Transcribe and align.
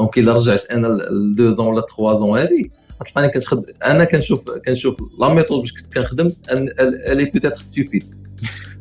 دونك 0.00 0.18
الا 0.18 0.32
رجعت 0.32 0.64
أنا 0.64 0.86
لدو 0.86 1.54
زون 1.54 1.66
ولا 1.66 1.80
تخوا 1.80 2.14
زون 2.14 2.38
هادي 2.38 2.70
غتلقاني 3.02 3.28
كنخدم 3.28 3.62
أنا 3.84 4.04
كنشوف 4.04 4.50
كنشوف 4.50 4.96
لا 5.20 5.28
ميثود 5.34 5.60
باش 5.60 5.72
كنت 5.72 5.94
كنخدم 5.94 6.28
الي 6.50 7.24
بيتيتر 7.24 7.56
ستوبيد 7.56 8.14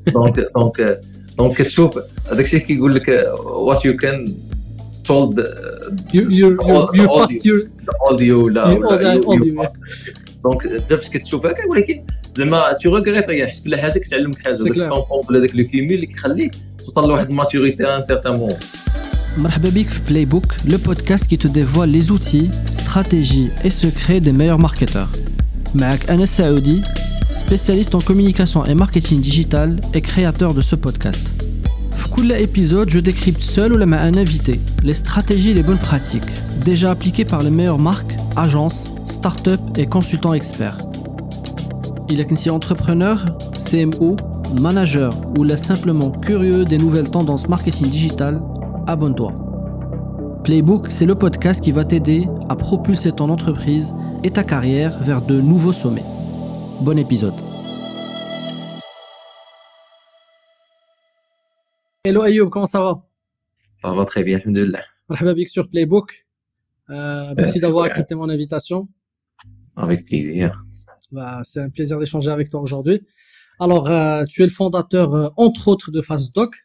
دونك 0.07 0.39
دونك 0.55 1.01
دونك 1.37 1.61
كتشوف 1.61 1.99
هذاك 2.31 2.45
الشيء 2.45 2.59
كيقول 2.59 2.95
لك 2.95 3.33
وات 3.45 3.85
يو 3.85 3.95
كان 3.97 4.33
told 5.07 5.33
you 6.13 6.23
you 6.39 6.47
you, 6.97 7.07
pass 7.19 7.45
your 7.47 7.59
audio 8.09 8.49
لا 8.49 8.73
دونك 10.43 10.65
انت 10.65 10.93
باش 10.93 11.09
كتشوف 11.09 11.45
هكا 11.45 11.65
ولكن 11.69 12.03
زعما 12.37 12.73
تو 12.73 12.95
ريغريت 12.95 13.31
حيت 13.31 13.63
كل 13.63 13.75
حاجة 13.75 13.99
كتعلمك 13.99 14.45
حاجة. 14.45 14.53
داك 14.53 14.67
الكونفون 14.67 15.21
ولا 15.29 15.39
داك 15.39 15.55
لو 15.55 15.63
كيمي 15.63 15.95
اللي 15.95 16.05
كيخليك 16.05 16.51
توصل 16.85 17.09
لواحد 17.09 17.29
الماتوريتي 17.29 17.95
ان 17.95 18.03
سيغتان 18.03 18.33
مومون 18.33 18.55
مرحبا 19.38 19.68
بك 19.68 19.88
في 19.88 20.00
بلاي 20.08 20.24
بوك 20.24 20.54
لو 20.64 20.78
بودكاست 20.78 21.34
qui 21.34 21.38
te 21.38 21.48
dévoile 21.48 21.90
les 21.90 22.10
outils, 22.10 22.50
stratégies 22.72 23.50
et 23.64 23.70
secrets 23.70 24.20
des 24.20 24.32
meilleurs 24.32 24.58
marketeurs. 24.58 25.08
معك 25.74 26.10
أنس 26.10 26.36
سعودي, 26.36 26.82
spécialiste 27.34 27.94
en 27.94 28.00
communication 28.00 28.64
et 28.64 28.74
marketing 28.74 29.20
digital 29.20 29.80
et 29.94 30.00
créateur 30.00 30.54
de 30.54 30.60
ce 30.60 30.76
podcast. 30.76 31.20
Dans 32.16 32.28
chaque 32.28 32.40
épisode, 32.40 32.88
je 32.90 33.00
décrypte 33.00 33.42
seul 33.42 33.72
ou 33.72 33.76
avec 33.76 34.00
un 34.08 34.16
invité 34.16 34.60
les 34.82 34.94
stratégies 34.94 35.50
et 35.50 35.54
les 35.54 35.62
bonnes 35.62 35.84
pratiques 35.90 36.32
déjà 36.64 36.90
appliquées 36.90 37.24
par 37.24 37.42
les 37.42 37.50
meilleures 37.50 37.84
marques, 37.90 38.14
agences, 38.36 38.90
startups 39.08 39.68
et 39.76 39.86
consultants 39.86 40.34
experts. 40.34 40.78
Il 42.08 42.20
est 42.20 42.32
ainsi 42.32 42.50
entrepreneur, 42.50 43.16
CMO, 43.66 44.16
manager 44.60 45.12
ou 45.36 45.44
là 45.44 45.56
simplement 45.56 46.10
curieux 46.10 46.64
des 46.64 46.78
nouvelles 46.78 47.10
tendances 47.10 47.48
marketing 47.48 47.88
digital 47.88 48.40
abonne-toi. 48.89 49.33
Playbook, 50.43 50.89
c'est 50.89 51.05
le 51.05 51.13
podcast 51.13 51.63
qui 51.63 51.71
va 51.71 51.85
t'aider 51.85 52.27
à 52.49 52.55
propulser 52.55 53.11
ton 53.11 53.29
entreprise 53.29 53.93
et 54.23 54.31
ta 54.31 54.43
carrière 54.43 54.97
vers 54.99 55.23
de 55.23 55.39
nouveaux 55.39 55.73
sommets. 55.73 56.03
Bon 56.81 56.97
épisode. 56.97 57.33
Hello 62.03 62.23
Ayoub, 62.23 62.49
comment 62.49 62.65
ça 62.65 62.81
va? 62.81 63.03
Ça 63.83 63.93
va 63.93 64.05
très 64.05 64.23
bien, 64.23 64.39
alhamdoulilah. 64.39 64.81
Marhaba 65.07 65.33
sur 65.45 65.69
Playbook. 65.69 66.25
Euh, 66.89 67.33
merci 67.37 67.59
d'avoir 67.59 67.85
accepté 67.85 68.15
mon 68.15 68.27
invitation. 68.27 68.87
Avec 69.75 70.05
plaisir. 70.05 70.63
Bah, 71.11 71.41
c'est 71.43 71.59
un 71.59 71.69
plaisir 71.69 71.99
d'échanger 71.99 72.31
avec 72.31 72.49
toi 72.49 72.61
aujourd'hui. 72.61 73.05
Alors, 73.59 73.87
euh, 73.89 74.25
tu 74.25 74.41
es 74.41 74.45
le 74.45 74.51
fondateur, 74.51 75.13
euh, 75.13 75.29
entre 75.35 75.67
autres, 75.67 75.91
de 75.91 76.01
FastDoc, 76.01 76.55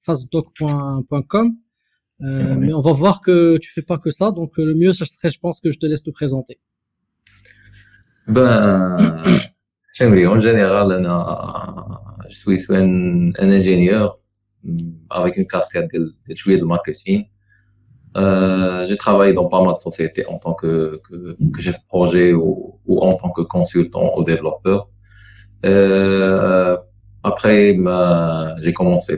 fastdoc.com. 0.00 1.56
Euh, 2.22 2.54
mais 2.56 2.72
on 2.72 2.80
va 2.80 2.92
voir 2.92 3.20
que 3.20 3.56
tu 3.58 3.70
fais 3.72 3.82
pas 3.82 3.98
que 3.98 4.10
ça, 4.10 4.30
donc 4.30 4.58
euh, 4.58 4.64
le 4.64 4.74
mieux, 4.74 4.92
ce 4.92 5.04
serait, 5.04 5.30
je 5.30 5.40
pense, 5.40 5.60
que 5.60 5.70
je 5.70 5.78
te 5.78 5.86
laisse 5.86 6.02
te 6.02 6.10
présenter. 6.10 6.60
Ben, 8.28 8.96
en 10.00 10.40
général, 10.40 10.88
je 12.28 12.36
suis 12.36 12.64
un, 12.70 13.30
un, 13.38 13.50
ingénieur 13.50 14.18
avec 15.10 15.36
une 15.36 15.46
casquette 15.46 15.90
de, 15.92 16.14
de, 16.28 16.56
de 16.56 16.64
marketing. 16.64 17.26
Euh, 18.16 18.86
j'ai 18.86 18.96
travaillé 18.96 19.32
dans 19.32 19.48
pas 19.48 19.64
mal 19.64 19.74
de 19.74 19.80
sociétés 19.80 20.26
en 20.26 20.38
tant 20.38 20.52
que, 20.52 21.00
que, 21.08 21.34
que 21.50 21.62
chef 21.62 21.76
de 21.76 21.86
projet 21.88 22.32
ou, 22.32 22.78
ou, 22.86 22.98
en 23.00 23.14
tant 23.14 23.30
que 23.30 23.40
consultant 23.40 24.12
ou 24.16 24.22
développeur. 24.22 24.88
Euh, 25.64 26.76
après, 27.22 27.72
ben, 27.72 28.54
j'ai 28.60 28.72
commencé 28.72 29.16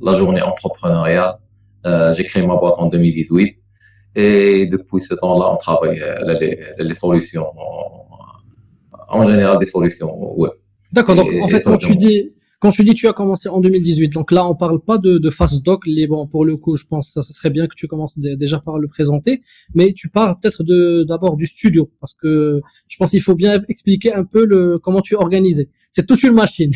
la 0.00 0.14
journée 0.14 0.42
entrepreneuriale 0.42 1.36
j'ai 2.16 2.24
créé 2.24 2.46
ma 2.46 2.56
boîte 2.56 2.74
en 2.78 2.86
2018 2.86 3.56
et 4.18 4.66
depuis 4.66 5.00
ce 5.00 5.14
temps-là, 5.14 5.52
on 5.52 5.56
travaille 5.56 6.00
euh, 6.00 6.38
les, 6.40 6.58
les 6.78 6.94
solutions, 6.94 7.46
en, 9.08 9.28
général 9.28 9.58
des 9.58 9.66
solutions 9.66 10.12
web. 10.36 10.52
D'accord, 10.92 11.14
donc 11.14 11.28
en 11.40 11.48
fait, 11.48 11.62
quand 11.62 11.76
tu 11.76 11.94
dis 11.94 12.34
quand 12.60 12.70
tu 12.70 12.82
dis 12.82 12.94
tu 12.94 13.06
as 13.06 13.12
commencé 13.12 13.48
en 13.48 13.60
2018, 13.60 14.08
donc 14.08 14.32
là 14.32 14.44
on 14.44 14.56
parle 14.56 14.80
pas 14.80 14.98
de, 14.98 15.18
de 15.18 15.30
FastDoc, 15.30 15.86
les 15.86 16.08
bon 16.08 16.26
pour 16.26 16.44
le 16.44 16.56
coup 16.56 16.74
je 16.74 16.84
pense 16.86 17.14
que 17.14 17.22
ça 17.22 17.32
serait 17.32 17.50
bien 17.50 17.68
que 17.68 17.76
tu 17.76 17.86
commences 17.86 18.18
déjà 18.18 18.58
par 18.58 18.80
le 18.80 18.88
présenter, 18.88 19.42
mais 19.74 19.92
tu 19.92 20.08
parles 20.08 20.36
peut-être 20.40 20.64
de 20.64 21.04
d'abord 21.06 21.36
du 21.36 21.46
studio 21.46 21.88
parce 22.00 22.14
que 22.14 22.60
je 22.88 22.96
pense 22.96 23.12
qu'il 23.12 23.22
faut 23.22 23.36
bien 23.36 23.62
expliquer 23.68 24.12
un 24.12 24.24
peu 24.24 24.44
le 24.44 24.80
comment 24.80 25.02
tu 25.02 25.14
es 25.14 25.16
organisé. 25.16 25.68
C'est 25.92 26.04
toute 26.04 26.20
une 26.24 26.32
machine. 26.32 26.72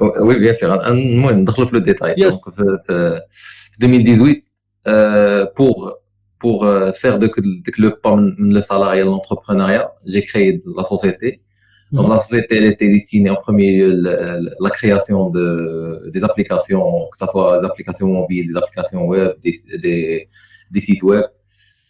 Oui 0.00 0.40
bien 0.40 0.54
sûr. 0.54 0.68
Moi 0.68 1.32
je 1.32 1.72
le 1.72 1.80
détail. 1.80 2.14
Yes. 2.16 2.40
Donc, 2.44 2.54
2018 3.80 4.44
euh, 4.86 5.46
pour 5.56 5.98
pour 6.38 6.64
euh, 6.64 6.92
faire 6.92 7.18
de, 7.18 7.26
de, 7.26 7.72
le 7.78 7.90
le 8.54 8.60
salariat 8.60 9.04
l'entrepreneuriat 9.04 9.92
j'ai 10.06 10.24
créé 10.24 10.62
la 10.76 10.84
société. 10.84 11.40
Donc 11.92 12.08
la 12.08 12.18
société 12.18 12.56
elle 12.56 12.64
était 12.64 12.88
destinée 12.88 13.30
en 13.30 13.36
premier 13.36 13.76
lieu 13.76 13.90
la, 13.94 14.40
la 14.66 14.70
création 14.70 15.30
de 15.30 16.10
des 16.12 16.22
applications 16.24 17.08
que 17.12 17.18
ce 17.18 17.26
soit 17.26 17.60
des 17.60 17.66
applications 17.66 18.08
mobiles 18.08 18.48
des 18.48 18.56
applications 18.56 19.06
web 19.06 19.32
des 19.44 19.54
des, 19.84 20.28
des 20.70 20.80
sites 20.80 21.02
web. 21.02 21.24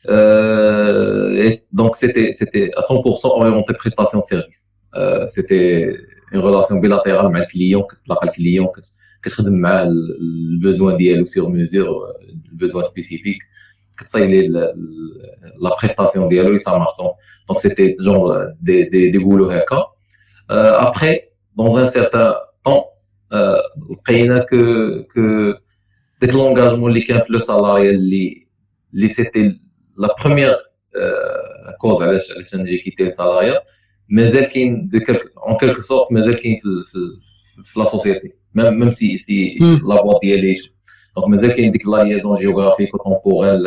Euh, 0.09 1.43
et 1.43 1.63
donc 1.73 1.97
c'était 1.97 2.33
c'était 2.35 2.71
à 2.77 2.83
100% 2.83 3.27
orienté 3.27 3.73
prestation 3.75 4.21
de 4.21 4.27
service. 4.27 4.63
Euh, 4.97 5.27
c'était 5.29 5.97
une 6.33 6.41
relation 6.41 6.77
bilatérale 6.77 7.27
avec 7.27 7.39
le 7.39 7.47
client 7.47 7.83
que 7.85 7.97
le 8.07 8.31
client 8.31 8.69
كتخدم 9.24 9.54
معاه 9.54 9.84
البوزوان 10.22 10.98
ديالو 10.98 11.26
سيغ 11.26 11.50
ميزور 11.50 12.14
البوزوان 12.52 12.84
سبيسيفيك 12.84 13.38
كتصايلي 14.00 14.48
لا 14.48 15.76
بريستاسيون 15.82 16.28
ديالو 16.30 16.58
سا 16.58 16.72
مارش 16.72 16.92
دونك 17.48 17.60
سيتي 17.60 17.96
جونغ 18.00 18.46
دي 18.62 18.84
دي 18.84 19.10
دي 19.12 19.18
بولو 19.18 19.50
هكا 19.50 19.84
ابخي 20.50 21.20
دون 21.58 21.80
ان 21.82 21.88
سيرتان 21.88 22.34
طون 22.66 22.82
لقينا 23.92 24.40
كو 24.40 24.56
كو 25.14 25.54
ديك 26.22 26.34
لونغاجمون 26.36 26.92
اللي 26.92 27.02
كان 27.02 27.20
في 27.20 27.34
لو 27.34 27.40
سالاري 27.40 27.90
اللي 27.90 28.48
اللي 28.94 29.10
سيتي 29.10 29.60
لا 29.98 30.16
بروميير 30.24 30.56
كوز 31.82 32.02
علاش 32.04 32.32
علاش 32.32 32.56
نجي 32.56 32.78
كيتي 32.78 33.08
السالاريا 33.08 33.60
مازال 34.10 34.44
كاين 34.44 34.90
اون 35.48 35.58
كيلكو 35.58 35.82
سورت 35.82 36.12
مازال 36.12 36.34
كاين 36.42 36.58
في 36.58 36.68
في 37.64 37.80
لا 37.80 37.86
سوسيتي 37.86 38.34
Si 38.95 39.57
mm. 39.61 39.79
la 39.89 40.03
boîte 40.03 40.25
est 40.25 40.61
donc 41.17 41.29
mais 41.29 41.39
il 41.39 41.47
y 41.47 41.53
a 41.53 41.67
une 41.67 42.09
liaison 42.09 42.37
géographique 42.37 42.93
ou 42.95 42.99
temporelle 42.99 43.67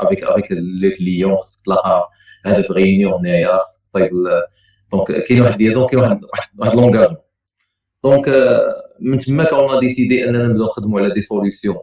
avec 0.00 0.22
avec 0.22 0.46
les 0.50 0.92
clients 0.96 1.38
là 1.66 2.08
هذا 2.46 2.62
في 2.62 2.72
réunion 2.72 3.14
هنايا 3.14 3.60
donc 4.94 5.12
كاين 5.28 5.40
واحد 5.40 5.62
liaison 5.62 5.90
كاين 5.90 6.00
واحد 6.00 6.20
واحد 6.58 6.74
langage 6.74 7.16
donc 8.04 8.28
من 9.00 9.18
تما 9.18 9.44
كنا 9.44 9.80
décidé 9.80 10.28
اننا 10.28 10.46
نبداو 10.46 10.66
نخدموا 10.66 11.00
على 11.00 11.14
des 11.14 11.20
solutions 11.20 11.76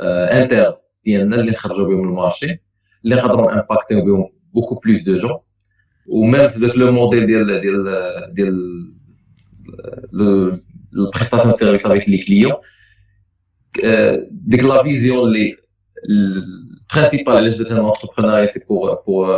internes 0.00 0.76
ديالنا 1.04 1.36
اللي 1.36 1.50
نخرجوا 1.50 1.86
بهم 1.86 2.08
ال 2.08 2.16
marché 2.16 2.62
اللي 3.04 3.16
نقدروا 3.16 3.52
impactيو 3.52 4.04
بهم 4.04 4.30
beaucoup 4.54 4.74
plus 4.74 5.02
de 5.02 5.16
gens 5.16 5.38
و 6.08 6.16
même 6.16 6.48
في 6.48 6.58
ذاك 6.60 6.76
le 6.76 6.92
modèle 6.92 7.26
ديال 7.26 7.60
ديال 7.60 7.84
ديال 8.34 8.97
le, 10.12 10.62
la 10.92 11.10
prestation 11.10 11.50
de 11.50 11.56
service 11.56 11.84
avec 11.84 12.06
les 12.06 12.20
clients. 12.20 12.60
Euh, 13.84 14.24
dès 14.30 14.58
que 14.58 14.66
la 14.66 14.82
vision 14.82 15.26
les, 15.26 15.56
principale 16.88 17.54
de 17.54 17.72
un 17.72 17.78
entrepreneuriat, 17.78 18.46
c'est 18.48 18.66
pour, 18.66 19.02
pour, 19.04 19.30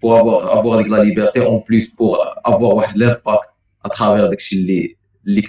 pour 0.00 0.16
avoir, 0.16 0.56
avoir 0.56 0.84
de 0.84 0.90
la 0.90 1.04
liberté, 1.04 1.40
en 1.40 1.58
plus 1.60 1.90
pour 1.90 2.24
avoir 2.44 2.92
l'impact 2.96 3.50
à 3.82 3.88
travers 3.88 4.30
les 4.30 4.38
les 4.52 4.96
les 5.24 5.42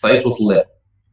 ça 0.00 0.14
est 0.14 0.24
aussi 0.24 0.44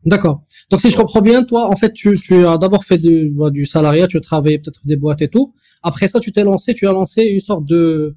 D'accord. 0.04 0.42
Donc 0.72 0.82
si 0.82 0.90
je 0.90 0.98
comprends 0.98 1.22
bien, 1.22 1.44
toi, 1.44 1.68
en 1.68 1.76
fait, 1.76 1.94
tu, 1.94 2.18
tu 2.18 2.46
as 2.46 2.58
d'abord 2.58 2.84
fait 2.84 2.98
du, 2.98 3.32
du 3.52 3.66
salariat, 3.66 4.08
tu 4.08 4.18
as 4.18 4.22
travaillé 4.22 4.58
peut-être 4.58 4.82
des 4.84 4.96
boîtes 4.96 5.22
et 5.22 5.28
tout. 5.28 5.54
Après 5.84 6.08
ça, 6.08 6.20
tu 6.20 6.32
t'es 6.32 6.44
lancé, 6.44 6.74
tu 6.74 6.88
as 6.88 6.92
lancé 6.92 7.24
une 7.24 7.40
sorte 7.40 7.66
de, 7.66 8.16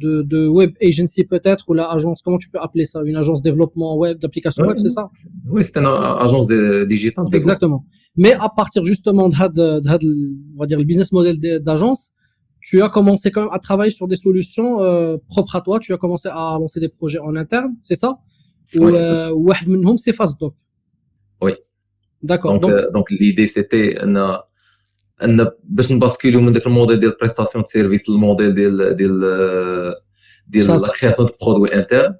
de, 0.00 0.22
de 0.22 0.46
web 0.46 0.72
agency 0.82 1.24
peut-être 1.24 1.68
ou 1.68 1.74
la 1.74 1.90
agence 1.90 2.22
comment 2.22 2.38
tu 2.38 2.48
peux 2.48 2.58
appeler 2.58 2.84
ça 2.84 3.02
une 3.04 3.16
agence 3.16 3.42
développement 3.42 3.96
web 3.96 4.18
d'application 4.18 4.64
web 4.64 4.78
c'est 4.78 4.88
ça? 4.88 5.10
Oui 5.48 5.62
c'est 5.62 5.76
une 5.76 5.86
agence 5.86 6.46
digitale 6.88 7.26
exactement. 7.32 7.84
Mais 8.16 8.32
à 8.32 8.48
partir 8.48 8.84
justement 8.84 9.28
de, 9.28 9.34
de, 9.80 9.98
de, 9.98 10.30
on 10.56 10.60
va 10.60 10.66
dire 10.66 10.78
le 10.78 10.84
business 10.84 11.12
model 11.12 11.38
d'agence 11.62 12.10
tu 12.60 12.80
as 12.80 12.88
commencé 12.88 13.30
quand 13.30 13.42
même 13.42 13.50
à 13.52 13.58
travailler 13.58 13.90
sur 13.90 14.06
des 14.06 14.16
solutions 14.16 14.80
euh, 14.80 15.16
propres 15.28 15.56
à 15.56 15.60
toi. 15.60 15.80
Tu 15.80 15.92
as 15.92 15.98
commencé 15.98 16.28
à 16.28 16.56
lancer 16.60 16.80
des 16.80 16.88
projets 16.88 17.18
en 17.18 17.34
interne 17.36 17.74
c'est 17.82 17.96
ça? 17.96 18.18
Ou 18.78 18.86
euh, 18.86 19.30
c'est 19.96 20.12
FastDoc. 20.14 20.54
Oui. 21.42 21.52
D'accord. 22.22 22.58
Donc, 22.60 22.70
donc, 22.70 22.80
euh, 22.80 22.90
donc 22.92 23.10
l'idée 23.10 23.46
c'était 23.46 23.98
أن 25.24 25.50
باش 25.64 25.92
نباسكيلو 25.92 26.40
من 26.40 26.52
داك 26.52 26.66
الموديل 26.66 27.00
ديال 27.00 27.16
بريستاسيون 27.20 27.64
سيرفيس 27.64 28.08
للموديل 28.08 28.54
ديال 28.54 28.96
ديال 28.96 29.20
ديال 30.46 30.66
لا 30.66 30.88
كرياسيون 31.00 31.28
دو 31.28 31.34
برودوي 31.42 31.74
انترن 31.74 32.14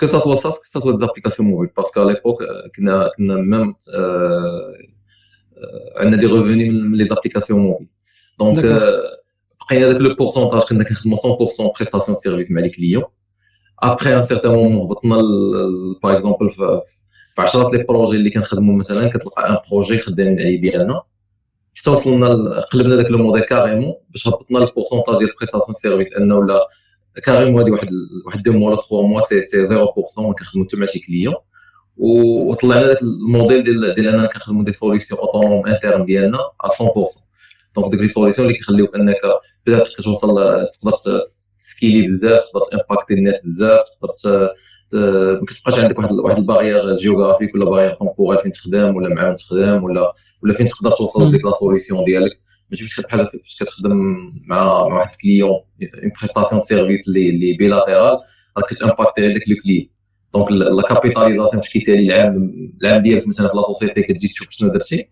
que 0.00 0.04
ça 0.04 0.06
soit 0.06 0.18
SaaS 0.18 0.58
que 0.58 0.62
ça 0.62 0.64
soit 0.72 0.98
des 0.98 1.08
applications 1.08 1.48
mobiles 1.48 1.70
parce 1.76 1.91
que 1.91 2.00
على 2.00 2.12
l'époque 2.12 2.42
كنا 2.76 3.10
كنا 3.16 3.34
même 3.34 3.74
عندنا 5.96 6.16
des 6.16 6.26
revenus 6.26 6.70
من 6.70 6.94
les 6.94 7.04
applications 7.04 7.60
mobiles 7.60 7.88
donc 8.38 8.64
بقينا 9.70 9.92
داك 9.92 10.00
le 10.00 10.14
pourcentage 10.14 10.60
كنا 10.60 10.84
كنخدموا 10.84 11.16
100% 11.16 11.20
prestation 11.78 12.18
service 12.18 12.50
مع 12.50 12.60
les 12.60 12.68
clients 12.68 13.04
après 13.82 14.16
un 14.16 14.22
certain 14.22 14.52
moment 14.52 14.86
هبطنا 14.86 15.16
par 16.02 16.16
exemple 16.16 16.50
في 16.50 16.82
10 17.38 17.70
les 17.70 17.84
projets 17.84 18.16
اللي 18.16 18.30
كنخدموا 18.30 18.74
مثلا 18.76 19.08
كتلقى 19.08 19.50
un 19.50 19.56
projet 19.70 19.98
خدامين 19.98 20.40
عليه 20.40 20.60
ديالنا. 20.60 21.02
حتى 21.78 21.90
وصلنا 21.90 22.60
قلبنا 22.60 22.96
داك 22.96 23.10
le 23.10 23.18
modèle 23.18 23.44
carrément 23.44 23.94
باش 24.10 24.28
هبطنا 24.28 24.58
ال 24.58 24.63
pourcentage 24.63 25.18
ديال 25.18 25.34
prestation 25.38 25.74
service 25.74 26.12
انه 26.12 26.36
ولا 26.36 26.68
carrément 27.24 27.62
هذه 27.62 27.70
واحد 27.70 27.88
واحد 28.26 28.42
دو 28.42 28.52
موا 28.52 28.70
ولا 28.70 28.76
3 28.80 29.02
موا 29.02 29.20
سي 29.20 29.42
سي 29.42 29.66
0% 29.66 29.70
ما 29.70 30.32
كنخدموا 30.32 30.64
حتى 30.66 30.76
مع 30.76 30.86
شي 30.86 30.98
client. 30.98 31.34
وطلعنا 31.96 32.86
داك 32.86 33.02
الموديل 33.02 33.62
ديال 33.64 33.94
ديال 33.94 34.08
اننا 34.08 34.26
كنخدموا 34.26 34.64
des 34.64 34.72
solutions 34.72 35.20
autonomes 35.20 35.66
internes 35.66 36.04
ديالنا 36.04 36.38
100% 36.64 37.20
donc 37.76 37.90
ديك 37.90 38.00
les 38.00 38.08
solutions 38.08 38.46
اللي 38.46 38.58
كيخليوك 38.58 38.94
انك 38.96 39.20
بدات 39.66 39.88
كتوصل 39.88 40.28
تقدر 40.72 41.22
تscaleي 41.60 42.06
بزاف 42.06 42.42
تقدر 42.44 42.66
تimpacter 42.70 43.14
الناس 43.14 43.46
بزاف 43.46 43.84
تقدر 43.88 44.50
ما 44.94 45.46
كتبقاش 45.46 45.78
عندك 45.78 45.98
واحد 45.98 46.12
واحد 46.12 46.38
ال 46.38 46.44
barrière 46.44 46.96
géographique 46.96 47.54
ولا 47.54 47.64
barrière 47.64 47.94
temporelle 47.94 48.42
فين 48.42 48.52
تخدم 48.52 48.96
ولا 48.96 49.14
معاهم 49.14 49.36
تخدم 49.36 49.84
ولا 49.84 50.12
ولا 50.42 50.54
فين 50.54 50.68
تقدر 50.68 50.90
توصل 50.90 51.32
ديك 51.32 51.44
la 51.44 51.52
solution 51.52 52.04
ديالك. 52.04 52.40
ماشي 52.70 52.86
فاش 52.86 53.00
بحال 53.00 53.26
فاش 53.26 53.56
كتخدم 53.60 54.16
مع 54.46 54.88
مع 54.88 54.94
واحد 54.94 55.10
ال 55.10 55.16
client 55.16 55.50
en 55.50 56.12
prestation 56.20 56.62
service 56.62 57.08
اللي 57.08 57.30
اللي 57.30 57.52
bilatéral 57.52 58.18
راك 58.56 58.68
كتimpacter 58.70 59.26
هذاك 59.26 59.48
le 59.48 59.56
client 59.62 59.88
donc 60.34 60.50
la 60.50 60.82
capitalisation 60.82 61.62
فاش 61.62 61.70
كيسالي 61.70 61.98
العام 61.98 62.52
العام 62.82 63.02
ديالك 63.02 63.28
مثلا 63.28 63.48
في 63.48 63.56
la 63.56 63.62
société 63.62 64.02
كتجي 64.02 64.28
تشوف 64.28 64.50
شنو 64.50 64.68
درتي. 64.72 65.08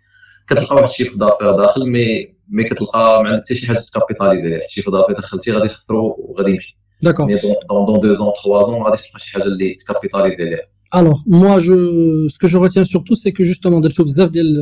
كتلقى 0.49 0.77
واحد 0.77 0.89
ال 0.89 0.92
chiffre 0.92 1.17
d'affaires 1.17 1.57
داخل 1.57 1.91
مي 1.91 2.35
مي 2.49 2.65
كتلقى 2.65 3.23
ما 3.23 3.29
عندك 3.29 3.43
حتى 3.45 3.55
شي 3.55 3.67
حاجة 3.67 3.79
تcapitaliser 3.79 4.47
عليها. 4.47 4.65
ال 4.67 4.70
chiffre 4.70 4.91
d'affaires 4.91 5.17
دخلتي 5.17 5.53
غادي 5.53 5.69
تخسرو 5.69 6.17
وغادي 6.19 6.51
يمشي. 6.51 6.79
D'accord. 7.03 7.27
Mais 7.27 7.39
dans, 7.69 7.85
dans, 7.85 7.99
deux 7.99 8.21
ans, 8.21 8.33
trois 8.33 8.65
ans, 8.65 8.81
on 8.81 8.83
va 8.83 8.97
capitaliser. 9.87 10.61
Alors, 10.93 11.23
moi, 11.27 11.59
je, 11.59 12.27
ce 12.29 12.39
que 12.39 12.47
je 12.47 12.57
retiens 12.57 12.85
surtout, 12.85 13.15
c'est 13.15 13.33
que 13.33 13.45
justement, 13.45 13.81
des, 13.81 13.89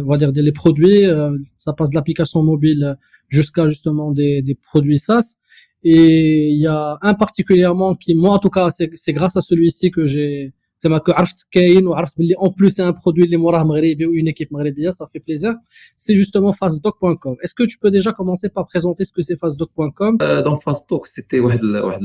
on 0.02 0.08
va 0.08 0.16
dire, 0.16 0.32
des, 0.32 0.42
les 0.42 0.52
produits, 0.52 1.04
euh, 1.04 1.36
ça 1.58 1.72
passe 1.72 1.90
de 1.90 1.94
l'application 1.94 2.42
mobile 2.42 2.96
jusqu'à 3.28 3.68
justement 3.68 4.10
des, 4.10 4.42
des 4.42 4.54
produits 4.54 4.98
SaaS. 4.98 5.36
Et 5.82 6.48
il 6.48 6.60
y 6.60 6.66
a 6.66 6.98
un 7.02 7.14
particulièrement 7.14 7.94
qui, 7.94 8.14
moi, 8.14 8.30
en 8.30 8.38
tout 8.38 8.48
cas, 8.48 8.70
c'est 8.70 9.12
grâce 9.12 9.36
à 9.36 9.42
celui-ci 9.42 9.90
que 9.90 10.06
j'ai, 10.06 10.54
زعما 10.83 10.97
كو 10.97 11.11
عرفت 11.11 11.47
كاين 11.51 11.87
وعرفت 11.87 12.17
باللي 12.17 12.33
اون 12.35 12.49
بلوس 12.49 12.79
ان 12.79 12.91
برودوي 12.91 13.25
اللي 13.25 13.37
موراه 13.37 13.63
مغربي 13.63 14.07
ou 14.07 14.23
une 14.23 14.27
équipe 14.33 14.51
مغربيه 14.51 14.89
ça 14.89 15.05
fait 15.13 15.19
plaisir 15.19 15.53
c'est 15.95 16.15
justement 16.15 16.53
fastdoc.com 16.53 17.35
est-ce 17.43 17.55
que 17.59 17.63
tu 17.63 17.77
peux 17.77 17.91
déjà 17.91 18.11
commencer 18.19 18.49
par 18.49 18.65
présenter 18.65 19.03
ce 19.05 19.11
que 19.11 19.21
c'est 19.21 19.37
fastdoc.com 19.43 20.17
euh, 20.21 20.41
donc 20.41 20.63
fastdoc 20.63 21.07
c'était 21.07 21.39
واحد 21.39 21.63
واحد 21.63 22.01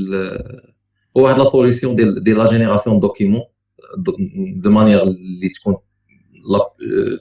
واحد 1.14 1.38
la 1.40 1.44
solution 1.44 1.94
de, 1.94 2.04
de 2.26 2.32
la 2.34 2.46
génération 2.46 2.94
de 2.96 3.00
documents 3.00 3.46
de, 3.98 4.12
de 4.64 4.68
manière 4.68 5.02
اللي 5.02 5.48
تكون 5.48 5.76
la 6.54 6.60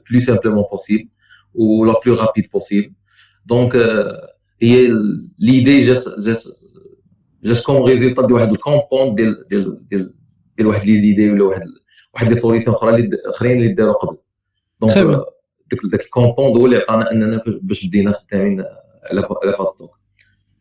plus 0.07 0.21
simplement 0.21 0.65
possible 0.73 1.07
ou 1.55 1.85
la 1.85 1.93
plus 1.93 2.13
rapide 2.23 2.47
possible 2.49 2.91
donc 3.51 3.75
هي 4.61 4.89
l'idée 5.39 5.83
juste 5.83 6.09
juste 6.27 6.47
juste 7.43 7.63
comme 7.63 7.81
résultat 7.83 8.23
de 8.23 8.31
واحد 8.31 8.51
الكومبوند 8.51 9.15
ديال 9.15 9.87
ديال 9.89 10.13
ديال 10.57 10.67
واحد 10.67 10.87
لي 10.87 11.01
زيدي 11.01 11.31
ولا 11.31 11.43
واحد 11.43 11.61
واحد 12.13 12.27
لي 12.27 12.39
سوليسيون 12.39 12.75
اخرى 12.75 12.95
اللي 12.95 13.09
اخرين 13.25 13.57
اللي 13.57 13.73
داروا 13.73 13.93
قبل 13.93 14.17
دونك 14.81 14.93
داك 15.71 15.79
داك 15.91 16.01
الكومبوند 16.05 16.57
هو 16.57 16.65
اللي 16.65 16.77
عطانا 16.77 17.11
اننا 17.11 17.41
باش 17.61 17.85
بدينا 17.85 18.11
خدامين 18.11 18.63
على 19.03 19.27
على 19.43 19.53
فاستوك 19.57 20.03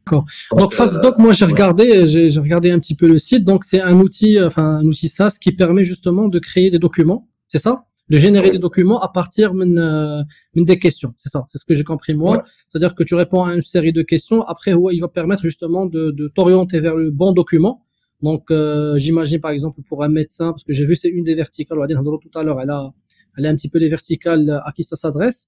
D'accord. 0.05 0.25
Donc, 0.56 0.75
FastDoc, 0.75 1.19
moi 1.19 1.32
j'ai 1.32 1.44
regardé, 1.44 2.09
j'ai 2.09 2.41
regardé 2.41 2.73
un 2.73 2.81
petit 2.81 2.97
peu 2.97 3.06
le 3.06 3.19
site. 3.19 3.44
Donc, 3.44 3.64
c'est 3.64 3.81
un 3.81 3.97
outil, 4.00 4.43
enfin 4.43 4.67
un 4.81 4.85
outil 4.85 5.09
SaaS 5.09 5.37
qui 5.41 5.53
permet 5.53 5.85
justement 5.85 6.26
de 6.29 6.38
créer 6.41 6.70
des 6.70 6.81
documents. 6.81 7.29
C'est 7.47 7.59
ça 7.59 7.85
De 8.09 8.17
générer 8.17 8.50
des 8.50 8.59
documents 8.59 9.00
à 9.00 9.09
partir 9.09 9.55
de, 9.55 10.25
des 10.56 10.79
questions. 10.81 11.14
C'est 11.19 11.29
ça. 11.29 11.47
C'est 11.50 11.59
ce 11.59 11.64
que 11.64 11.75
j'ai 11.75 11.85
compris 11.85 12.14
moi. 12.14 12.32
Ouais. 12.32 12.43
C'est-à-dire 12.67 12.94
que 12.97 13.05
tu 13.05 13.14
réponds 13.14 13.44
à 13.44 13.55
une 13.55 13.62
série 13.62 13.93
de 13.93 14.03
questions. 14.03 14.43
Après, 14.43 14.73
ouais, 14.75 14.93
il 14.97 15.00
va 15.00 15.09
permettre 15.09 15.43
justement 15.43 15.87
de, 15.87 16.11
de 16.11 16.26
t'orienter 16.26 16.81
vers 16.81 16.97
le 16.97 17.11
bon 17.11 17.31
document 17.32 17.85
donc, 18.22 18.50
euh, 18.50 18.98
j'imagine 18.98 19.40
par 19.40 19.52
exemple 19.52 19.81
pour 19.88 20.04
un 20.04 20.10
médecin, 20.10 20.52
parce 20.52 20.64
que 20.64 20.74
j'ai 20.74 20.86
vu 20.86 20.96
c'est 20.96 21.10
une 21.10 21.24
des 21.24 21.36
verticales, 21.36 21.78
on 21.78 21.81
va 21.81 21.88
dire 21.88 22.02
tout 22.04 22.40
à 22.40 22.44
l'heure, 22.44 22.60
elle 22.62 22.72
a, 22.72 22.92
elle 23.38 23.46
a 23.46 23.50
un 23.50 23.56
petit 23.56 23.69
peu 23.69 23.78
les 23.78 23.90
verticales 23.90 24.62
à 24.66 24.72
qui 24.72 24.84
ça 24.84 24.96
s'adresse. 24.96 25.48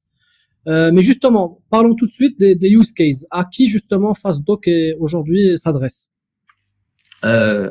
Euh, 0.68 0.92
mais 0.94 1.02
justement, 1.02 1.62
parlons 1.72 1.96
tout 1.96 2.06
de 2.06 2.12
suite 2.12 2.40
des, 2.40 2.70
use 2.70 2.92
cases. 2.92 3.26
À 3.32 3.46
qui 3.46 3.70
justement 3.70 4.14
FastDoc 4.14 4.70
aujourd'hui 5.00 5.58
s'adresse? 5.58 6.06
Euh, 7.26 7.70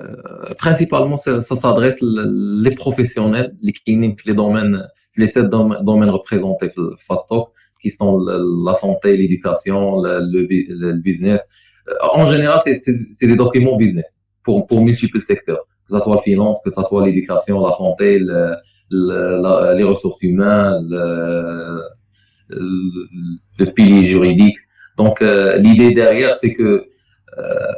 Principalement, 0.58 1.16
ça, 1.16 1.42
s'adresse 1.42 1.96
les 2.00 2.70
professionnels, 2.72 3.56
les 3.62 3.72
cliniques, 3.72 4.24
les 4.24 4.34
domaines, 4.34 4.84
les 5.16 5.28
sept 5.28 5.46
domaines 5.46 6.10
représentés 6.10 6.70
FastDoc, 6.98 7.52
qui 7.80 7.90
sont 7.90 8.18
la 8.18 8.74
santé, 8.74 9.16
l'éducation, 9.16 10.02
le, 10.02 10.94
business. 10.94 11.40
En 12.14 12.26
général, 12.26 12.60
c'est 12.64 13.26
des 13.26 13.36
documents 13.36 13.76
business 13.76 14.18
pour, 14.48 14.66
pour 14.66 14.80
multiples 14.82 15.20
secteurs, 15.20 15.64
que 15.86 15.94
ce 15.94 16.02
soit 16.02 16.16
la 16.16 16.22
finance, 16.22 16.58
que 16.64 16.70
ce 16.70 16.82
soit 16.88 17.04
l'éducation, 17.06 17.60
la 17.66 17.72
santé, 17.72 18.18
les 18.18 19.84
ressources 19.84 20.22
humaines, 20.22 20.86
le, 20.88 21.82
le 23.58 23.66
pilier 23.76 24.04
juridique. 24.04 24.56
Donc 24.96 25.20
euh, 25.20 25.58
l'idée 25.58 25.92
derrière, 25.92 26.34
c'est 26.36 26.54
que 26.54 26.86
euh, 27.36 27.72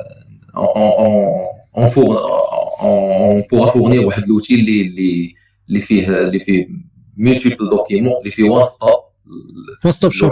on, 0.54 1.44
on, 1.74 3.42
pourra 3.48 3.72
fournir 3.72 4.08
l'outil 4.28 4.62
les, 4.62 4.84
les, 4.96 5.34
les, 5.66 5.80
fait, 5.80 6.06
les 6.30 6.68
multiples 7.16 7.68
documents, 7.68 8.18
les 8.24 8.30
fait 8.30 8.48
one 8.48 8.64
stop. 8.68 9.06
One 9.82 9.92
stop 9.92 10.12
shop. 10.12 10.30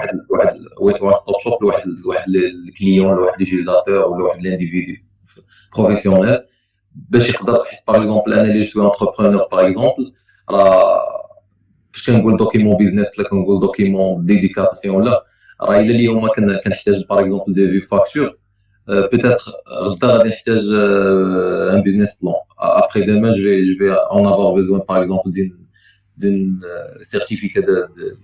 One 0.78 0.94
stop 1.22 1.36
shop, 1.42 1.58
le 1.60 2.70
client, 2.76 3.12
le 3.12 3.26
utilisateur, 3.40 4.14
l'individu 4.40 5.07
بروفيسيونيل 5.77 6.39
باش 6.95 7.29
يقدر 7.29 7.57
باغ 7.87 8.01
اكزومبل 8.01 8.33
انا 8.33 8.41
اللي 8.41 8.61
جو 8.61 8.87
انتربرونور 8.87 9.47
باغ 9.51 9.67
اكزومبل 9.67 10.13
راه 10.49 11.01
فاش 11.93 12.05
كنقول 12.05 12.37
دوكيمون 12.37 12.77
بيزنس 12.77 13.19
ولا 13.19 13.29
كنقول 13.29 13.59
دوكيمون 13.59 14.25
ديديكاسيون 14.25 14.95
ولا 14.95 15.23
راه 15.61 15.79
الا 15.79 15.91
اليوم 15.95 16.27
كنحتاج 16.27 17.05
باغ 17.09 17.19
اكزومبل 17.19 17.53
دو 17.53 17.67
في 17.67 17.81
فاكتور 17.81 18.37
peut-être 18.89 19.71
غدا 19.71 20.07
غادي 20.07 20.29
نحتاج 20.29 20.63
ان 21.73 21.81
بيزنس 21.81 22.19
بلان 22.21 22.33
après 22.83 23.01
demain 23.09 23.31
je 23.37 23.41
vais 23.47 23.59
je 23.69 23.75
vais 23.79 23.91
en 24.17 24.23
avoir 24.31 24.49
besoin 24.59 24.79
par 24.79 24.97
exemple 25.03 25.29
d'une 25.35 25.57
d'une 26.21 26.61
certificat 27.13 27.61
de, 27.69 27.77
de 27.97 28.17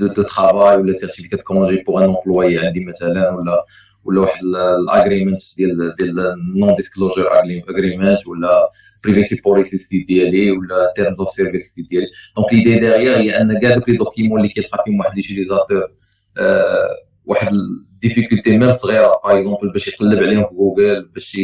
de, 0.00 0.06
de 0.08 0.22
travail 0.22 0.74
ou 0.80 0.82
le 0.90 0.94
certificat 0.94 1.36
de 1.36 1.42
congé 1.42 1.76
pour 1.84 1.94
un 2.00 2.06
employé 2.14 2.58
عندي 2.58 2.84
مثلا 2.84 3.30
ولا 3.30 3.64
ولا 4.03 4.21
واحد 4.21 4.43
الاجريمنت 4.43 5.41
ديال 5.57 5.95
ديال 5.95 6.15
نون 6.59 6.75
ديسكلوجر 6.75 7.27
اجريمنت 7.69 8.27
ولا 8.27 8.69
privacy 9.03 9.41
policy 9.45 10.05
ديالي 10.07 10.51
ولا 10.51 10.93
terms 10.95 11.19
of 11.19 11.29
service 11.29 11.75
ديالي. 11.89 12.07
donc 12.37 12.53
l'idée 12.53 12.79
derrière 12.79 13.17
هي 13.17 13.41
أن 13.41 13.59
كاع 13.59 13.75
دوك 13.75 13.89
les 13.89 13.97
documents 13.97 14.39
اللي 14.39 14.53
كيلقى 14.53 14.83
فيهم 14.85 14.99
واحد 14.99 15.15
l'utilisateur 15.15 15.87
واحد 17.25 17.53
ال 17.53 17.62
difficulté 17.62 18.57
même 18.57 18.73
صغيرة. 18.73 19.21
par 19.23 19.37
exemple 19.37 19.71
باش 19.73 19.87
يقلب 19.87 20.19
عليهم 20.19 20.47
في 20.47 20.55
جوجل 20.55 21.09
باش 21.15 21.37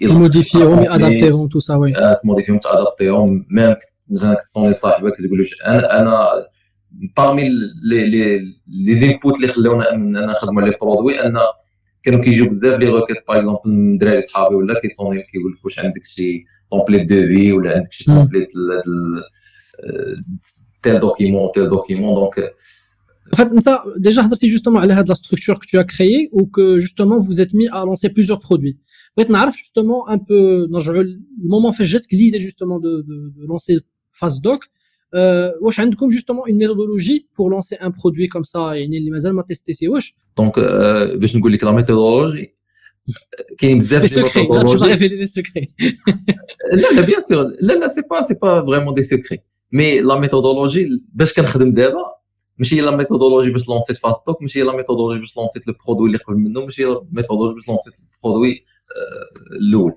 يموديفيهم 0.00 0.82
يأدابتيهم. 0.82 1.48
تو 1.48 1.58
سا 1.58 1.76
وي 1.76 1.92
تموديفيهم 2.22 2.58
تأدابتيهم. 2.58 3.46
ميم 3.50 3.74
مثلا 4.10 4.34
كتصوني 4.34 4.74
صاحبك 4.74 5.16
تقول 5.16 5.38
له 5.38 5.46
أنا 5.66 6.00
أنا 6.00 6.28
parmi 7.16 7.48
les 7.84 8.38
les 8.66 8.94
inputs 8.94 9.36
اللي 9.36 9.48
خلاونا 9.48 9.94
اننا 9.94 10.26
نخدموا 10.26 10.62
les 10.62 10.76
produits 10.80 11.20
أن 11.20 11.38
كانوا 12.05 12.21
كيجيو 12.21 12.49
بزاف 12.49 12.79
لي 12.79 12.89
روكيت 12.89 13.17
باغ 13.27 13.37
اكزومبل 13.37 13.59
من 13.65 13.97
دراري 13.97 14.21
صحابي 14.21 14.55
ولا 14.55 14.79
كيصوني 14.79 15.21
كيقول 15.21 15.51
لك 15.51 15.65
واش 15.65 15.79
عندك 15.79 16.05
شي 16.05 16.45
تومبليت 16.71 17.09
دو 17.09 17.27
في 17.27 17.51
ولا 17.51 17.75
عندك 17.75 17.91
شي 17.91 18.03
تومبليت 18.03 18.49
تيل 20.83 20.99
دوكيمون 20.99 21.51
تيل 21.55 21.69
دوكيمون 21.69 22.15
دونك 22.15 22.53
En 23.33 23.37
fait, 23.37 23.49
ça, 23.61 23.85
déjà, 23.97 24.27
c'est 24.39 24.47
justement 24.47 24.79
à 24.79 24.85
la 24.85 25.15
structure 25.15 25.57
que 25.61 25.65
tu 25.65 25.77
as 25.77 25.85
créée 25.85 26.29
ou 26.33 26.47
que 26.47 26.79
justement 26.79 27.17
vous 27.19 27.39
êtes 27.39 27.53
mis 27.53 27.69
à 27.69 27.85
lancer 27.85 28.09
plusieurs 28.09 28.41
produits. 28.47 28.77
Peut-être 29.15 29.53
justement 29.53 30.07
un 30.09 30.17
peu, 30.17 30.67
dans 30.69 30.79
le 30.91 31.19
moment 31.53 31.71
fait 31.71 31.85
geste, 31.85 32.11
l'idée 32.11 32.39
justement 32.39 32.79
de, 32.79 32.93
de, 33.09 33.17
de 33.37 33.43
lancer 33.47 33.75
FastDoc, 34.11 34.61
واش 35.61 35.79
عندكم 35.79 36.07
جوستومون 36.07 36.49
اون 36.49 36.57
ميثودولوجي 36.57 37.27
بور 37.37 37.51
لونسي 37.51 37.75
ان 37.75 37.93
برودوي 38.03 38.27
كوم 38.27 38.43
سا 38.43 38.73
يعني 38.73 38.97
اللي 38.97 39.11
مازال 39.11 39.33
ما 39.33 39.41
تيستيسي 39.41 39.87
واش 39.87 40.15
دونك 40.37 40.59
باش 41.19 41.35
نقول 41.35 41.53
لك 41.53 41.63
لا 41.63 41.71
ميثودولوجي 41.71 42.55
كاين 43.57 43.79
بزاف 43.79 44.13
ديال 44.13 44.51
الميثودولوجي 44.51 45.07
لي 45.07 45.25
سكري 45.25 45.73
لا 46.73 46.87
لا 46.95 47.01
بيان 47.01 47.21
سور 47.21 47.43
لا 47.61 47.73
لا 47.73 47.87
سي 47.87 48.01
با 48.01 48.21
سي 48.21 48.33
با 48.33 48.65
فريمون 48.65 48.93
دي 48.93 49.03
سكري 49.03 49.39
مي 49.71 50.01
لا 50.01 50.19
ميثودولوجي 50.19 50.89
باش 51.13 51.33
كنخدم 51.33 51.71
دابا 51.71 52.05
ماشي 52.57 52.75
هي 52.75 52.81
لا 52.81 52.95
ميثودولوجي 52.95 53.49
باش 53.49 53.69
لونسيت 53.69 53.97
فاست 53.97 54.19
توك 54.25 54.41
ماشي 54.41 54.59
هي 54.59 54.63
لا 54.63 54.75
ميثودولوجي 54.75 55.19
باش 55.19 55.37
لونسيت 55.37 55.67
البرودوي 55.67 56.07
اللي 56.07 56.17
قبل 56.17 56.35
منه 56.35 56.61
ماشي 56.61 56.85
هي 56.85 56.89
لا 56.89 57.01
ميثودولوجي 57.11 57.55
باش 57.55 57.67
لونسيت 57.69 57.93
البرودوي 58.15 58.59
الاول 59.51 59.93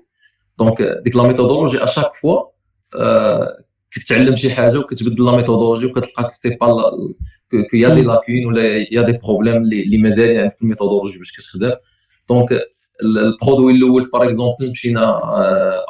دونك 0.59 0.81
ديك 0.81 1.15
لا 1.15 1.23
ميثودولوجي 1.23 1.83
اشاك 1.83 2.15
فوا 2.15 2.41
كتعلم 3.90 4.36
شي 4.36 4.50
حاجة 4.50 4.78
وكتبدل 4.78 5.24
لا 5.24 5.36
ميثودولوجي 5.36 5.86
وكتلقى 5.86 6.32
سي 6.34 6.50
با 6.50 6.90
qu'il 7.70 7.76
y 7.76 7.94
a 7.94 7.96
des 7.96 8.02
lacunes 8.02 8.46
ولا 8.46 8.62
y 8.92 9.02
a 9.02 9.05
des 9.05 9.12
problèmes 9.12 9.56
اللي 9.56 9.98
مازال 9.98 10.30
يعني 10.30 10.50
في 10.50 10.62
ال 10.62 10.66
méthodologie 10.66 11.18
باش 11.18 11.32
كتخدم. 11.32 11.72
donc 12.28 12.60
ال 13.02 13.11
produit 13.11 13.72
الأول 13.72 14.10
par 14.12 14.24
exemple 14.24 14.70
مشينا 14.70 15.20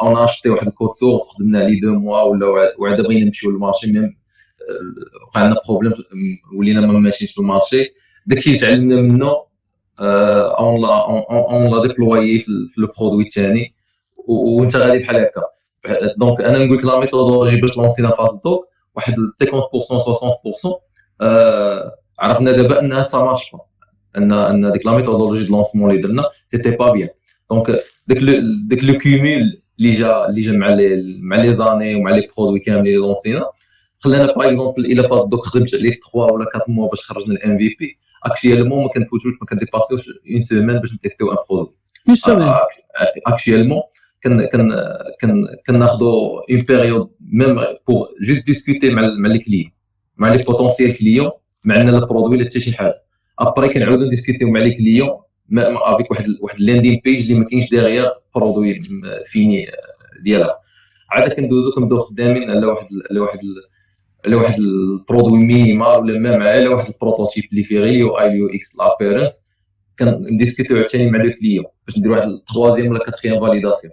on 0.00 0.16
achète 0.16 0.48
واحد 0.48 0.66
ال 0.66 0.72
code 0.72 0.94
source 0.94 1.22
خدمنا 1.22 1.58
عليه 1.58 1.80
deux 1.80 1.94
mois 1.94 2.22
ولا 2.22 2.46
وعاد 2.78 3.00
بغينا 3.00 3.24
نمشيو 3.26 3.50
لل 3.50 3.61
marché 3.61 3.92
même 3.92 4.16
وقع 5.26 5.46
لنا 5.46 5.60
problème 5.68 5.92
ولينا 6.54 6.80
ما 6.80 6.98
ماشيينش 6.98 7.38
لل 7.38 7.49
marché. 7.49 7.86
داكشي 8.26 8.50
اللي 8.50 8.60
تعلمنا 8.60 8.96
منه 8.96 9.30
on 10.00 10.82
l'a 10.82 11.06
on 11.30 11.70
l'a 11.70 11.82
déployé 11.86 12.38
في 12.38 12.48
ال 12.78 12.84
produit 12.84 13.24
الثاني 13.24 13.74
وانت 14.26 14.76
غادي 14.76 14.98
بحال 14.98 15.16
هكا. 15.16 15.42
دونك 16.17 16.41
انا 16.41 16.65
نقول 16.65 16.77
لك 16.77 16.85
لا 16.85 16.99
ميثودولوجي 16.99 17.61
باش 17.61 17.77
لونسينا 17.77 18.09
فاز 18.09 18.39
دوك 18.45 18.67
واحد 18.95 19.13
50% 19.13 19.17
60% 19.17 19.19
عرفنا 22.19 22.51
دابا 22.51 22.79
انها 22.79 23.03
سا 23.03 23.17
مارش 23.17 23.51
با 23.53 23.59
ان 24.17 24.33
ان 24.33 24.71
ديك 24.71 24.85
لا 24.85 24.91
ميثودولوجي 24.91 25.43
دو 25.43 25.55
لونسمون 25.55 25.91
اللي 25.91 26.01
درنا 26.01 26.23
سيتي 26.47 26.71
با 26.71 26.91
بيان 26.91 27.09
دونك 27.49 27.67
داك 28.07 28.17
داك 28.69 28.83
لو 28.83 28.97
كيمول 28.97 29.61
اللي 29.79 29.91
جا 29.91 30.29
اللي 30.29 30.41
جا 30.41 30.51
مع 30.51 30.69
لي 30.69 31.03
مع 31.21 31.35
لي 31.35 31.55
زاني 31.55 31.95
ومع 31.95 32.11
لي 32.11 32.27
برودوي 32.37 32.59
كاملين 32.59 32.85
اللي 32.85 33.07
لونسينا 33.07 33.45
خلانا 33.99 34.33
باغ 34.33 34.47
اكزومبل 34.49 34.85
الا 34.85 35.07
فاز 35.07 35.25
دوك 35.25 35.45
خدمت 35.45 35.75
عليه 35.75 35.91
3 35.91 35.99
ولا 36.13 36.45
4 36.55 36.65
موا 36.67 36.89
باش 36.89 37.01
خرجنا 37.01 37.33
الام 37.33 37.57
في 37.57 37.75
بي 37.79 37.97
اكشيالمون 38.23 38.83
ما 38.83 38.89
كنفوتوش 38.89 39.33
ما 39.41 39.47
كنديباسيوش 39.49 40.09
اون 40.31 40.41
سيمين 40.41 40.79
باش 40.79 40.93
نتيستيو 40.93 41.31
ان 41.31 41.37
برودوي 41.49 41.73
اون 42.07 42.15
سيمين 42.15 42.53
اكشيالمون 43.27 43.81
كن 43.81 43.83
كن 43.83 43.83
كن 43.83 43.98
كناخذوا 45.66 46.40
une 46.50 46.60
période 46.60 47.10
même 47.20 47.60
pour 47.88 48.08
juste 48.22 48.46
discuter 48.46 48.90
مع 48.90 49.02
مع 49.18 49.28
les 49.28 49.38
clients 49.38 49.70
مع 50.16 50.34
les 50.34 50.42
potentiels 50.42 50.98
clients 50.98 51.30
مع 51.64 51.80
إن 51.80 51.88
ال 51.88 51.94
produit 51.94 52.36
ولا 52.36 52.44
حتى 52.44 52.60
شي 52.60 52.72
حاجة 52.72 53.02
après 53.38 53.68
كنعاودو 53.68 54.04
نdiscuterيو 54.04 54.50
مع 54.50 54.60
les 54.60 54.74
clients 54.74 55.10
avec 55.52 56.10
واحد 56.10 56.26
واحد 56.40 56.58
ال 56.58 56.63
landing 56.63 57.00
page 57.04 57.20
اللي 57.20 57.34
ما 57.34 57.44
كاينش 57.44 57.70
derrière 57.70 58.08
produit 58.34 58.78
fini 59.26 59.66
ديالها. 60.24 60.56
عاد 61.10 61.32
كندوزو 61.32 61.72
كنبداو 61.72 61.98
خدامين 61.98 62.50
على 62.50 62.66
واحد 62.66 62.86
على 63.10 63.20
واحد 63.20 63.38
على 64.26 64.34
واحد 64.36 64.58
ال 64.58 64.68
produit 64.68 65.38
minimal 65.38 65.98
ولا 65.98 66.18
même 66.18 66.42
على 66.42 66.68
واحد 66.68 66.88
ال 66.88 66.94
prototype 66.94 67.44
اللي 67.52 67.64
فيه 67.64 67.78
غير 67.78 67.92
UI 67.92 68.18
UX 68.18 68.76
l'apparence 68.78 69.46
كنdiscuterيو 69.98 70.76
عاوتاني 70.76 71.10
مع 71.10 71.22
le 71.22 71.32
client 71.40 71.64
باش 71.86 71.98
نديرو 71.98 72.14
واحد 72.14 72.28
ال 72.28 72.34
troisième 72.34 72.88
ولا 72.88 73.04
quatrième 73.04 73.40
validation 73.40 73.92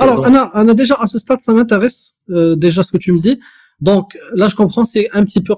Alors, 0.00 0.24
Anna, 0.26 0.50
Anna, 0.54 0.74
déjà, 0.74 0.96
à 0.96 1.06
ce 1.06 1.18
stade, 1.18 1.40
ça 1.40 1.52
m'intéresse, 1.52 2.14
euh, 2.30 2.56
déjà, 2.56 2.82
ce 2.82 2.92
que 2.92 2.98
tu 2.98 3.12
me 3.12 3.18
dis. 3.18 3.38
Donc, 3.80 4.18
là, 4.34 4.48
je 4.48 4.56
comprends, 4.56 4.84
c'est 4.84 5.08
un 5.12 5.24
petit 5.24 5.42
peu 5.42 5.54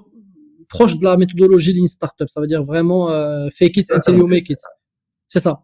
proche 0.69 0.99
de 0.99 1.05
la 1.05 1.17
méthodologie 1.17 1.73
Lean 1.73 1.87
Startup. 1.87 2.29
Ça 2.29 2.41
veut 2.41 2.47
dire 2.47 2.63
vraiment 2.63 3.11
euh, 3.11 3.49
fake 3.51 3.79
it 3.79 3.91
until 3.93 4.17
you 4.17 4.27
make 4.27 4.51
it. 4.51 4.59
C'est 5.29 5.41
ça. 5.41 5.63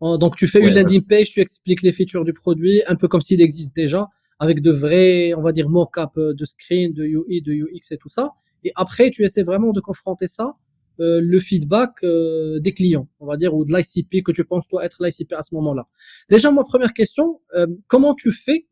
Donc, 0.00 0.36
tu 0.36 0.46
fais 0.46 0.60
une 0.60 0.74
landing 0.74 1.02
page, 1.02 1.30
tu 1.30 1.40
expliques 1.40 1.80
les 1.80 1.92
features 1.92 2.24
du 2.24 2.34
produit, 2.34 2.82
un 2.86 2.94
peu 2.94 3.08
comme 3.08 3.22
s'il 3.22 3.40
existe 3.40 3.74
déjà, 3.74 4.08
avec 4.38 4.60
de 4.60 4.70
vrais, 4.70 5.32
on 5.34 5.40
va 5.40 5.52
dire, 5.52 5.70
mock-up 5.70 6.10
de 6.16 6.44
screen, 6.44 6.92
de 6.92 7.04
UI, 7.04 7.40
de 7.40 7.52
UX 7.52 7.90
et 7.90 7.96
tout 7.96 8.10
ça. 8.10 8.32
Et 8.64 8.72
après, 8.74 9.10
tu 9.10 9.24
essaies 9.24 9.44
vraiment 9.44 9.72
de 9.72 9.80
confronter 9.80 10.26
ça 10.26 10.56
euh, 11.00 11.20
le 11.22 11.40
feedback 11.40 11.92
euh, 12.04 12.60
des 12.60 12.72
clients, 12.72 13.08
on 13.20 13.26
va 13.26 13.36
dire, 13.36 13.54
ou 13.54 13.64
de 13.64 13.72
l'ICP 13.72 14.22
que 14.24 14.32
tu 14.32 14.44
penses 14.44 14.68
toi 14.68 14.84
être 14.84 15.04
l'ICP 15.04 15.32
à 15.32 15.42
ce 15.42 15.54
moment-là. 15.54 15.88
Déjà, 16.28 16.50
ma 16.52 16.64
première 16.64 16.92
question, 16.92 17.40
euh, 17.54 17.66
comment 17.88 18.14
tu 18.14 18.30
fais 18.30 18.66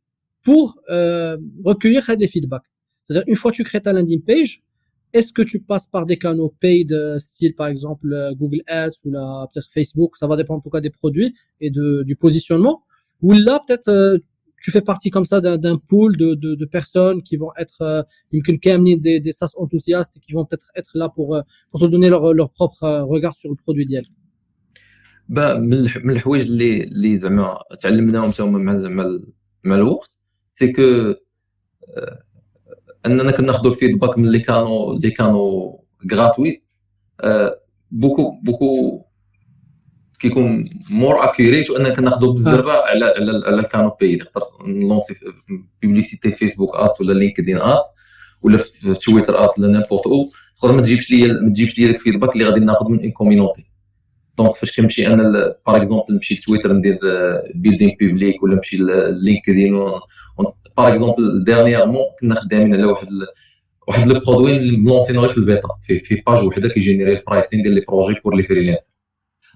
pour 0.44 0.80
recueillir 1.64 2.16
des 2.16 2.26
feedbacks? 2.26 2.64
C'est-à-dire, 3.02 3.24
une 3.28 3.36
fois 3.36 3.52
que 3.52 3.56
tu 3.56 3.64
crées 3.64 3.80
ta 3.80 3.92
landing 3.92 4.22
page, 4.22 4.62
est-ce 5.12 5.32
que 5.32 5.42
tu 5.42 5.60
passes 5.60 5.86
par 5.86 6.04
des 6.04 6.18
canaux 6.18 6.52
paid, 6.58 6.92
style 7.18 7.54
par 7.54 7.68
exemple 7.68 8.08
Google 8.34 8.62
Ads 8.66 8.90
ou 9.04 9.12
peut-être 9.12 9.70
Facebook, 9.72 10.16
ça 10.16 10.26
va 10.26 10.36
dépendre 10.36 10.58
en 10.58 10.62
tout 10.62 10.70
cas 10.70 10.80
des 10.80 10.90
produits 10.90 11.32
et 11.60 11.70
de, 11.70 12.02
du 12.02 12.16
positionnement, 12.16 12.82
ou 13.20 13.32
là 13.32 13.62
peut-être 13.64 14.20
tu 14.61 14.71
fais 14.71 14.81
partie 14.81 15.11
comme 15.11 15.25
ça 15.25 15.39
d'un 15.41 15.77
pool 15.77 16.17
de, 16.17 16.33
de, 16.33 16.55
de, 16.55 16.65
personnes 16.65 17.21
qui 17.21 17.37
vont 17.37 17.51
être 17.57 17.81
euh, 17.81 18.03
des, 18.31 19.19
des 19.19 19.31
SAS 19.31 19.53
enthousiastes 19.55 20.17
et 20.17 20.19
qui 20.19 20.33
vont 20.33 20.45
peut-être 20.45 20.69
être 20.75 20.91
là 20.95 21.09
pour, 21.09 21.35
euh, 21.35 21.41
pour 21.71 21.79
te 21.79 21.85
donner 21.85 22.09
leur, 22.09 22.33
leur 22.33 22.49
propre 22.51 22.83
euh, 22.83 23.03
regard 23.05 23.35
sur 23.35 23.49
le 23.49 23.55
produit 23.55 23.85
ديالك 23.85 24.11
با 25.29 25.57
من 25.57 26.09
الحوايج 26.09 26.45
اللي 26.45 26.83
اللي 26.83 27.17
زعما 27.17 27.57
تعلمناهم 27.81 28.31
حتى 28.31 28.43
هما 28.43 28.59
مع 28.59 28.73
مع 28.73 29.19
مع 29.63 29.75
الوقت 29.75 30.17
سي 30.53 30.73
كو 30.73 31.13
اننا 33.05 33.31
كناخذوا 33.31 33.71
الفيدباك 33.71 34.17
من 34.17 34.25
اللي 34.25 34.39
كانوا 34.39 34.93
اللي 34.93 35.11
كانوا 35.11 35.77
غراتويت 36.11 36.63
بوكو 37.91 38.31
بوكو 38.43 39.01
كيكون 40.22 40.64
more 40.90 41.24
accurate 41.24 41.70
وأننا 41.70 41.94
كناخذوا 41.94 42.32
بالزربه 42.32 42.72
على 42.72 43.04
على 43.04 43.42
على 43.46 43.60
ال 43.60 43.65
canaux 43.65 43.96
payants 44.00 44.16
نقدر 44.16 44.46
نlancer 44.66 45.14
publicité 45.82 46.32
Facebook 46.32 46.76
Ads 46.76 46.92
ولا 47.00 47.18
LinkedIn 47.18 47.56
Ads 47.56 47.84
ولا 48.42 48.58
في 48.58 48.94
Twitter 48.94 49.44
Ads 49.44 49.52
ولا 49.58 49.68
n'importe 49.72 50.06
où 50.06 50.24
تقدر 50.60 50.74
ما 50.74 50.82
تجيبش 50.82 51.10
ليا 51.10 51.32
ما 51.32 51.48
تجيبش 51.48 51.78
ليا 51.78 51.90
ال 51.90 51.95
feedback 51.95 52.32
اللي 52.32 52.44
غادي 52.44 52.60
ناخذ 52.60 52.88
من 52.88 53.00
une 53.00 53.10
community 53.10 53.64
donc 54.38 54.56
فاش 54.56 54.76
كنمشي 54.76 55.06
أنا 55.06 55.54
par 55.66 55.76
exemple 55.76 56.14
نمشي 56.14 56.34
لتويتر 56.34 56.72
ندير 56.72 56.98
build 57.54 57.84
in 57.84 57.96
public 58.00 58.42
ولا 58.42 58.54
نمشي 58.54 58.76
ل 58.76 58.87
LinkedIn 58.87 59.72
par 60.76 60.88
exemple 60.88 61.44
dernièrement 61.44 62.04
كنا 62.20 62.34
خدامين 62.34 62.74
على 62.74 62.84
واحد 62.84 63.08
واحد 63.88 64.08
le 64.08 64.20
produit 64.20 64.56
اللي 64.56 64.76
ملlancerينا 64.76 65.28
في 65.28 65.36
البيتا 65.38 65.68
في 65.82 66.00
في 66.00 66.22
page 66.26 66.44
وحده 66.44 66.68
كيgénérer 66.68 67.12
ال 67.12 67.19
pricing 67.19 67.62
ديال 67.62 67.74
les 67.74 67.84
projets 67.88 68.20
pour 68.24 68.36
les 68.36 68.42
freelances 68.42 68.91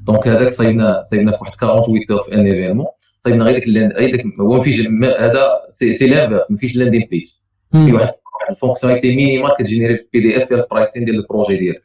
donc 0.00 0.28
هذاك 0.28 0.52
صايبنا 0.52 1.02
صايبنا 1.02 1.32
في 1.32 1.38
واحد 1.40 1.54
48 1.54 2.00
heures 2.10 2.22
في 2.22 2.34
un 2.34 2.46
événement 2.46 2.86
صايبنا 3.18 3.44
غير 3.44 3.58
داك 3.58 3.68
غير 3.68 4.16
داك 4.16 4.24
هو 4.40 4.56
ما 4.56 4.62
فيش 4.62 4.80
هذا 5.18 5.60
c'est 5.70 6.06
l'inverse 6.06 6.50
ما 6.50 6.56
فيش 6.58 6.76
landing 6.76 7.08
page 7.10 7.30
في 7.72 7.92
واحد 7.92 8.12
ال 8.50 8.55
fonctionnalité 8.55 9.16
minimale 9.16 9.50
كتgénérer 9.58 9.96
في 9.96 10.04
PDF 10.12 10.48
ديال 10.48 10.60
ال 10.60 10.66
pricing 10.66 11.04
ديال 11.04 11.16
ال 11.16 11.22
projet 11.22 11.56
ديالك. 11.56 11.82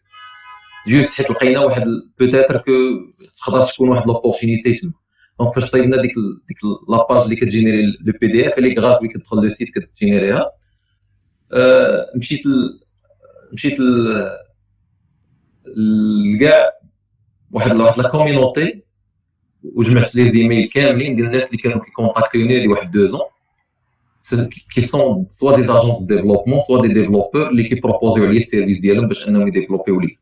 juste 0.88 1.10
حيت 1.10 1.32
لقينا 1.32 1.60
واحد 1.60 1.84
peut-être 2.20 2.58
que 2.58 2.72
تقدر 3.46 3.66
تكون 3.66 3.90
واحد 3.90 4.08
l'opportunité 4.08 4.74
تما. 4.74 4.92
donc 5.40 5.56
فاش 5.56 5.70
صايبنا 5.70 6.02
ديك 6.02 6.12
ديك 6.48 6.58
la 6.90 7.01
page 7.01 7.24
اللي 7.24 7.36
كتgénérer 7.36 7.82
le 7.86 8.14
PDF 8.22 8.58
اللي 8.58 8.76
gratuit 8.80 9.08
كتدخل 9.08 9.38
le 9.38 9.50
site 9.50 9.70
كتgénérerها. 9.70 10.52
مشيت 12.16 12.42
مشيت 13.54 13.78
لكاع 16.36 16.72
واحد 17.54 17.76
واحد 17.76 18.02
la 18.02 18.10
community 18.10 18.84
وجمعت 19.76 20.16
les 20.16 20.32
emails 20.32 20.70
كاملين 20.70 21.16
ديال 21.16 21.26
الناس 21.26 21.44
اللي 21.44 21.58
كانوا 21.58 21.86
كيcontacterوني 21.86 22.60
لي 22.60 22.68
واحد 22.68 22.92
deux 22.92 23.08
ans 23.08 23.20
qui 24.74 24.82
sont 24.82 25.26
soit 25.32 25.56
des 25.56 25.64
agences 25.64 26.02
développement 26.02 26.60
soit 26.60 26.82
des 26.82 26.94
développeurs 26.94 27.50
اللي 27.50 27.64
كيproposerيو 27.64 28.26
عليا 28.26 28.40
ال 28.40 28.44
service 28.44 28.78
ديالهم 28.78 29.08
باش 29.08 29.28
انهم 29.28 29.48
يdévelopperيو 29.48 30.00
لي 30.00 30.18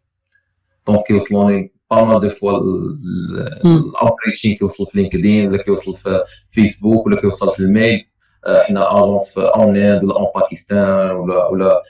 donc 0.88 1.04
كيوصلوني 1.04 1.72
pas 1.92 2.04
mal 2.04 2.22
de 2.22 2.30
fois 2.30 2.60
ال 3.66 3.73
outreaching 3.73 4.56
كيوصل 4.56 4.86
في 4.86 4.98
LinkedIn 4.98 5.48
ولا 5.48 5.64
كيوصل 5.64 5.94
في 5.94 6.20
فيسبوك 6.52 7.06
ولا 7.06 7.22
كيوصل 7.22 7.56
في 7.56 7.60
ال 7.60 7.69
mail 7.69 8.06
حنا 8.68 9.04
agence 9.04 9.38
en 9.38 9.78
Inde 9.78 10.04
ولا 10.04 10.16
au 10.16 10.28
Pakistan 10.36 11.12
ولا 11.12 11.48
ولا 11.48 11.82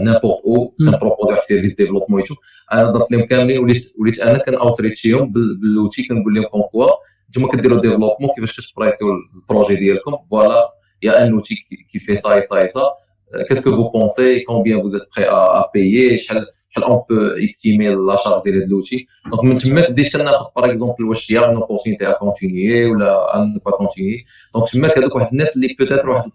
n'importe 0.00 0.44
où 0.44 0.74
كنproposer 0.78 1.28
واحد 1.28 1.40
ال 1.40 1.44
service 1.44 1.74
développement 1.76 2.20
et 2.20 2.25
tout 2.25 2.34
أنا 2.72 2.92
درت 2.92 3.12
لهم 3.12 3.24
كاملين 3.24 3.58
وليت 3.58 3.92
وليت 3.98 4.18
أنا 4.18 4.38
كنoutreachيهم 4.38 5.32
باللوتي 5.32 6.02
كنقول 6.02 6.34
لهم 6.34 6.44
quand 6.44 6.62
quoi 6.62 6.88
نتوما 7.30 7.48
كديروا 7.48 7.80
développement 7.80 8.30
كيفاش 8.36 8.70
كتبرايسيو 8.70 9.08
ال 9.42 9.47
projet 9.47 9.74
ديالكم 9.74 10.16
voilà 10.30 10.68
y 11.02 11.24
a 11.26 11.28
un 11.28 11.32
outil 11.32 11.54
qui 11.92 11.98
fait 11.98 12.16
ça 12.16 12.82
ça 13.48 13.51
ça 13.51 13.53
qu'est-ce 13.53 13.66
que 13.66 13.70
vous 13.70 13.88
pensez 13.90 14.40
combien 14.40 14.82
vous 14.82 14.94
êtes 14.94 15.08
prêt 15.16 15.28
à 15.28 15.70
payer 15.74 16.18
شحال 16.18 16.46
شحال 16.70 16.84
on 16.84 17.02
peut 17.10 17.16
estimer 17.44 17.88
la 17.88 18.16
charge 18.24 18.42
ديال 18.44 18.62
هاد 18.62 18.68
l'outil 18.70 19.06
donc 19.30 19.44
من 19.44 19.56
تما 19.56 19.88
بديت 19.88 20.16
كناخذ 20.16 20.44
par 20.56 20.70
exemple 20.70 21.04
واش 21.04 21.30
y 21.30 21.40
a 21.46 21.49
une 21.49 21.56
opportunité 21.56 22.08
à 22.08 22.12
continuer 22.12 22.84
ولا 22.84 23.36
ne 23.42 23.60
pas 23.64 23.70
continuer 23.70 24.24
donc 24.54 24.70
تماك 24.70 24.98
هذوك 24.98 25.14
واحد 25.14 25.28
الناس 25.32 25.56
اللي 25.56 25.76
peut-être 25.78 26.10
واحد 26.10 26.30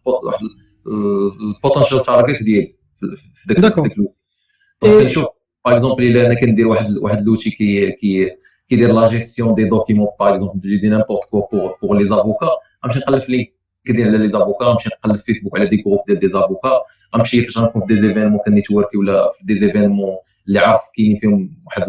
par 5.69 5.77
exemple 5.77 6.03
الا 6.03 6.25
أنا 6.25 6.33
كندير 6.33 6.67
واحد 6.67 6.97
واحد 6.97 7.25
l'outil 7.25 7.49
qui 7.49 7.91
qui 7.91 8.31
كيدير 8.69 8.91
la 8.91 9.09
gestion 9.09 9.55
des 9.55 9.63
documents 9.63 10.07
par 10.19 10.33
exemple 10.33 10.81
de 10.81 10.89
n'importe 10.89 11.29
quoi 11.29 11.41
pour 11.51 11.75
pour 11.81 11.97
les 11.97 12.05
avocats 12.05 12.49
غنمشي 12.85 12.99
نقلب 12.99 13.21
في 13.21 13.31
LinkedIn 13.31 14.07
على 14.07 14.17
les 14.17 14.29
avocats 14.29 14.65
غنمشي 14.65 14.89
نقلب 14.89 15.19
في 15.19 15.33
فيسبوك 15.33 15.59
على 15.59 15.69
des 15.69 15.77
groupes 15.77 15.99
ديال 16.07 16.19
des 16.19 16.29
avocats 16.29 16.81
غنمشي 17.15 17.43
فاش 17.43 17.57
غنكون 17.57 17.87
في 17.87 17.93
des 17.93 18.01
événements 18.01 18.39
كنيتوركي 18.45 18.97
ولا 18.97 19.31
في 19.37 19.45
des 19.45 19.59
événements 19.59 20.17
اللي 20.47 20.59
عارف 20.59 20.81
كاين 20.97 21.15
فيهم 21.15 21.55
واحد 21.65 21.83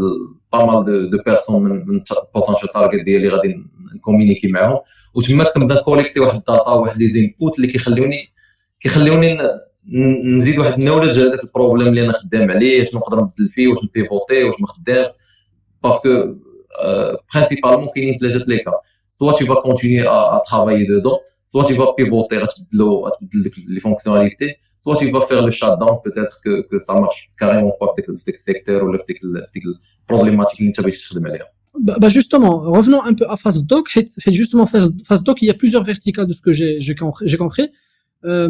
pas 0.52 0.81
mal 0.81 1.10
de 1.10 1.18
personnes 1.26 1.62
من 1.62 2.02
potential 2.34 2.68
target 2.68 3.04
ديالي 3.04 3.28
غادي 3.28 3.62
نكومينيكي 3.94 4.48
معاهم 4.48 4.78
وتما 5.14 5.44
كنبدا 5.44 5.82
كوليكتي 5.82 6.20
واحد 6.20 6.34
ال 6.34 6.41
data 6.41 6.70
واحد 6.70 6.98
les 6.98 7.08
inputs 7.08 7.56
اللي 7.56 7.66
كيخليوني 7.66 8.18
كيخليوني 8.80 9.38
نزيد 10.23 10.59
واحد 10.59 10.79
النولج 10.79 11.19
على 11.19 11.29
داك 11.29 11.43
البروبليم 11.43 11.87
اللي 11.87 12.05
انا 12.05 12.11
خدام 12.11 12.51
عليه 12.51 12.85
شنو 12.85 12.99
نقدر 12.99 13.17
نبدل 13.19 13.49
فيه 13.49 13.67
واش 13.67 13.83
نبيفوتي 13.83 14.43
واش 14.43 14.61
ما 14.61 14.67
خدامش 14.67 15.07
باسكو 15.83 16.35
برينسيبالمون 17.33 17.87
كاينين 17.95 18.17
ثلاثه 18.17 18.45
لي 18.47 18.59
كا 18.59 18.71
سوا 19.09 19.33
tu 19.33 19.45
vas 19.45 19.61
continuer 19.61 20.05
à, 20.07 20.35
à 20.35 20.41
travailler 20.45 20.87
dedans 20.87 21.19
soit 21.51 21.65
tu 21.65 21.73
vas 21.73 21.93
pivoter 21.97 22.37
غتبدلو 22.37 23.07
غتبدل 23.07 23.43
ديك 23.43 23.53
لي 23.67 23.79
فونكسيوناليتي 23.79 24.53
soit 24.87 24.97
tu 24.97 25.11
vas 25.11 25.21
faire 25.29 25.41
le 25.47 25.51
shutdown 25.51 25.93
peut-être 26.05 26.35
que 26.43 26.53
que 26.69 26.79
ça 26.79 26.93
marche 26.93 27.31
carrément 27.41 27.73
pas 27.81 27.95
في 27.95 28.17
ديك 28.25 28.35
السيكتور 28.35 28.83
ولا 28.83 28.97
في 28.97 29.03
ديك 29.07 29.21
في 29.21 29.47
ديك 29.53 29.63
البروبليماتيك 30.09 30.59
اللي 30.59 30.67
انت 30.67 30.81
باغي 30.81 30.91
تخدم 30.91 31.27
عليها 31.27 31.55
Bah, 31.87 31.97
bah, 31.99 32.09
justement, 32.19 32.53
revenons 32.77 33.03
un 33.03 33.13
peu 33.13 33.25
à 33.33 33.35
FastDoc. 33.35 33.85
Justement, 34.27 34.65
FastDoc, 35.09 35.41
il 35.41 35.47
y 35.47 35.49
a 35.49 35.53
plusieurs 35.53 35.83
verticales 35.83 36.27
de 36.27 36.33
ce 36.33 36.41
que 36.41 36.51
j'ai 36.51 37.37
compris. 37.37 37.67
Euh, 38.23 38.49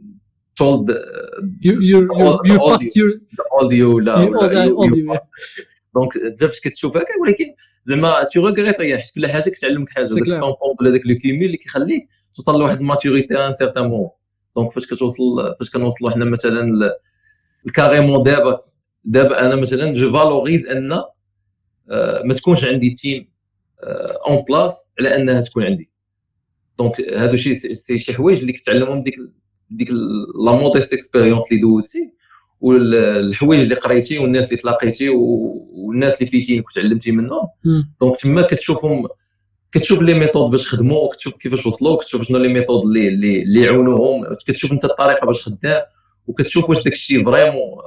told 0.55 0.89
you 1.61 1.73
you 1.89 1.99
you, 2.49 2.57
pass 2.69 2.95
your 2.95 3.11
audio 3.61 3.99
لا 3.99 4.25
دونك 5.95 6.17
باش 6.41 6.59
كتشوف 6.59 6.97
هكا 6.97 7.21
ولكن 7.21 7.45
زعما 7.85 8.23
تو 8.23 8.47
ريغريت 8.47 8.81
حيت 8.81 9.13
كل 9.15 9.27
حاجة 9.27 9.49
كتعلمك 9.49 9.89
حاجة 9.89 10.05
داك 10.05 10.17
الكومبون 10.17 10.75
ولا 10.79 10.89
داك 10.89 11.01
لو 11.05 11.17
كيمي 11.17 11.45
اللي 11.45 11.57
كيخليك 11.57 12.07
توصل 12.35 12.59
لواحد 12.59 12.77
الماتوريتي 12.77 13.45
ان 13.47 13.53
سيغتان 13.53 13.87
مون 13.87 14.09
دونك 14.55 14.71
فاش 14.73 14.85
كتوصل 14.85 15.55
فاش 15.59 15.69
كنوصلوا 15.69 16.11
حنا 16.11 16.25
مثلا 16.25 16.91
الكاريمون 17.65 18.23
دابا 18.23 18.61
دابا 19.05 19.45
أنا 19.45 19.55
مثلا 19.55 19.93
جو 19.93 20.11
فالوريز 20.11 20.65
ان 20.65 20.87
ما 22.23 22.33
تكونش 22.37 22.63
عندي 22.63 22.89
تيم 22.89 23.31
اون 24.27 24.43
بلاس 24.49 24.85
على 24.99 25.15
انها 25.15 25.41
تكون 25.41 25.63
عندي 25.63 25.89
donc 26.79 27.01
هادو 27.01 27.35
شي 27.37 27.55
شي 27.99 28.13
حوايج 28.13 28.39
اللي 28.39 28.53
كتعلمهم 28.53 29.03
ديك 29.03 29.15
ديك 29.71 29.89
la 30.45 30.51
modeste 30.51 30.93
expérience 30.93 31.43
اللي 31.51 31.61
دوزتي 31.61 32.13
والحوايج 32.61 33.61
اللي 33.61 33.75
قريتي 33.75 34.17
والناس 34.19 34.45
اللي 34.45 34.57
تلاقيتي 34.57 35.09
والناس 35.09 36.13
اللي 36.21 36.31
فيتينك 36.31 36.67
وتعلمتي 36.67 37.11
منهم. 37.11 37.47
donc 38.01 38.19
تما 38.19 38.41
كتشوفهم 38.41 39.07
كتشوف 39.71 39.99
les 40.01 40.13
méthodes 40.13 40.51
باش 40.51 40.67
خدموا 40.67 41.05
وكتشوف 41.05 41.33
كيفاش 41.33 41.65
وصلوا 41.65 41.97
كتشوف 41.97 42.21
شنو 42.21 42.37
les 42.37 42.47
méthodes 42.47 42.83
اللي 42.83 43.07
اللي, 43.07 43.41
اللي 43.41 43.61
يعاونوهم 43.61 44.23
كتشوف 44.47 44.71
انت 44.71 44.85
الطريقة 44.85 45.25
باش 45.25 45.41
خدام 45.41 45.81
وكتشوف 46.27 46.69
واش 46.69 46.83
داك 46.83 46.93
الشيء 46.93 47.25
vraiment 47.25 47.77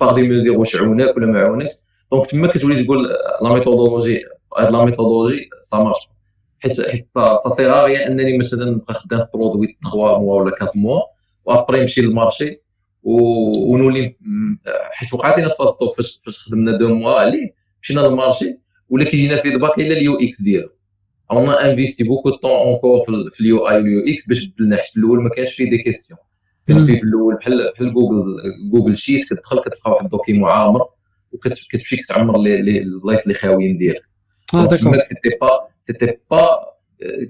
par 0.00 0.14
des 0.14 0.22
mesures 0.22 0.58
واش 0.58 0.76
عاوناك 0.76 1.16
ولا 1.16 1.26
ما 1.26 1.40
عاوناكش 1.40 1.74
donc 2.12 2.26
تما 2.26 2.46
كتولي 2.46 2.84
تقول 2.84 3.08
la 3.42 3.54
méthodologie 3.54 4.20
هاد 4.58 4.72
la 4.72 4.84
méthodologie 4.84 5.48
ça 5.62 5.76
marche 5.76 6.08
حيت 6.60 6.80
حيت 6.90 7.08
سا 7.08 7.38
سي 7.56 7.66
غير 7.66 8.06
إنني 8.06 8.38
مثلا 8.38 8.70
نبقى 8.70 8.94
خدام 8.94 9.26
produit 9.34 9.78
3 9.82 9.96
mois 9.96 10.40
ولا 10.42 10.52
4 10.62 10.72
mois 10.74 11.00
و 11.44 11.50
après 11.50 11.80
نمشي 11.80 12.00
لل 12.00 12.15
marché 12.15 12.60
ونولي 13.02 14.16
حيت 14.92 15.14
وقعت 15.14 15.38
لنا 15.38 15.48
FastDoc 15.48 15.88
فاش 15.88 16.20
فاش 16.26 16.38
خدمنا 16.38 16.76
deux 16.76 16.94
mois 16.94 17.12
عليه 17.12 17.54
مشينا 17.82 18.00
لل 18.00 18.14
marché 18.14 18.58
ولا 18.88 19.04
كيجينا 19.04 19.36
feedback 19.36 19.78
إلا 19.78 19.96
ال 19.96 20.18
UX 20.20 20.42
ديالو. 20.42 20.68
on 21.32 21.48
investit 21.48 22.04
beaucoup 22.04 22.30
de 22.30 22.36
temps 22.36 22.50
encore 22.50 23.04
في 23.30 23.40
ال 23.40 23.68
UI 23.68 23.74
وال 23.76 24.14
UX 24.14 24.28
باش 24.28 24.44
بدلنا 24.46 24.76
حيت 24.76 24.86
في 24.86 24.96
الأول 24.96 25.22
ما 25.22 25.28
كانش 25.28 25.52
فيه 25.54 25.70
des 25.70 25.78
questions 25.78 26.18
كان 26.66 26.86
فيه 26.86 26.96
في 27.00 27.02
الأول 27.02 27.34
بحال 27.34 27.72
بحال 27.74 27.94
جوجل 27.94 28.36
Google 28.72 28.96
Sheet 28.96 29.24
كتدخل 29.24 29.60
كتلقى 29.60 29.90
واحد 29.90 30.04
ال 30.04 30.09
document 30.09 30.50
عامر 30.50 30.86
وكتمشي 31.32 31.96
كتعمر 31.96 32.36
البلايص 32.36 33.20
اللي 33.20 33.34
خاويين 33.34 33.78
ديالك. 33.78 34.02
آه 34.54 34.66
d'accord 34.66 35.00
c'était 35.02 35.36
pas 35.40 35.69
c'était 35.82 36.16
pas 36.30 36.70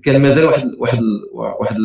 كان 0.04 0.22
مازال 0.22 0.44
واحد 0.44 0.70
واحد 0.78 0.98
واحد 1.32 1.76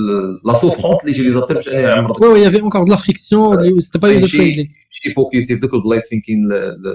la 0.46 0.54
souffrance 0.54 1.04
اللي 1.04 1.24
l'utilisateur 1.24 1.54
باش 1.54 1.70
أنا 1.70 1.80
يعمر 1.80 2.24
oui 2.24 2.48
oui 2.48 2.62
encore 2.62 2.84
de 2.84 2.92
la 2.92 2.98
friction 2.98 3.82
c'était 3.82 4.00
pas 4.00 4.08
user 4.08 4.28
friendly 4.28 4.70
شي 4.90 5.10
فوكسي 5.10 5.46
في 5.46 5.56
دوك 5.56 5.74
البلايص 5.74 6.04
فين 6.10 6.22
كاين 6.22 6.48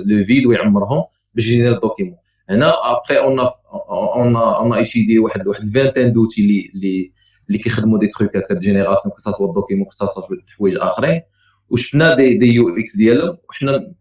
le 0.07 0.25
vide 0.25 0.47
ويعمرهم 0.47 1.05
باش 1.35 1.47
يجينا 1.47 1.69
ال 1.69 1.74
document 1.74 2.17
هنا 2.51 2.73
après 2.93 3.19
on 3.19 3.41
on 3.91 4.37
on 4.37 4.73
étudie 4.73 5.19
واحد 5.19 5.47
واحد 5.47 5.63
ال 5.63 5.68
vingtaine 5.68 6.13
d'outils 6.13 6.43
اللي 6.43 6.71
اللي 6.75 7.13
اللي 7.49 7.59
كيخدموا 7.59 7.99
des 7.99 8.07
trucs 8.07 8.37
هكا 8.37 8.55
génération 8.55 9.15
que 9.15 9.33
ce 9.33 9.55
soit 9.55 9.65
document 9.65 9.85
que 9.85 9.91
ce 9.91 10.01
soit 10.01 10.23
حوايج 10.57 10.77
اخرين 10.77 11.21
وشفنا 11.71 12.15
des 12.15 12.79
des 12.79 12.90
UX 12.90 12.97
ديالهم 12.97 13.37
وحنا 13.49 13.93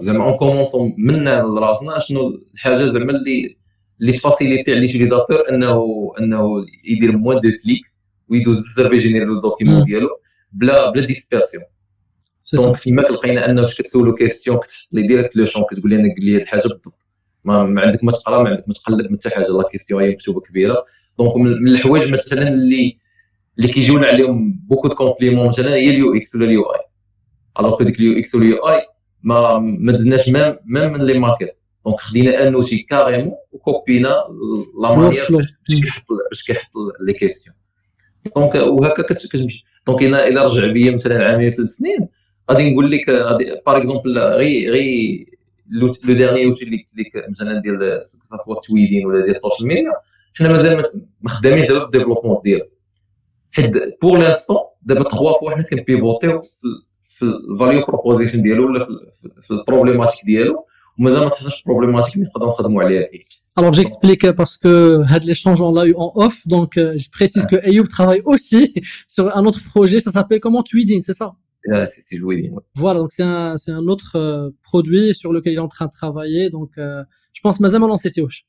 زعما 0.00 0.24
on 0.24 0.34
commence 0.34 0.94
منا 0.98 1.42
لراسنا 1.42 1.98
شنو 1.98 2.40
الحاجة 2.54 2.74
زعما 2.74 3.12
اللي 3.12 3.59
اللي 4.00 4.12
تفاسيليتي 4.12 4.70
على 4.70 4.80
l'utilisateur 4.80 5.48
انه 5.48 6.12
انه 6.20 6.66
يدير 6.84 7.16
moins 7.16 7.40
de 7.40 7.50
clics 7.64 7.82
ويدوز 8.28 8.58
بزاف 8.58 8.92
يجينير 8.92 9.24
le 9.24 9.40
document 9.40 9.84
ديالو 9.84 10.08
بلا 10.52 10.90
بلا 10.90 11.06
dispersion 11.06 11.62
donc 12.54 12.76
فيما 12.76 13.02
لقينا 13.02 13.50
انه 13.50 13.62
فاش 13.62 13.74
كتسولو 13.74 14.14
question 14.14 14.58
كتحط 14.58 14.88
لي 14.92 15.06
direct 15.06 15.36
le 15.36 15.44
champ 15.44 15.64
كتقول 15.70 15.90
لي 15.90 15.96
أنا 15.96 16.14
قول 16.14 16.24
لي 16.24 16.36
هذه 16.36 16.42
الحاجة 16.42 16.60
بالضبط 16.60 16.94
ما, 17.44 17.64
ما 17.64 17.80
عندك 17.82 18.04
ما 18.04 18.12
تقرا 18.12 18.42
ما 18.42 18.48
عندك 18.50 18.68
ما 18.68 18.74
تقلب 18.74 19.16
حتى 19.16 19.30
حاجة 19.30 19.46
la 19.46 19.68
question 19.72 20.02
هي 20.02 20.10
مكتوبه 20.10 20.40
كبيره 20.40 20.84
donc 21.18 21.36
من 21.36 21.68
الحوايج 21.68 22.12
مثلا 22.12 22.48
اللي 22.48 22.98
اللي 23.58 23.72
كيجيونا 23.72 24.06
عليهم 24.06 24.52
beaucoup 24.52 24.88
de 24.88 24.94
compliments 24.94 25.48
مثلا 25.48 25.74
هي 25.74 25.90
ال 25.90 26.14
UX 26.14 26.34
ولا 26.34 26.44
ال 26.44 26.62
UI 26.62 26.80
alors 27.60 27.76
que 27.76 27.84
ديك 27.84 28.00
ال 28.00 28.18
UX 28.18 28.34
ولا 28.34 28.44
ال 28.44 28.56
UI 28.56 28.82
ما 29.22 29.58
ما 29.58 29.92
دزناش 29.92 30.28
même 30.28 30.56
même 30.64 30.92
من 30.92 31.02
لي 31.06 31.18
ماركت 31.18 31.56
donc 31.86 32.00
خدينا 32.00 32.48
un 32.48 32.54
outil 32.54 32.78
carrément 32.78 33.34
وكوبينا 33.52 34.24
la 34.82 34.98
manière 34.98 35.26
باش 35.68 35.80
كيحط 35.82 36.04
باش 36.30 36.42
كيحط 36.42 36.70
les 37.00 37.12
questions 37.12 37.56
donc 38.36 38.54
وهكا 38.54 39.02
كتمشي 39.02 39.64
donc 39.86 40.02
الا 40.02 40.46
رجع 40.46 40.66
بيا 40.66 40.90
مثلا 40.94 41.24
عامين 41.24 41.52
ثلاث 41.52 41.68
سنين 41.68 42.08
غادي 42.50 42.70
نقول 42.70 42.90
لك 42.90 43.10
par 43.66 43.76
exemple 43.76 44.18
غي 44.18 44.70
غي 44.70 45.26
le 45.70 45.92
dernier 46.04 46.44
outil 46.44 46.64
اللي 46.64 46.84
لك 46.96 47.28
مثلا 47.28 47.60
ديال 47.60 48.00
soit 48.44 48.60
Tweedin 48.60 49.06
ولا 49.06 49.24
ديال 49.24 49.36
ال 49.36 49.41
social 49.41 49.68
media 49.68 49.92
حنا 50.34 50.48
مازال 50.48 50.84
ما 51.20 51.28
خدامينش 51.28 51.66
دابا 51.66 51.78
في 51.78 51.84
ال 51.84 51.88
développement 51.88 52.40
ديالو 52.44 52.64
حيت 53.52 53.72
pour 54.02 54.18
l'instant 54.18 54.56
دابا 54.82 55.02
trois 55.02 55.38
fois 55.38 55.50
حنا 55.50 55.62
كنبيفوتيو 55.62 56.42
في 57.08 57.22
ال 57.22 57.33
value 57.33 57.86
proposition 57.86 58.42
ديالو 58.42 58.66
ولا 58.66 58.86
في 59.42 59.50
ال 59.50 59.55
problématique 59.55 60.24
ديالو 60.24 60.64
ومازال 60.99 61.19
ما 61.19 61.29
تحتاجش 61.29 61.63
بروبليماتيك 61.65 62.15
اللي 62.15 62.25
نقدروا 62.25 62.49
نخدموا 62.51 62.83
عليها 62.83 63.07
فيه 63.11 63.45
Alors 63.59 63.73
j'explique 63.73 64.25
parce 64.41 64.57
que 64.63 64.73
had 65.13 65.23
l'échange 65.29 65.61
on 65.61 65.71
l'a 65.77 65.85
eu 65.91 65.95
en 66.05 66.11
off 66.25 66.37
donc 66.55 66.71
euh, 66.77 66.97
je 67.03 67.09
précise 67.17 67.45
que 67.51 67.57
Ayoub 67.67 67.87
travaille 67.97 68.21
aussi 68.25 68.61
sur 69.15 69.25
un 69.37 69.43
autre 69.49 69.61
projet 69.73 69.99
ça 70.05 70.11
s'appelle 70.15 70.41
comment 70.45 70.63
Tweeding 70.69 71.01
c'est 71.07 71.17
ça 71.21 71.27
Ah, 71.71 71.85
c'est 72.09 72.17
joué. 72.23 72.51
Voilà, 72.83 72.99
donc 72.99 73.11
c'est 73.17 73.23
un, 73.23 73.57
c'est 73.63 73.71
un 73.71 73.87
autre 73.93 74.11
euh, 74.15 74.49
produit 74.69 75.07
sur 75.21 75.29
lequel 75.35 75.53
il 75.53 75.59
est 75.61 75.67
en 75.69 75.73
train 75.77 75.87
de 75.91 75.95
travailler. 76.01 76.43
Donc, 76.57 76.71
euh, 76.77 77.03
je 77.33 77.41
pense 77.41 77.61
مازال 77.61 77.81
ما 77.81 77.87
لونسيتيوش. 77.87 78.47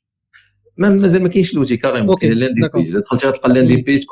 مازال 0.77 1.23
ما 1.23 1.29
كاينش 1.29 1.55
l'outil 1.55 1.79
carrément. 1.79 2.13
Ok, 2.13 2.25
d'accord. 2.25 3.01
دخلتي 3.01 3.33
تلقى 3.33 3.49
لاندي 3.49 3.77
بيج 3.77 4.05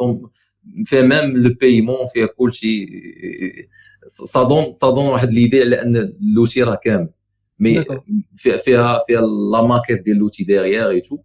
فيها 0.86 1.02
ميم 1.02 1.36
لو 1.36 1.54
بايمون 1.60 2.06
فيها 2.14 2.26
كلشي 2.26 2.86
ça 4.24 4.44
donne 4.44 4.74
ça 4.76 4.88
donne 4.94 5.10
واحد 5.12 5.32
ليدي 5.32 5.60
على 5.60 5.82
ان 5.82 6.12
l'outil 6.36 6.58
راه 6.58 6.74
كامل. 6.84 7.08
مي 7.58 7.84
فيها 8.36 8.56
فيها 8.56 9.00
فيها 9.06 9.20
لا 9.52 9.62
ماكيت 9.62 10.02
ديال 10.02 10.18
l'outil 10.18 10.46
ديغيير 10.46 10.90
اي 10.90 11.00
تو 11.00 11.18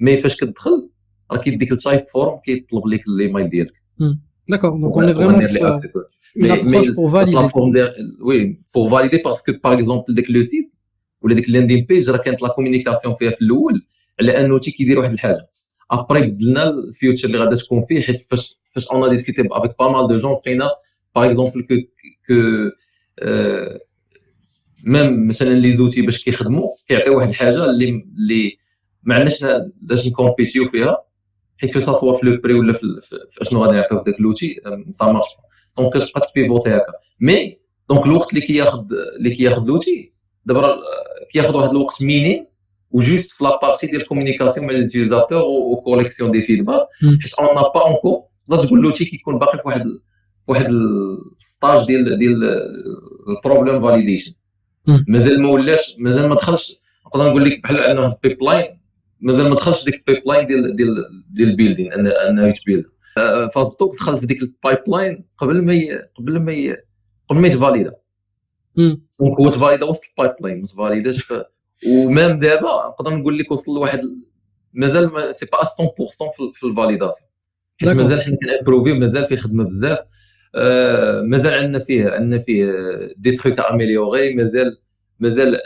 مي 0.00 0.16
فاش 0.16 0.36
كتدخل 0.36 0.88
راه 1.30 1.38
كيديك 1.38 1.72
التايب 1.72 2.06
فورم 2.08 2.38
كيطلب 2.44 2.86
لك 2.86 3.06
الايميل 3.08 3.50
ديالك. 3.50 3.72
D'accord, 4.50 4.74
donc 4.82 4.96
on 4.96 5.02
est 5.02 5.12
vraiment 5.12 5.40
une 6.36 6.50
approche 6.50 6.90
pour 6.98 7.08
valider. 7.08 7.88
Oui, 8.28 8.38
pour 8.74 8.88
valider 8.94 9.20
parce 9.26 9.40
que 9.42 9.52
par 9.52 9.72
exemple 9.72 10.14
داك 10.14 10.30
لو 10.30 10.42
سيت 10.42 10.72
ولا 11.22 11.34
ديك 11.34 11.48
اللاندين 11.48 11.84
بيج 11.84 12.10
راه 12.10 12.16
كانت 12.16 12.42
لا 12.42 12.48
كومونيكاسيون 12.48 13.14
فيها 13.14 13.30
في 13.30 13.40
الاول 13.42 13.86
على 14.20 14.40
انه 14.40 14.58
تي 14.58 14.70
كيدير 14.70 14.98
واحد 14.98 15.12
الحاجه 15.12 15.48
ابري 15.90 16.26
بدلنا 16.26 16.70
الفيوتشر 16.70 17.28
اللي 17.28 17.38
غادا 17.38 17.56
تكون 17.56 17.84
فيه 17.88 18.00
حيت 18.00 18.20
فاش 18.30 18.58
فاش 18.74 18.88
اون 18.88 19.10
ديسكوتي 19.10 19.48
افيك 19.50 19.78
با 19.78 19.88
مال 19.88 20.08
دو 20.08 20.16
جون 20.16 20.32
لقينا 20.32 20.70
باغ 21.16 21.24
اكزومبل 21.24 21.62
كو 21.62 21.74
كو 22.26 22.34
ميم 24.85 25.27
مثلا 25.27 25.49
لي 25.49 25.73
زوتي 25.73 26.01
باش 26.01 26.23
كيخدموا 26.23 26.67
كيعطيو 26.87 27.17
واحد 27.17 27.29
الحاجة 27.29 27.65
اللي 27.65 28.05
اللي 28.17 28.57
ما 29.03 29.15
عندناش 29.15 29.45
باش 29.81 30.07
نكومبيتيو 30.07 30.69
فيها 30.69 30.97
حيت 31.57 31.73
كو 31.73 31.79
سوا 31.79 32.17
في 32.17 32.25
لو 32.25 32.41
بري 32.41 32.53
ولا 32.53 32.73
في 32.73 33.41
أشنو 33.41 33.63
غادي 33.63 33.75
نعطيو 33.75 34.03
داك 34.03 34.21
لوتي 34.21 34.61
سا 34.93 35.05
مارش 35.05 35.25
دونك 35.77 35.93
كتبقى 35.97 36.31
تبيفوتي 36.31 36.69
هكا. 36.69 36.93
mais 37.19 37.57
donc 37.89 38.05
الوقت 38.05 38.29
اللي 38.29 38.41
كياخذ 38.41 38.85
اللي 39.17 39.35
كياخذ 39.35 39.63
l'outil 39.65 40.13
دابا 40.45 40.77
كياخذ 41.31 41.55
واحد 41.55 41.69
الوقت 41.69 42.03
ميني 42.03 42.47
و 42.91 42.98
juste 42.98 43.31
في 43.31 43.43
la 43.43 43.54
partie 43.54 43.87
ديال 43.87 44.01
ال 44.01 44.06
communication 44.06 44.65
مع 44.65 44.71
l'utilisateur 44.73 45.41
و 45.41 45.49
collection 45.49 46.31
des 46.31 46.41
feedbacks 46.41 46.87
حيت 47.21 47.33
on 47.33 47.55
pas 47.55 47.85
encore 47.87 48.23
تقدر 48.47 48.65
تقول 48.65 48.81
l'outil 48.81 49.05
كيكون 49.05 49.39
باقي 49.39 49.57
في 49.57 49.63
واحد 49.67 49.85
واحد 50.47 50.65
ال 50.69 50.89
stage 50.89 51.87
ديال 51.87 52.19
ديال 52.19 52.43
ال 53.29 53.36
problem 53.36 53.81
validation 53.81 54.33
مازال 55.07 55.41
ما 55.41 55.49
ولاش 55.49 55.95
مازال 55.99 56.27
ما 56.29 56.35
دخلش. 56.35 56.79
نقدر 57.07 57.29
نقول 57.29 57.45
لك 57.45 57.63
بحال 57.63 57.79
أنه 57.79 58.05
ال 58.05 58.43
pipeline 58.43 58.79
مازال 59.19 59.49
ما 59.49 59.55
دخلش 59.55 59.85
ديك 59.85 59.95
ال 59.95 60.23
pipeline 60.27 60.47
ديال 60.47 60.75
ديال 60.75 61.23
ديال 61.29 61.49
ال 61.49 61.54
building 61.54 61.93
انه 61.93 62.47
يتبيلد 62.47 62.85
Fastdok 63.55 63.95
دخل 63.95 64.17
في 64.17 64.25
ديك 64.25 64.41
ال 64.41 64.79
pipeline 64.87 65.25
قبل 65.37 65.61
ما 65.61 65.73
قبل 66.15 66.39
ما 66.39 66.75
قبل 67.29 67.39
ما 67.39 67.47
يتفاليدا. 67.47 67.93
donc 69.19 69.39
هو 69.39 69.49
تفاليدا 69.49 69.85
وسط 69.85 70.01
ال 70.09 70.35
pipeline 70.41 70.61
ما 70.61 70.67
تفاليداش 70.67 71.33
و 71.87 71.97
même 71.97 72.39
دابا 72.39 72.87
نقدر 72.87 73.15
نقول 73.15 73.37
لك 73.37 73.51
وصل 73.51 73.75
لواحد 73.75 74.01
مازال 74.73 75.35
c'est 75.35 75.45
pas 75.45 75.57
100% 75.63 76.53
في 76.53 76.63
ال 76.63 76.69
validation 76.69 77.29
مازال 77.83 78.21
حنا 78.21 78.35
كنابروفي 78.35 78.93
مازال 78.93 79.25
فيه 79.25 79.35
خدمة 79.35 79.63
بزاف. 79.63 79.99
مازال 81.24 81.54
عندنا 81.54 81.78
فيه 81.78 82.08
عندنا 82.10 82.38
فيه 82.38 82.72
دي 83.16 83.36
تروك 83.36 83.60
اميليوري 83.60 84.34
مازال 84.34 84.78
مازال 85.20 85.58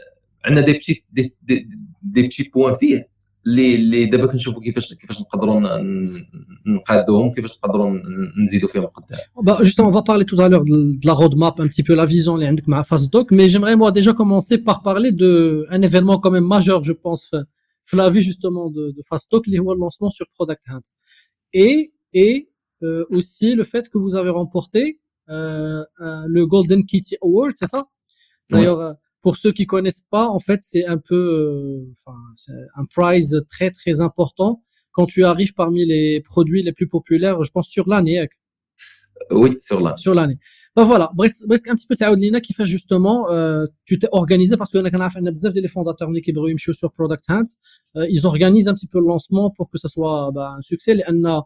عندنا 0.45 0.67
دي 0.67 0.73
بتي 0.73 1.05
دي, 1.13 1.35
دي, 1.43 1.69
دي 2.03 2.23
بتي 2.23 2.51
بوان 2.55 2.77
فيه 2.77 3.17
اللي 3.47 3.75
اللي 3.75 4.07
دابا 4.07 4.27
كنشوفوا 4.27 4.63
كيفاش 4.63 4.95
كيفاش 4.95 5.21
نقدروا 5.21 5.61
نقادوهم 6.67 7.35
كيفاش 7.35 7.51
نقدروا 7.51 7.91
نزيدوا 8.47 8.69
فيهم 8.69 8.87
قدام 8.87 9.19
bah 9.47 9.59
justement 9.63 9.89
on 9.89 9.91
va 9.91 10.03
parler 10.03 10.25
tout 10.25 10.41
à 10.41 10.49
l'heure 10.49 10.65
de 10.65 11.07
la 11.07 11.13
roadmap 11.13 11.61
un 11.61 11.69
petit 11.69 11.83
peu 11.83 11.95
la 11.95 12.07
vision 12.07 12.35
اللي 12.35 12.47
عندك 12.47 12.69
مع 12.69 12.83
Fastdoc 12.83 13.33
mais 13.33 13.49
j'aimerais 13.49 13.77
moi 13.77 13.91
déjà 13.93 14.13
commencer 14.13 14.59
par 14.59 14.83
parler 14.83 15.13
de 15.13 15.67
un 15.71 15.83
événement 15.83 16.19
quand 16.19 16.31
même 16.31 16.49
majeur 16.57 16.83
je 16.83 16.93
pense 16.93 17.31
في 17.85 17.97
la 17.97 18.11
vie 18.11 18.23
justement 18.23 18.71
de, 18.71 18.91
de 18.97 19.03
Fastdoc 19.03 19.47
اللي 19.47 19.59
هو 19.59 19.75
le 19.75 19.79
lancement 19.79 20.11
sur 20.11 20.27
Product 20.39 20.63
Hunt 20.69 20.87
et 21.55 21.85
et 22.15 22.49
euh, 22.83 23.05
aussi 23.11 23.55
le 23.55 23.63
fait 23.63 23.89
que 23.89 23.99
vous 23.99 24.15
avez 24.17 24.31
remporté 24.31 25.01
euh, 25.29 25.85
le 25.99 26.47
Golden 26.47 26.85
Kitty 26.85 27.17
Award, 27.23 27.53
c'est 27.57 27.67
ça 27.67 27.89
D'ailleurs, 28.51 28.81
euh, 28.81 28.93
pour 29.23 29.37
ceux 29.37 29.53
qui 29.53 29.67
connaissent 29.67 30.07
pas, 30.09 30.29
en 30.29 30.39
fait, 30.39 30.61
c'est 30.63 30.85
un 30.85 30.99
peu, 30.99 31.85
enfin, 31.97 32.17
un 32.77 32.85
prize 32.85 33.45
très 33.49 33.71
très 33.71 34.01
important 34.01 34.63
quand 34.93 35.07
tu 35.07 35.25
arrives 35.25 35.53
parmi 35.53 35.85
les 35.85 36.23
produits 36.23 36.63
les 36.63 36.73
plus 36.73 36.89
populaires, 36.89 37.43
je 37.45 37.51
pense 37.51 37.69
sur 37.69 37.87
l'année. 37.89 38.27
Oui, 39.31 39.57
sur 39.61 39.81
l'année. 39.81 39.97
Sur 39.97 40.15
l'année. 40.15 40.39
Ben 40.75 40.85
voilà, 40.85 41.11
presque 41.49 41.69
un 41.69 41.75
petit 41.75 41.87
peu 41.87 41.97
تعاود 41.97 42.21
qui 42.41 42.53
fait 42.55 42.67
justement 42.67 43.31
euh, 43.31 43.67
tu 43.85 43.99
t'es 43.99 44.09
organisé 44.13 44.57
parce 44.57 44.73
que 44.73 44.79
a 44.79 44.91
كنعرف 44.91 45.19
ان 45.19 45.31
بزاف 45.31 45.53
ديال 45.53 45.65
les 45.65 45.73
fondateurs 45.73 46.09
اللي 46.09 46.21
كيبغيو 46.21 46.47
يمشيو 46.47 46.75
sur 46.75 46.91
Product 46.93 47.25
Hunt, 47.29 47.45
euh, 47.97 48.07
ils 48.09 48.27
organisent 48.27 48.69
un 48.69 48.75
petit 48.75 48.87
peu 48.87 49.01
le 49.01 49.07
lancement 49.07 49.51
pour 49.51 49.71
que 49.71 49.79
ça 49.79 49.89
soit 49.89 50.31
ben, 50.33 50.57
un 50.59 50.63
succès 50.63 50.95
لان 50.95 51.43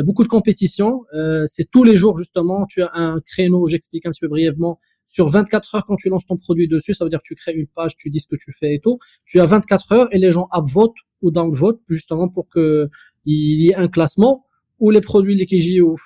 beaucoup 0.00 0.22
de 0.22 0.28
compétitions. 0.28 1.04
Euh, 1.14 1.44
c'est 1.46 1.70
tous 1.70 1.84
les 1.84 1.96
jours, 1.96 2.16
justement. 2.16 2.64
Tu 2.66 2.82
as 2.82 2.90
un 2.94 3.20
créneau, 3.20 3.66
j'explique 3.66 4.06
un 4.06 4.10
petit 4.10 4.20
peu 4.20 4.28
brièvement, 4.28 4.78
sur 5.06 5.28
24 5.28 5.74
heures 5.74 5.86
quand 5.86 5.96
tu 5.96 6.08
lances 6.08 6.26
ton 6.26 6.38
produit 6.38 6.68
dessus. 6.68 6.94
Ça 6.94 7.04
veut 7.04 7.10
dire 7.10 7.20
que 7.20 7.26
tu 7.26 7.34
crées 7.34 7.52
une 7.52 7.66
page, 7.66 7.96
tu 7.96 8.08
dis 8.08 8.20
ce 8.20 8.26
que 8.26 8.36
tu 8.36 8.52
fais 8.58 8.74
et 8.74 8.80
tout. 8.80 8.98
Tu 9.26 9.40
as 9.40 9.46
24 9.46 9.92
heures 9.92 10.08
et 10.14 10.18
les 10.18 10.30
gens 10.30 10.48
votent 10.64 10.94
ou 11.20 11.30
vote 11.52 11.80
justement, 11.88 12.28
pour 12.28 12.48
que 12.48 12.88
il 13.26 13.60
y 13.60 13.68
ait 13.70 13.74
un 13.74 13.88
classement 13.88 14.46
où 14.80 14.90
les 14.90 15.00
produits 15.00 15.36
les 15.36 15.46
KJ 15.46 15.80
ou 15.80 15.96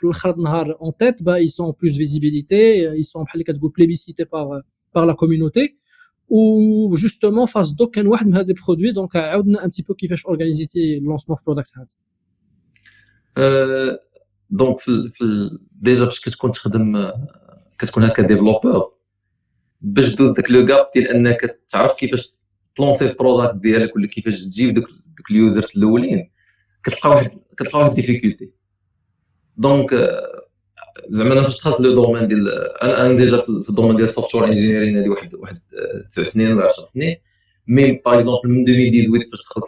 en 0.81 0.93
tête, 0.93 1.23
bah, 1.23 1.41
ils 1.41 1.49
sont 1.49 1.65
en 1.65 1.73
plus 1.73 1.97
visibilité, 1.97 2.91
ils 2.95 3.05
sont 3.05 3.25
plébiscités 3.71 4.27
par, 4.27 4.51
par 4.93 5.07
la 5.07 5.15
communauté. 5.15 5.79
Ou 6.29 6.95
justement, 6.97 7.47
face 7.47 7.75
d'aucun 7.75 8.03
des 8.45 8.55
produits, 8.55 8.93
donc, 8.93 9.15
un 9.15 9.43
petit 9.43 9.83
peu 9.83 9.95
qui 9.95 10.09
fait 10.09 10.17
organiser 10.25 10.67
le 11.01 11.07
lancement 11.07 11.37
de 11.37 11.41
Product 11.41 11.73
donc 14.51 14.81
في, 14.81 15.11
déjà 15.73 16.05
فاش 16.05 16.21
كتكون 16.21 16.53
تخدم 16.53 17.13
كتكون 17.79 18.05
هكا 18.05 18.23
développeur 18.23 18.93
باش 19.81 20.15
دوز 20.15 20.31
داك 20.31 20.51
le 20.51 20.67
cap 20.67 20.91
ديال 20.95 21.09
انك 21.09 21.59
تعرف 21.69 21.95
كيفاش 21.95 22.35
تلونسي 22.77 23.05
ال 23.05 23.11
product 23.11 23.55
ديالك 23.55 23.97
ولا 23.97 24.07
كيفاش 24.07 24.45
تجيب 24.45 24.75
دوك 24.75 24.85
دوك 25.17 25.31
ال 25.31 25.37
users 25.37 25.69
الأولين 25.77 26.31
كتلقى 26.85 27.11
واحد 27.11 27.31
كتلقى 27.57 27.79
واحد 27.79 27.95
difficulté 27.95 28.51
donc 29.57 29.95
زعما 31.09 31.33
أنا 31.33 31.43
فاش 31.43 31.57
دخلت 31.57 31.81
le 31.81 31.95
domaine 31.95 32.29
ديال 32.29 32.49
أنا 32.83 33.07
أنا 33.07 33.17
déjà 33.17 33.37
في 33.37 33.69
ال 33.69 33.72
domaine 33.72 33.97
ديال 33.97 34.09
ال 34.09 34.13
software 34.13 34.45
engineering 34.45 34.99
هذه 34.99 35.09
واحد 35.09 35.35
واحد 35.35 35.61
تسع 36.11 36.23
سنين 36.25 36.53
ولا 36.53 36.67
10 36.67 36.85
سنين. 36.85 37.17
mais 37.69 37.93
par 37.93 38.19
exemple 38.19 38.49
من 38.49 38.61
2018 38.69 39.31
فاش 39.31 39.41
دخلت 39.41 39.65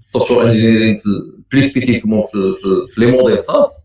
ال 0.00 0.05
software 0.05 0.46
engineering 0.46 1.00
plus 1.52 1.68
spécifiquement 1.68 2.26
في 2.90 3.00
les 3.00 3.06
modèles 3.06 3.38
SaaS 3.38 3.82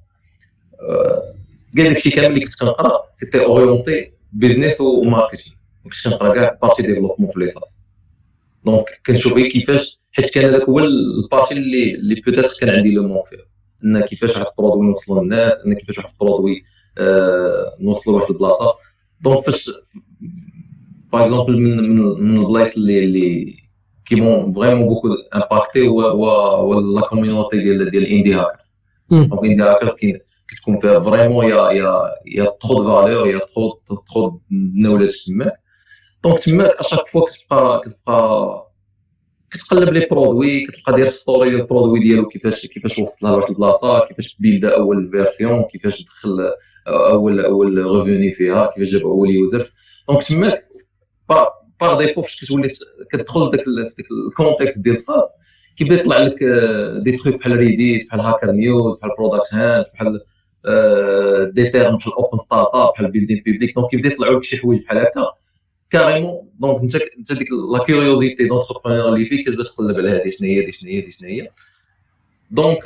كاع 1.77 1.87
داكشي 1.87 2.09
كامل 2.09 2.33
اللي 2.33 2.45
كنت 2.45 2.59
كنقرا 2.59 3.01
c'était 3.11 3.45
orienté 3.45 4.11
business 4.33 4.81
و 4.81 4.89
marketing 4.89 5.55
ما 5.55 5.83
كنتش 5.83 6.07
كنقرا 6.07 6.33
كاع 6.33 6.59
partie 6.61 6.81
développement 6.83 7.31
في 7.31 7.39
les 7.39 7.47
SaaS 7.47 7.63
donc 8.65 9.01
كنشوف 9.05 9.33
كيفاش 9.33 9.99
حيت 10.11 10.29
كان 10.29 10.45
هذاك 10.45 10.61
هو 10.61 10.79
ال 10.79 10.90
partie 10.90 11.53
اللي 11.53 11.95
اللي 11.95 12.15
peut-être 12.15 12.53
كان 12.59 12.69
عندي 12.69 12.91
le 12.91 13.07
manque 13.07 13.23
فيها 13.29 13.45
ان 13.83 14.01
كيفاش 14.01 14.29
واحد 14.29 14.45
ال 14.45 14.50
produit 14.51 14.87
نوصلوا 14.87 15.23
للناس 15.23 15.65
ان 15.65 15.73
كيفاش 15.73 15.97
واحد 15.97 16.09
ال 16.09 16.16
produit 16.16 16.63
نوصلوا 17.79 18.17
لواحد 18.17 18.31
البلاصه 18.31 18.73
donc 19.21 19.45
فاش 19.45 19.71
par 21.11 21.23
exemple 21.23 21.61
من 21.61 21.77
من 22.23 22.37
البلايص 22.37 22.75
اللي 22.77 23.03
اللي 23.03 23.61
vraiment 24.11 24.85
beaucoup 24.89 25.15
impacté 25.39 25.87
ou, 25.87 26.01
ou, 26.01 26.25
ou 26.67 26.95
la 26.95 27.01
communauté 27.01 27.55
ديال 27.55 27.91
ديال 27.91 28.03
ال 28.03 28.08
Indie 28.08 28.33
Hackers 28.33 28.71
donc 29.11 29.45
Indie 29.45 29.63
Hackers 29.63 29.91
كتكون 30.47 30.79
فيها 30.79 30.99
فريمون 30.99 31.45
يا 31.45 31.71
يا 31.71 32.01
يا 32.25 32.43
دو 32.43 32.67
فالور 32.67 33.27
يا 33.27 33.39
ترو 33.39 33.81
ترو 34.13 34.41
نولج 34.75 35.15
تماك 35.27 35.53
donc 36.23 36.39
تماك 36.39 36.71
à 36.71 36.76
chaque 36.76 37.07
fois 37.07 37.29
كتبقى 37.29 37.81
كتبقى 37.85 38.71
كتقلب 39.51 39.89
les 39.89 40.07
produits 40.11 40.65
كتلقى 40.65 40.93
داير 40.93 41.09
story 41.09 41.49
ديال 41.49 41.61
ال 41.61 41.66
produit 41.66 41.99
ديالو 41.99 42.27
كيفاش 42.27 42.65
كيفاش 42.67 42.99
وصلها 42.99 43.31
لواحد 43.31 43.49
البلاصه 43.49 44.05
كيفاش 44.05 44.37
بيلدا 44.39 44.77
اول 44.77 45.11
version 45.11 45.63
كيفاش 45.63 46.03
دخل 46.03 46.51
اول 46.87 47.45
اول 47.45 47.77
revenu 47.77 48.33
فيها 48.33 48.65
كيفاش 48.65 48.89
جاب 48.93 49.01
اول 49.01 49.29
user 49.29 49.71
donc 50.09 50.23
تماك 50.23 50.63
par 51.81 51.97
défaut 51.97 52.21
فاش 52.21 52.41
كتولي 52.41 52.69
كتدخل 53.11 53.51
داك 53.51 53.63
ال 54.29 54.36
context 54.36 54.83
ديال 54.83 54.95
ال 54.95 55.02
SaaS 55.02 55.29
كيبدا 55.77 55.95
يطلع 55.95 56.17
لك 56.17 56.43
دي 57.03 57.17
تخيك 57.17 57.35
بحال 57.35 57.57
Reddit 57.57 58.07
بحال 58.07 58.19
Hacker 58.19 58.51
News 58.51 58.97
بحال 58.97 59.11
Product 59.17 59.53
Hunt 59.53 59.85
بحال 59.93 60.19
des 61.53 61.69
termes 61.69 61.97
بحال 61.97 62.13
open 62.13 62.37
startup 62.37 62.91
بحال 62.93 63.11
build 63.11 63.33
in 63.33 63.41
public 63.45 63.75
donc 63.75 63.89
كيبدا 63.89 64.09
يطلعوا 64.09 64.33
لك 64.33 64.43
شي 64.43 64.57
حوايج 64.57 64.81
بحال 64.81 64.97
هكا 64.97 65.31
carrément 65.89 66.49
donc 66.59 66.81
انت 66.81 66.95
انت 66.95 67.33
ديك 67.33 67.47
la 67.73 67.83
curiosité 67.83 68.47
d'entrepreneur 68.47 69.13
اللي 69.13 69.25
فيك 69.25 69.45
كتبدا 69.45 69.63
تقلب 69.63 69.97
على 69.97 70.09
هذه 70.09 70.29
شنو 70.29 70.47
هي 70.47 70.65
هذه 70.65 70.71
شنو 70.71 70.89
هي 70.89 71.03
هذه 71.03 71.09
شنو 71.09 71.29
هي 71.29 71.49
donc 72.51 72.83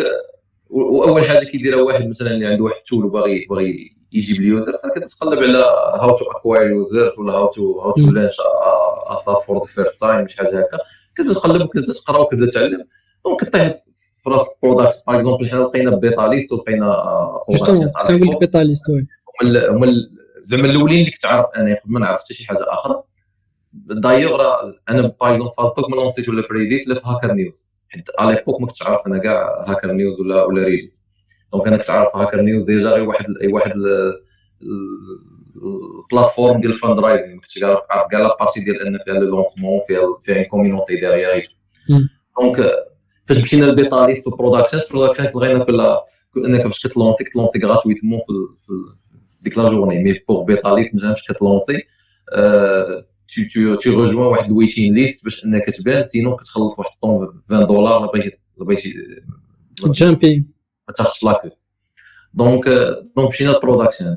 واول 0.70 1.26
حاجة 1.26 1.46
كيديرها 1.46 1.82
واحد 1.82 2.08
مثلا 2.08 2.32
اللي 2.32 2.46
عنده 2.46 2.64
واحد 2.64 2.76
ال 2.78 2.84
tool 2.84 3.06
وباغي 3.06 3.46
باغي 3.50 3.96
يجيب 4.16 4.38
ال 4.42 4.49
users 4.49 4.82
كتقلب 4.96 5.40
على 5.40 5.58
how 6.02 6.18
to 6.18 6.26
acquire 6.26 6.72
users 6.72 7.20
ولا 7.20 7.34
how 7.34 7.48
to 7.48 7.80
how 7.80 7.92
to 7.92 8.02
launch 8.02 8.34
SaaS 9.08 9.38
for 9.46 9.58
the 9.58 9.66
first 9.66 10.00
time 10.00 10.28
شي 10.28 10.38
حاجة 10.38 10.60
هكا. 10.60 10.78
كتبدا 11.16 11.34
تقلب 11.34 11.62
وكتبدا 11.62 11.94
تقرا 11.94 12.20
وكتبدا 12.20 12.52
تعلم 12.52 12.86
donc 13.26 13.44
كطيح 13.44 13.74
في 14.24 14.30
راسك 14.30 14.58
Product 14.64 15.04
Hunt 15.08 15.16
par 15.20 15.29
exemple 15.29 15.50
حنا 15.50 15.60
لقينا 15.60 15.96
BetaList 15.96 16.52
ولقينا 16.52 16.86
justement 17.50 17.92
oui. 18.90 19.08
هما 19.70 19.88
زعما 20.40 20.66
الأولين 20.66 21.00
اللي 21.00 21.12
كنت 21.12 21.26
عارف 21.26 21.46
أنا 21.58 21.76
قبل 21.84 21.94
ما 21.94 22.00
نعرف 22.00 22.22
حتى 22.22 22.34
شي 22.34 22.46
حاجة 22.48 22.60
أخرى 22.68 23.04
دايوغ 23.74 24.42
أنا 24.90 25.02
par 25.22 25.38
exemple 25.38 25.52
Fastdok 25.58 25.90
ما 25.90 25.96
لونسيت 25.96 26.30
ولا 26.30 26.42
في 26.42 26.54
Reddit 26.54 26.88
لا 26.88 26.96
في 26.96 27.02
Hacker 27.06 27.32
News 27.34 27.66
حيت 27.90 28.04
على 28.20 28.44
ما 28.60 28.68
كنتش 28.68 28.82
عارف 28.84 29.08
أنا 29.08 29.18
كاع 29.18 29.66
Hacker 29.68 29.92
News 29.92 30.20
ولا 30.20 30.44
ولا 30.44 30.64
Reddit 30.64 30.98
donc 31.56 31.68
أنا 31.68 31.78
كنت 31.78 31.90
عارف 31.90 32.16
Hacker 32.16 32.42
News 32.42 32.66
déjà 32.66 32.90
غير 32.90 33.08
واحد 33.10 33.26
واحد 33.52 33.74
ال 36.12 36.16
plateforme 36.16 36.62
ديال 36.62 36.72
ال 36.72 37.00
fundraising 37.00 37.34
ما 37.36 37.42
كنتش 37.42 37.64
عارف 37.64 37.80
كاع 38.12 38.20
la 38.20 38.38
partie 38.40 38.60
ديال 38.60 38.88
إن 38.88 39.00
فيها 39.06 39.14
le 39.14 39.36
lancement 39.36 39.80
فيها 39.88 40.02
فيها 40.24 40.44
community 40.44 40.96
derrière 40.96 41.58
donc 42.42 42.72
فاش 43.28 43.38
مشينا 43.38 43.66
للبيتاليست 43.66 44.28
والبرودكشن 44.28 44.78
البرودكشن 44.78 45.26
بغينا 45.26 45.64
كل 45.64 46.46
انك 46.46 46.64
فاش 46.64 46.88
كتلونسي 46.88 47.24
كتلونسي 47.24 47.60
gratuitement 47.60 48.20
في 48.20 48.34
ديك 49.42 49.58
la 49.58 49.70
journée 49.70 50.04
mais 50.04 50.20
pour 50.28 50.46
BetaList 50.46 50.96
ما 50.96 51.16
كتلونسي. 51.30 51.84
tu, 53.28 53.48
tu, 53.50 53.78
tu 53.82 53.90
rejoins 53.92 54.16
واحد 54.16 54.46
ال 54.46 54.52
waiting 54.52 54.94
list 54.94 55.24
باش 55.24 55.46
انك 55.46 55.66
تبان 55.66 56.06
sinon 56.06 56.36
كتخلص 56.36 56.80
واحد 56.80 56.92
120 57.04 57.68
دولار 57.68 58.06
بغيتي 58.06 58.38
بغيتي 58.58 58.94
جامبي 59.86 60.46
ما 60.88 60.94
تاخذش 60.94 61.24
la 61.24 61.31
queue 61.31 61.50
donc 62.34 62.70
donc 63.16 63.30
مشينا 63.30 63.52
ل 63.52 63.57
Product 63.57 63.95
Hunt 63.95 64.16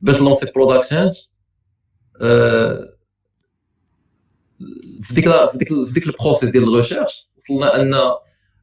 باش 0.00 0.20
لونسي 0.20 0.46
Product 0.54 0.90
Hunt 0.90 1.10
في 5.02 5.14
ديك 5.14 5.28
في 5.28 5.58
ديك 5.58 5.68
في 5.68 5.92
ديك 5.92 6.06
ال 6.06 6.11
process 6.11 6.48
ديال 6.48 6.64
ال 6.64 6.70
recherche 6.70 7.28
وصلنا 7.36 7.82
ان 7.82 7.94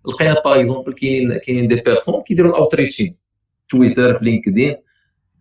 لقينا 0.08 0.41
par 0.46 0.60
exemple 0.60 0.93
كاينين 0.93 1.38
كاينين 1.38 1.67
des 1.67 1.76
personnes 1.76 2.24
كيديروا 2.23 2.51
ال 2.52 2.57
outreaching 2.57 3.15
Twitter 3.69 4.19
في 4.19 4.25
LinkedIn 4.26 4.76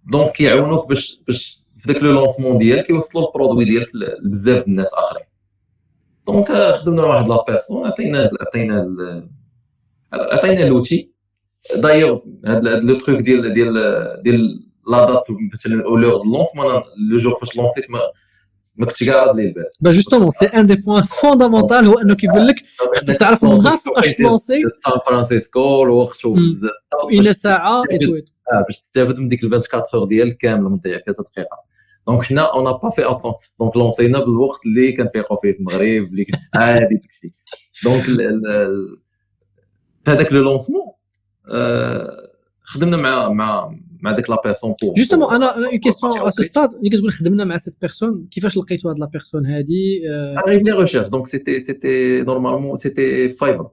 donc 0.05 0.33
كيعاونوك 0.32 0.88
باش 0.88 1.20
باش 1.26 1.62
في 1.78 1.92
ذاك 1.92 2.02
le 2.02 2.12
lancement 2.12 2.59
ديالك 2.58 2.86
كيوصلوا 2.86 3.26
ال 3.28 3.33
produit 3.33 3.64
ديالك 3.64 3.90
لبزاف 3.94 4.66
الناس 4.66 4.88
اخرين 4.94 5.24
دونك 6.26 6.52
خدمنا 6.52 7.02
واحد 7.02 7.28
لا 7.28 7.44
بيرسون 7.48 7.86
عطينا 7.86 8.30
عطينا 8.40 8.86
عطينا 10.12 10.64
لوتي 10.64 11.12
دايوغ 11.75 12.19
هاد 12.45 12.63
لو 12.84 12.99
تروك 12.99 13.19
ديال 13.19 13.53
ديال 13.53 13.73
ديال 14.23 14.67
لا 14.88 15.06
دات 15.06 15.23
مثلا 15.53 15.84
او 15.86 15.95
لور 15.95 16.25
لونسمون 16.25 16.82
لو 17.12 17.17
جور 17.17 17.36
فاش 17.36 17.58
لونسيت 17.58 17.91
ما 17.91 17.99
ما 18.75 18.86
كنتش 18.86 19.03
كاع 19.03 19.23
راد 19.23 19.36
لي 19.36 19.43
البال 19.43 19.65
با 19.82 19.91
جوستومون 19.91 20.32
سي 20.32 20.45
ان 20.45 20.65
دي 20.65 20.75
بوان 20.75 21.03
فوندامونتال 21.03 21.86
هو 21.86 21.99
انه 21.99 22.15
كيقول 22.15 22.47
لك 22.47 22.56
خصك 22.95 23.17
تعرف 23.17 23.43
النهار 23.43 23.77
فوقاش 23.77 24.13
تلونسي 24.13 24.62
سان 24.62 24.99
فرانسيسكو 25.06 25.84
الوقت 25.84 26.27
بزاف 26.27 26.71
الى 27.12 27.34
ساعه 27.34 27.84
ايتو 27.91 28.15
ايتو 28.15 28.32
باش 28.67 28.80
تستافد 28.80 29.17
من 29.17 29.30
ديك 29.30 29.43
24 29.43 29.84
اور 29.93 30.06
ديالك 30.08 30.38
كامله 30.38 30.69
من 30.69 30.75
ضيع 30.75 30.97
كذا 30.97 31.15
دقيقه 31.34 31.58
دونك 32.08 32.23
حنا 32.23 32.53
اون 32.53 32.63
با 32.63 32.89
في 32.89 33.12
اتون 33.12 33.34
دونك 33.60 33.77
لونسينا 33.77 34.19
بالوقت 34.19 34.60
اللي 34.65 34.91
كنفيقوا 34.91 35.38
فيه 35.41 35.51
في 35.51 35.60
المغرب 35.60 35.82
اللي 35.82 36.25
عادي 36.56 36.95
داكشي 36.95 37.34
دونك 37.84 38.03
في 40.06 40.12
هذاك 40.12 40.34
لو 40.34 40.41
لونسمون 40.41 40.82
خدمنا 42.62 42.96
مع 42.96 43.28
مع 43.28 43.74
مع 44.00 44.12
ديك 44.12 44.31
la 44.31 44.42
personne 44.44 44.74
pour 44.83 44.94
justement 44.94 45.35
أنا 45.35 45.57
أنا 45.57 45.68
une 45.68 45.78
question 45.78 46.18
à 46.18 46.31
ce 46.31 46.42
stade 46.42 46.74
ملي 46.74 46.90
كتقول 46.90 47.12
خدمنا 47.12 47.44
مع 47.44 47.57
cette 47.57 47.74
personne 47.81 48.28
كيفاش 48.31 48.57
لقيتوا 48.57 48.90
هاد 48.90 48.98
la 48.98 49.07
personne 49.07 49.46
هادي؟ 49.46 50.02
غير 50.46 50.62
les 50.62 50.72
recherches 50.72 51.09
donc 51.09 51.26
c'était 51.26 51.61
c'était 51.61 52.20
normalement 52.20 52.76
c'était 52.76 53.28
Fiverr 53.28 53.70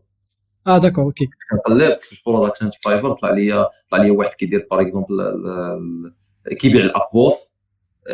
آه 0.67 0.77
d'accord 0.77 1.03
okay 1.03 1.29
كنقلب 1.51 1.99
في 1.99 2.17
Product 2.19 2.51
Hunt 2.51 2.69
Fiverr 2.83 3.13
طلع 3.13 3.31
لي 3.31 3.69
طلع 3.91 4.03
لي 4.03 4.11
واحد 4.11 4.33
كيدير 4.33 4.67
par 4.71 4.81
exemple 4.81 5.17
كيبيع 6.59 6.81
ال 6.81 6.88
upvotes 6.88 7.37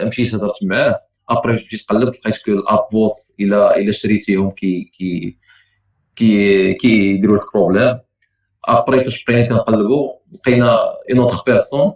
مشيت 0.03 0.35
هضرت 0.35 0.63
معاه 0.63 0.93
après 1.29 1.53
مشيت 1.53 1.81
قلبت 1.89 2.15
لقيت 2.15 2.45
que 2.45 2.51
ال 2.51 2.59
upvotes 2.59 3.13
إلى 3.39 3.75
إلى 3.75 3.93
شريتيهم 3.93 4.51
كي 4.51 4.91
كي 4.97 5.37
كي 6.15 6.73
كيديروا 6.73 7.37
لك 7.37 7.43
problème 7.53 7.99
après 8.67 9.03
فاش 9.03 9.23
بقينا 9.23 9.47
كنقلبوا 9.47 10.13
لقينا 10.33 10.79
une 11.11 11.19
autre 11.19 11.43
personne 11.47 11.93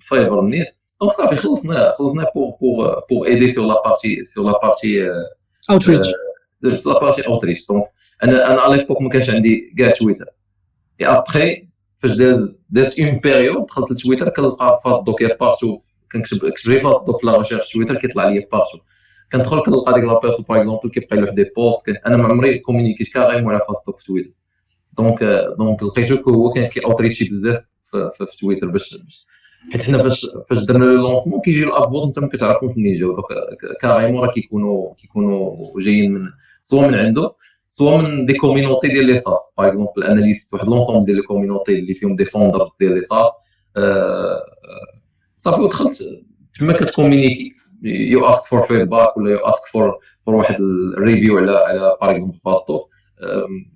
Fiverr 0.00 0.40
نيت 0.42 0.66
donc 1.00 1.12
صافي 1.12 1.36
خلصنا 1.36 1.94
خلصنا 1.98 2.26
pour 2.34 2.52
pour 2.60 3.02
pour 3.10 3.26
aider 3.26 3.52
sur 3.52 3.66
la 3.66 3.82
partie 3.84 4.24
sur 4.24 4.44
la 4.44 4.60
partie 4.62 5.08
outreach 5.70 6.12
la 6.62 7.00
partie 7.00 7.26
outreach 7.26 7.66
donc 7.66 7.84
أنا 8.22 8.52
أنا 8.52 8.60
على 8.60 8.86
ما 9.00 9.08
كانش 9.08 9.30
عندي 9.30 9.74
كاع 9.78 9.90
تويتر 9.90 10.26
اي 11.00 11.06
ابخي 11.06 11.68
فاش 12.02 12.10
داز 12.10 12.54
دازت 12.70 13.00
une 13.00 13.18
période 13.18 13.66
دخلت 13.66 13.90
لتويتر 13.92 14.28
كنلقى 14.28 14.80
Fastdok 14.84 15.22
partout 15.22 15.78
كنكتب 16.12 16.48
كتب 16.48 16.70
لي 16.70 16.80
Fastdok 16.80 17.20
في 17.20 17.26
la 17.26 17.38
recherche 17.38 17.72
Twitter 17.72 17.96
كيطلع 17.96 18.28
لي 18.28 18.48
partout 18.52 18.78
كندخل 19.32 19.62
كنلقى 19.62 19.94
ديك 19.94 20.04
la 20.04 20.20
personne 20.20 20.44
par 20.48 20.58
exemple 20.60 20.90
كيبقى 20.90 21.16
له 21.16 21.30
des 21.30 21.44
posts 21.56 21.88
أنا 22.06 22.16
ما 22.16 22.28
عمري 22.28 22.58
كومونيكيت 22.58 23.08
carrément 23.08 23.54
على 23.54 23.62
Fastdok 23.68 23.98
في 23.98 24.04
Twitter 24.04 24.30
donc 25.00 25.24
donc 25.58 25.82
لقيتو 25.82 26.30
هو 26.30 26.50
كان 26.50 26.66
كي 26.66 26.84
اوتريتشي 26.84 27.24
بزاف 27.24 27.64
في, 27.90 28.36
تويتر 28.40 28.66
باش 28.66 29.00
حيت 29.72 29.82
حنا 29.82 30.02
فاش 30.02 30.26
فاش 30.50 30.64
درنا 30.64 30.84
le 30.84 30.94
lancement 30.94 31.40
كيجي 31.40 31.64
ال 31.64 31.70
upvote 31.70 32.06
انت 32.06 32.18
ما 32.18 32.28
كتعرفوش 32.28 32.76
منين 32.76 32.98
جاو. 32.98 33.16
donc 33.16 33.26
carrément 33.82 34.24
راه 34.24 34.30
كيكونوا 34.32 34.94
كيكونوا 34.94 35.56
جايين 35.80 36.14
من 36.14 36.28
soit 36.62 36.86
من 36.86 36.94
عنده 36.94 37.32
soit 37.68 37.96
من 37.96 38.26
des 38.26 38.34
communautés 38.34 38.88
ديال 38.88 39.04
les 39.04 39.18
SaaS. 39.18 39.52
par 39.58 39.68
exemple 39.68 40.04
أنا 40.04 40.20
ليست 40.20 40.54
واحد 40.54 40.66
l'ensemble 40.68 41.04
ديال 41.04 41.16
les 41.16 41.22
communautés 41.22 41.78
اللي 41.78 41.94
فيهم 41.94 42.16
des 42.16 42.24
founders 42.24 42.68
ديال 42.80 42.94
les 42.94 43.00
SaaS 43.00 43.30
صافي 45.40 45.60
ودخلت 45.60 46.02
تما 46.58 46.72
كتكومينيكي 46.72 47.52
you 47.82 48.26
ask 48.26 48.46
for 48.46 48.62
feedback 48.62 49.16
ولا 49.16 49.30
you 49.30 49.38
ask 49.38 49.66
for 49.72 49.98
for 50.26 50.34
واحد 50.34 50.56
ال 50.98 51.04
review 51.04 51.38
على 51.38 51.56
على 51.56 51.96
par 52.00 52.10
exemple 52.10 52.38
Fastdok 52.44 52.84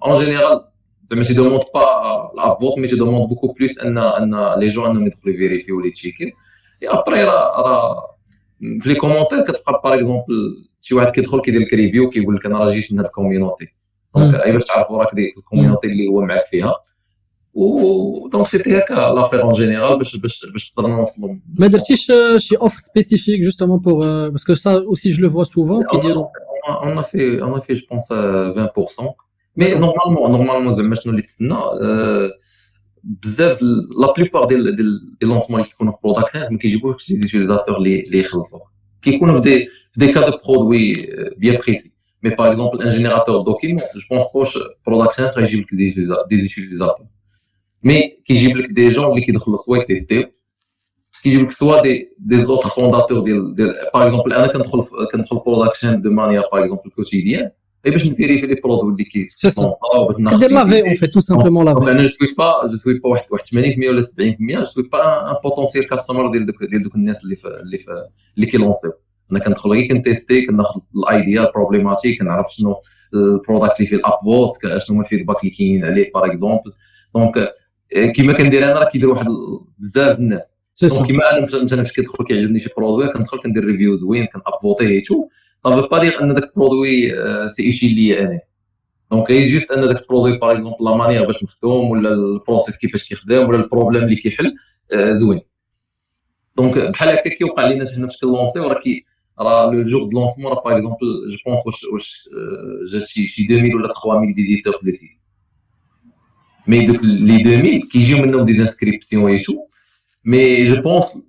en 0.06 0.24
général 0.24 0.64
زعما 1.10 1.24
tu 1.24 1.34
demandes 1.34 1.62
pas 1.74 2.32
l'upvote 2.36 2.78
mais 2.78 2.88
tu 2.88 2.96
demandes 2.96 3.28
beaucoup 3.28 3.52
plus 3.52 3.78
ان 3.78 3.98
ان 3.98 4.60
les 4.60 4.70
gens 4.70 4.90
انهم 4.90 5.06
يدخلوا 5.06 5.34
يفيريفيو 5.34 5.80
لي 5.80 5.90
تشيكي 5.90 6.24
et 6.82 6.88
après 6.88 7.24
راه 7.24 7.60
راه 7.60 8.16
في 8.80 8.88
les 8.88 8.94
commentaires 8.94 9.40
كتلقى 9.40 9.80
par 9.84 9.94
exemple 9.94 10.66
شي 10.82 10.94
واحد 10.94 11.10
كيدخل 11.10 11.40
كيدير 11.40 11.60
لك 11.60 11.74
review 11.74 12.10
كيقول 12.10 12.36
لك 12.36 12.46
أنا 12.46 12.58
راه 12.58 12.72
جيت 12.72 12.92
من 12.92 12.98
هاد 12.98 13.06
ال 13.06 13.12
community 13.12 13.66
donc 14.16 14.34
et 14.34 14.52
باش 14.52 14.64
تعرفوا 14.64 14.98
راك 14.98 15.14
ديك 15.14 15.38
ال 15.38 15.43
community 15.43 15.86
اللي 15.86 16.06
هو 16.06 16.20
معاك 16.20 16.46
فيها 16.46 16.74
و 17.54 18.28
donc 18.28 18.46
c'était 18.46 18.78
هكا 18.78 18.94
l'affaire 18.94 19.42
en 19.42 19.52
général 19.52 19.98
باش 19.98 20.16
باش 20.16 20.46
باش 20.52 20.72
نقدر 20.78 20.88
نوصلوا 20.88 21.34
ما 21.58 21.66
درتيش 21.66 22.12
شي 22.36 22.56
offre 22.56 22.78
spécifique 22.78 23.40
justement 23.40 23.78
pour 23.78 24.28
parce 24.28 24.41
que 24.41 24.49
ça 24.49 24.54
aussi 24.54 24.74
je 24.74 25.22
le 25.22 25.30
vois 25.30 25.44
souvent 25.44 25.84
كيديروا 25.86 26.26
on 26.68 27.02
fait 27.02 27.42
on 27.42 27.60
fait 27.60 27.74
je 27.74 27.86
pense 27.90 28.92
20% 28.92 29.23
مي 29.57 29.75
نورمالمون 29.75 30.31
نورمالمون 30.31 30.75
زعما 30.75 30.95
شنو 30.95 31.11
اللي 31.11 31.21
تسنى 31.21 31.55
بزاف 33.03 33.61
لا 33.61 34.13
بليبار 34.17 34.45
ديال 34.45 34.75
ديال 34.75 34.87
لي 35.21 35.27
لونسمون 35.27 35.59
اللي 35.59 35.71
كيكونوا 35.71 35.93
في 35.93 35.99
بروداكت 36.03 36.35
ما 36.51 36.57
كيجيبوش 36.57 37.09
لي 37.09 37.17
زيتيليزاتور 37.17 37.77
اللي 37.77 38.01
اللي 38.01 38.19
يخلصوا 38.19 38.59
كيكونوا 39.01 39.41
في 39.41 39.49
دي 39.49 39.67
في 39.93 39.99
دي 39.99 40.13
كا 40.13 40.29
دو 40.29 40.37
برودوي 40.47 41.07
بيان 41.37 41.57
بريسي 41.67 41.91
مي 42.23 42.29
باغ 42.29 42.51
اكزومبل 42.51 42.81
ان 42.81 42.95
جينيراتور 42.95 43.41
دوكيمون 43.41 43.83
جو 43.95 44.01
بونس 44.11 44.23
واش 44.35 44.57
بروداكت 44.87 45.37
غيجيب 45.37 45.59
لك 45.59 45.67
دي 46.29 46.41
زيتيليزاتور 46.41 47.05
مي 47.83 48.17
كيجيب 48.25 48.57
لك 48.57 48.69
دي 48.69 48.89
جون 48.89 49.11
اللي 49.11 49.21
كيدخلوا 49.21 49.57
سوا 49.57 49.77
يتيستيو 49.77 50.23
كيجيب 51.23 51.41
لك 51.41 51.51
سوا 51.51 51.81
دي 51.81 52.09
دي 52.19 52.41
زوتر 52.41 52.69
فونداتور 52.69 53.19
ديال 53.19 53.55
ديال 53.55 53.75
باغ 53.93 54.03
اكزومبل 54.03 54.33
انا 54.33 54.47
كندخل 54.47 54.85
كندخل 55.11 55.37
برودكشن 55.45 56.01
دو 56.01 56.09
مانيير 56.09 56.43
باغ 56.53 56.63
اكزومبل 56.63 56.89
كوتيديان 56.95 57.43
اي 57.43 57.51
باش 57.90 58.06
نفيريفي 58.06 58.46
لي 58.46 58.54
برودوي 58.54 58.92
اللي 58.92 59.04
كي 59.04 59.26
سي 59.36 59.50
سا 59.50 59.76
كدير 60.32 60.50
la 60.50 60.61
fait 60.61 60.82
en 60.82 60.94
fait 60.94 61.14
tout 61.14 61.20
simplement 61.20 61.64
la 61.64 61.73
fait 61.73 61.90
أنا 61.90 62.02
جو 62.02 62.08
سوي 62.08 62.28
با 62.38 62.66
جو 62.70 62.76
سوي 62.76 62.98
با 62.98 63.08
واحد 63.08 63.24
80% 63.24 63.28
ولا 63.78 64.02
70% 64.02 64.06
je 64.40 64.64
sais 64.64 64.88
pas 64.92 65.30
un 65.30 65.36
potentiel 65.44 65.86
customer 65.86 66.32
ديال 66.32 66.46
دوك 66.46 66.64
ديال 66.64 66.82
دوك 66.82 66.94
الناس 66.94 67.24
اللي 67.24 67.36
في 67.36 67.48
اللي 67.48 67.78
في 67.78 68.08
اللي 68.36 68.46
كيلونسيو 68.46 68.92
أنا 69.32 69.38
كندخل 69.38 69.70
غير 69.70 69.88
كن 69.88 70.05
testي 70.05 70.46
كناخذ 70.46 70.80
ال 70.96 71.06
idea 71.06 71.46
ال 71.46 71.51
problématique 71.51 72.18
كنعرف 72.18 72.46
شنو 72.50 72.76
ال 73.14 73.22
product 73.22 73.76
اللي 73.76 73.88
فيه 73.88 73.96
ال 73.96 74.04
upvote 74.04 74.50
شنو 74.62 74.96
هما 74.96 75.04
ال 75.04 75.08
feedback 75.08 75.40
اللي 75.40 75.50
كاين 75.50 75.84
عليه 75.84 76.12
par 76.14 76.24
exemple 76.24 76.72
donc 77.14 77.48
كيما 78.14 78.32
كندير 78.32 78.64
أنا 78.64 78.72
راه 78.72 78.88
كيدير 78.88 79.10
واحد 79.10 79.26
بزاف 79.78 80.18
الناس 80.18 80.54
كيما 81.06 81.32
أنا 81.32 81.46
مثلا 81.46 81.66
فاش 81.68 81.92
كيدخل 81.92 82.24
كيعجبني 82.24 82.60
شي 82.60 82.68
produit 82.76 83.08
كندخل 83.08 83.38
كندير 83.38 83.64
review 83.64 83.96
زوين 83.96 84.26
كن 84.26 84.41
upvoteيه 84.41 85.02
tout 85.02 85.28
صافي 85.63 85.87
با 85.87 85.99
دير 85.99 86.21
ان 86.21 86.33
داك 86.33 86.43
البرودوي 86.43 87.11
سي 87.49 87.63
ايشي 87.63 87.87
ليا 87.87 88.21
انا 88.21 88.39
دونك 89.11 89.31
هي 89.31 89.51
جوست 89.51 89.71
ان 89.71 89.87
داك 89.87 90.01
البرودوي 90.01 90.37
باغ 90.37 90.51
اكزومبل 90.51 90.85
لا 90.85 90.95
مانيير 90.95 91.25
باش 91.25 91.43
مخدوم 91.43 91.89
ولا 91.89 92.13
البروسيس 92.13 92.77
كيفاش 92.77 93.03
كيخدم 93.03 93.49
ولا 93.49 93.57
البروبليم 93.57 94.03
اللي 94.03 94.15
كيحل 94.15 94.55
زوين 94.93 95.41
دونك 96.57 96.77
بحال 96.77 97.09
هكا 97.09 97.29
كيوقع 97.29 97.67
لينا 97.67 97.91
حنا 97.91 98.07
فاش 98.07 98.17
كنلونسيو 98.17 98.67
راه 98.67 98.81
كي 98.81 99.05
راه 99.39 99.71
لو 99.71 99.83
جور 99.83 100.03
دو 100.03 100.19
لونسمون 100.19 100.51
راه 100.51 100.63
باغ 100.63 100.75
اكزومبل 100.77 100.97
جو 101.29 101.37
بونس 101.45 101.65
واش 101.65 101.83
واش 101.83 102.29
جات 102.91 103.07
شي 103.07 103.27
شي 103.27 103.41
2000 103.41 103.75
ولا 103.75 103.93
3000 103.93 104.35
فيزيتور 104.35 104.73
في 104.73 104.85
لي 104.85 104.91
سيت 104.91 105.09
مي 106.67 106.85
دوك 106.85 106.99
لي 107.03 107.35
2000 107.35 107.87
كيجيو 107.91 108.17
منهم 108.17 108.45
دي 108.45 108.61
انسكريبسيون 108.61 109.31
اي 109.31 109.39
شو 109.39 109.53
مي 110.25 110.65
جو 110.65 110.81
بونس 110.81 111.21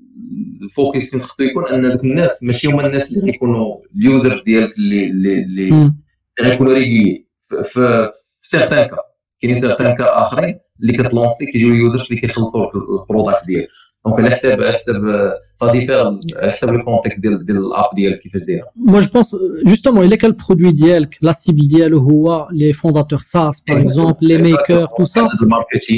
ال 0.62 0.71
focus 0.71 1.16
خصو 1.16 1.44
يكون 1.44 1.68
أن 1.68 1.92
دوك 1.92 2.04
الناس 2.04 2.44
ماشي 2.44 2.68
هما 2.68 2.88
الناس 2.88 3.12
اللي 3.12 3.32
غيكونوا 3.32 3.78
ال 3.96 4.04
users 4.04 4.44
ديالك 4.44 4.78
اللي 4.78 5.06
اللي 5.06 5.44
اللي 5.44 5.94
غيكونوا 6.42 6.74
réguliers 6.74 7.26
في 7.64 8.10
certains 8.42 8.88
cas 8.88 8.98
كاينين 9.42 9.62
certains 9.62 9.96
cas 9.98 10.28
آخرين 10.28 10.56
اللي 10.82 10.94
كتلونسي 10.94 11.46
كيجيو 11.46 11.74
users 11.74 12.08
اللي 12.10 12.22
كيخلصوا 12.22 12.66
ال 13.02 13.07
product 13.07 13.46
ديالك. 13.46 13.68
دونك 14.07 14.21
على 14.21 14.31
حساب 14.31 14.63
على 14.63 14.73
حساب 14.73 15.33
سا 15.61 15.73
ديفير 15.73 16.19
على 16.37 16.53
حساب 16.53 16.71
لو 16.71 16.85
كونتكست 16.85 17.21
ديال 17.21 17.47
ديال 17.47 17.59
الاب 17.59 17.95
ديالك 17.97 18.21
كيفاش 18.21 18.43
دايره 18.43 18.67
مو 18.77 18.99
جو 18.99 19.11
بونس 19.15 19.37
جوستومون 19.67 20.05
الا 20.05 20.17
كان 20.17 20.31
البرودوي 20.31 20.73
ديالك 20.73 21.19
لا 21.23 21.33
سيبل 21.33 21.69
ديالو 21.69 21.99
هو 21.99 22.49
لي 22.53 22.73
فونداتور 22.73 23.19
ساس 23.19 23.61
باغ 23.61 23.81
اكزومبل 23.81 24.29
لي 24.29 24.39
ميكر 24.39 24.87
تو 24.87 25.05
سا 25.05 25.29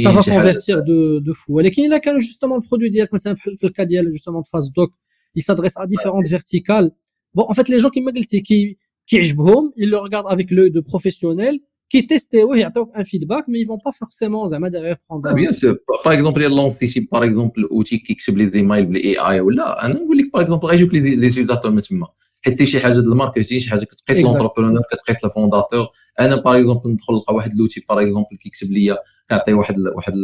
سا 0.05 0.13
فا 0.13 0.23
كونفيرتير 0.23 0.81
دو 0.81 1.19
دو 1.19 1.33
فو 1.33 1.55
ولكن 1.55 1.83
الا 1.83 1.99
كان 1.99 2.19
جوستومون 2.19 2.61
البرودوي 2.63 2.89
ديالك 2.89 3.15
مثلا 3.15 3.35
في 3.35 3.67
الكا 3.67 3.85
ديال 3.85 4.11
جوستومون 4.11 4.43
فاز 4.43 4.73
دوك 4.77 4.93
il 5.35 5.43
s'adresse 5.43 5.77
à 5.77 5.87
différentes 5.87 6.29
verticales. 6.29 6.91
Bon, 7.35 7.45
en 7.49 7.55
fait, 7.55 7.69
les 7.69 7.81
gens 7.81 7.91
qui 7.91 8.03
me 8.03 8.13
disent 8.13 8.43
qui 8.49 8.77
كيعجبهم 9.07 9.73
ils 9.77 9.91
le 9.91 9.99
regardent 9.99 10.31
avec 10.31 10.51
l'œil 10.51 10.71
de 10.71 10.81
professionnel 10.81 11.59
qui 11.87 12.01
كيتيستيوه 12.01 12.57
يعطوك 12.57 12.97
un 12.97 13.05
feedback 13.05 13.45
mais 13.49 13.61
ils 13.61 13.67
vont 13.67 13.79
pas 13.79 13.93
forcément 13.93 14.47
زعما 14.47 14.71
derrière 14.71 14.99
prendre 15.09 15.35
bien 15.35 15.53
sûr 15.53 15.77
par 16.05 16.13
exemple 16.13 16.41
il 16.41 16.57
لونسي 16.57 16.87
شي 16.87 17.01
par 17.01 17.23
exemple 17.23 17.67
outil 17.71 17.97
كيكتب 18.07 18.39
لي 18.39 18.49
زيمايل 18.49 18.87
بالاي 18.87 19.19
اي 19.19 19.41
ولا 19.41 19.87
انا 19.87 19.95
نقول 19.95 20.19
لك 20.19 20.25
par 20.37 20.41
exemple 20.41 20.65
غيجيوك 20.65 20.95
لي 20.95 21.31
زيوزاتور 21.31 21.71
من 21.71 21.83
تما 21.83 22.07
حيت 22.43 22.63
شي 22.63 22.81
حاجه 22.81 22.93
ديال 22.93 23.13
الماركتينغ 23.13 23.61
شي 23.61 23.71
حاجه 23.71 23.85
كتقيس 23.85 24.19
لونتربرونور 24.19 24.83
كتقيس 24.93 25.25
الفونداتور 25.25 25.87
انا 26.21 26.37
باغ 26.37 26.59
اكزومبل 26.59 26.91
ندخل 26.91 27.15
نلقى 27.15 27.35
واحد 27.35 27.55
لوتي 27.55 27.85
باغ 27.89 28.03
اكزومبل 28.03 28.37
كيكتب 28.43 28.73
لي 28.73 28.97
كيعطي 29.29 29.53
واحد 29.53 29.79
واحد 29.79 30.15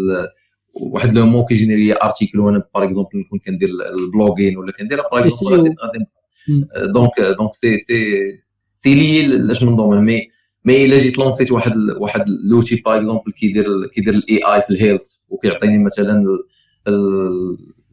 واحد 0.74 1.14
لو 1.14 1.26
مو 1.26 1.44
كيجينيري 1.44 1.86
لي 1.86 2.02
ارتيكل 2.02 2.40
وانا 2.40 2.62
باغ 2.74 2.84
اكزومبل 2.84 3.18
نكون 3.18 3.38
كندير 3.38 3.68
البلوغين 3.68 4.56
ولا 4.56 4.72
كندير 4.72 5.02
باغ 5.12 5.20
اكزومبل 5.20 5.74
دونك 6.94 7.20
دونك 7.38 7.52
سي 7.52 7.78
سي 7.78 8.22
سي 8.78 8.94
لي 8.94 9.26
لاش 9.26 9.62
من 9.62 9.76
دومين 9.76 10.00
مي 10.00 10.28
مي 10.65 10.85
إلا 10.85 10.99
جيت 10.99 11.17
lanceيت 11.17 11.51
واحد 11.51 11.73
واحد 11.97 12.25
l'outil 12.29 12.75
par 12.75 12.97
exemple 12.97 13.31
كيدير 13.31 13.87
كيدير 13.87 14.13
ال 14.13 14.37
AI 14.37 14.61
في 14.61 14.69
ال 14.69 14.76
health 14.76 15.15
وكيعطيني 15.29 15.83
مثلا 15.83 16.23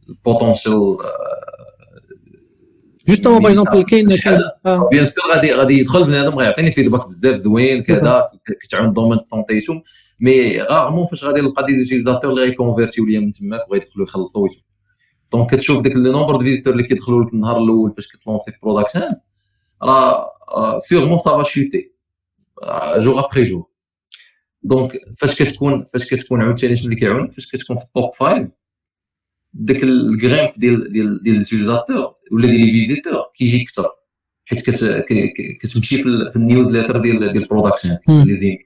ال 0.08 0.17
potentiel 0.17 0.96
justement 3.08 3.42
par 3.42 3.50
exemple 3.50 3.82
كاين 3.82 4.16
كاين 4.16 4.40
bien 4.90 5.06
sûr 5.06 5.24
غادي 5.34 5.52
غادي 5.54 5.78
يدخل 5.78 6.04
بنادم 6.04 6.38
غيعطيني 6.38 6.72
feedback 6.72 7.08
بزاف 7.08 7.36
زوين 7.36 7.80
كذا 7.80 8.30
كتعاون 8.62 8.92
دومين 8.92 9.18
سونتيتهم 9.24 9.82
mais 10.20 10.62
rarement 10.62 11.06
فاش 11.06 11.24
غادي 11.24 11.40
نلقى 11.40 11.66
des 11.66 11.84
utilisateurs 11.84 12.30
اللي 12.30 12.42
غي 12.42 12.53
convertiو 12.53 13.04
ليا 13.06 13.20
من 13.20 13.32
تماك 13.32 13.70
وغيدخلوا 13.70 14.06
يخلصوا 14.06 14.48
دونك 15.32 15.54
كتشوف 15.54 15.82
داك 15.82 15.92
le 15.92 16.12
nombre 16.12 16.36
de 16.36 16.44
visiteurs 16.44 16.72
اللي 16.72 16.84
كيدخلوا 16.84 17.24
لك 17.24 17.34
النهار 17.34 17.58
الأول 17.58 17.92
فاش 17.92 18.08
كت 18.08 18.19
lanceي 18.19 18.50
في 18.50 18.58
production 18.62 19.08
راه 19.82 20.26
sûrement 20.78 21.18
ça 21.18 21.30
va 21.30 21.42
chuter 21.42 21.92
jour 22.98 23.18
après 23.24 23.44
jour 23.44 23.66
donc 24.62 25.00
فاش 25.18 25.42
كتكون 25.42 25.84
فاش 25.84 26.06
كتكون 26.06 26.42
عاوتاني 26.42 26.76
شنو 26.76 26.84
اللي 26.84 27.00
كيعاون 27.00 27.30
فاش 27.30 27.46
كتكون 27.46 27.78
في 27.78 27.84
ال 27.84 27.92
top 27.92 28.14
five 28.14 28.48
داك 29.54 29.82
الكريمب 29.82 30.52
ديال 30.56 30.92
ديال 30.92 31.22
ديال 31.22 31.34
اليوتيزاتور 31.34 32.14
ولا 32.32 32.46
ديال 32.46 32.60
لي 32.60 32.72
فيزيتور 32.72 33.22
كيجي 33.34 33.64
كثر 33.64 33.90
حيت 34.44 34.70
كتمشي 35.60 36.02
في 36.02 36.36
النيوز 36.36 36.76
ليتر 36.76 36.98
ديال 37.00 37.18
ديال 37.18 37.42
البرودكشن 37.42 37.98
لي 38.08 38.36
زيم 38.36 38.58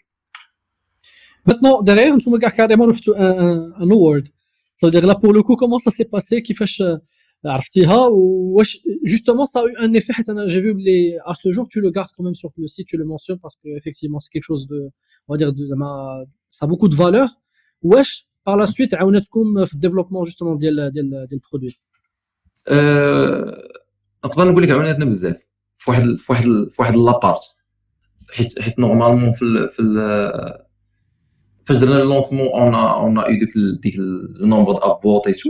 Maintenant, 1.47 1.83
derrière, 1.83 2.17
nous 2.17 2.27
avons 2.27 2.39
carrément 2.39 2.89
un, 2.89 3.73
un 3.83 3.91
award. 3.91 4.27
Ça 4.75 4.87
veut 4.87 4.91
dire 4.91 5.07
là, 5.07 5.15
pour 5.15 5.33
le 5.35 5.43
coup, 5.43 5.57
comment 5.57 5.79
ça 5.79 5.91
s'est 5.91 6.07
passé 6.07 6.41
كيفاش 6.41 6.83
عرفتيها 7.46 8.08
واش 8.08 8.78
justement 9.06 9.46
ça 9.46 9.60
a 9.60 9.68
eu 9.68 9.76
un 9.86 9.94
effet 9.94 10.14
j'ai 10.48 10.62
vu 10.62 10.74
les 10.74 11.18
à 11.26 11.34
ce 11.36 11.52
jour 11.52 11.68
tu 11.74 11.80
le 11.82 11.90
gardes 11.92 12.12
quand 12.16 12.24
même 12.24 12.36
sur 12.36 12.52
le 12.58 12.68
site 12.68 12.88
tu 12.88 12.98
le 12.98 13.06
mentionnes 13.06 13.40
parce 13.40 13.56
que 13.62 13.70
effectivement 13.80 14.20
c'est 14.20 14.32
quelque 14.34 14.50
chose 14.52 14.68
de 14.68 14.80
on 15.28 15.34
va 15.34 15.38
dire 15.38 15.54
de 15.54 15.66
ça 16.58 16.66
a 16.66 16.68
beaucoup 16.68 16.90
de 16.94 16.96
valeur 16.96 17.30
واش 17.82 18.30
par 18.46 18.58
la 18.58 18.68
suite 18.68 18.94
عاونتكم 18.94 19.66
في 19.66 19.74
الديفلوبمون 19.74 20.26
justement 20.26 20.58
ديال 20.58 20.92
ديال 20.92 21.10
ديال 21.10 21.30
البرودوي 21.34 21.70
نقدر 24.26 24.52
نقول 24.52 24.64
لك 24.64 24.72
عاونتنا 24.72 25.06
بزاف 25.06 25.38
في 25.78 25.92
واحد 25.92 26.04
في 26.04 26.32
واحد 26.32 26.46
في 26.46 26.76
واحد 26.80 26.96
لابارت 26.96 27.42
حيت 28.32 28.62
حيت 28.62 28.80
نورمالمون 28.80 29.34
في 29.34 29.42
ال 29.42 29.70
في 29.70 29.82
ال 29.82 30.70
فاش 31.66 31.78
درنا 31.78 32.02
اللونسمون 32.02 32.48
اون 32.48 32.76
اون 32.76 33.20
اي 33.20 33.40
ديك 33.40 33.50
ديك 33.84 33.96
النومبر 33.96 34.74
دابورت 34.74 35.28
اي 35.28 35.34
تو 35.34 35.50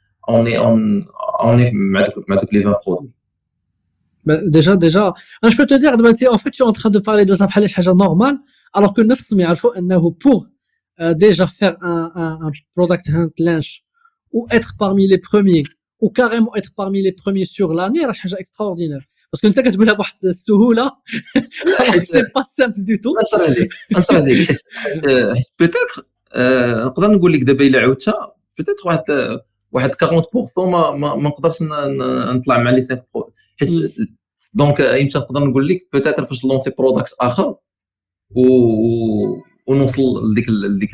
on 0.27 0.45
est, 0.45 0.57
on, 0.57 1.03
on 1.43 1.59
est 1.59 1.71
les 2.51 2.63
20 2.63 2.73
produits. 2.81 3.11
Déjà, 4.25 4.75
déjà, 4.75 5.13
ah, 5.41 5.49
je 5.49 5.57
peux 5.57 5.65
te 5.65 5.73
dire, 5.73 5.93
en 6.31 6.37
fait, 6.37 6.51
tu 6.51 6.61
es 6.61 6.65
en 6.65 6.71
train 6.71 6.91
de 6.91 6.99
parler 6.99 7.25
de 7.25 7.33
ça, 7.33 7.47
c'est 7.51 7.93
normal, 7.93 8.37
alors 8.73 8.93
que 8.93 9.01
nous, 9.01 10.11
pour 10.11 10.47
euh, 10.99 11.13
déjà 11.15 11.47
faire 11.47 11.75
un, 11.81 12.11
un, 12.15 12.47
un 12.47 12.51
product 12.75 13.09
hunt 13.09 13.31
lynch 13.39 13.83
ou 14.31 14.47
être 14.51 14.75
parmi 14.77 15.07
les 15.07 15.17
premiers, 15.17 15.63
ou 15.99 16.09
carrément 16.09 16.55
être 16.55 16.71
parmi 16.75 17.01
les 17.01 17.11
premiers 17.11 17.45
sur 17.45 17.73
l'année, 17.73 18.01
c'est 18.13 18.13
chose 18.13 18.35
extraordinaire. 18.37 19.01
Parce 19.31 19.41
que 19.41 19.47
tu 19.47 19.53
sais 19.53 19.63
que 19.63 19.69
tu 19.69 19.77
voulais 19.77 19.91
avoir 19.91 20.11
de 20.21 20.31
souhoula, 20.31 20.97
c'est 22.03 22.31
pas 22.31 22.43
simple 22.45 22.83
du 22.83 22.99
tout. 22.99 23.15
Ah, 23.17 23.23
ah, 23.31 24.15
euh, 25.07 25.33
peut-être, 25.57 26.05
euh, 26.35 26.89
peut-être, 26.89 28.27
peut-être, 28.57 29.43
واحد 29.71 29.91
واحد 30.01 30.23
40% 30.23 30.59
ما 30.59 30.91
ما, 30.91 31.29
نقدرش 31.29 31.61
نطلع 31.61 32.57
مع 32.57 32.69
les 32.69 32.81
5 32.81 33.03
pro 33.13 33.33
حيت 33.59 33.69
donc 34.53 34.79
يمكن 34.79 35.19
نقدر 35.19 35.39
نقول 35.39 35.67
لك 35.67 35.87
peut-être 35.93 36.25
فاش 36.25 36.45
lancé 36.45 36.71
product 36.77 37.13
آخر 37.19 37.55
و 38.35 38.45
ونوصل 39.67 40.31
لديك 40.31 40.49
لديك 40.49 40.91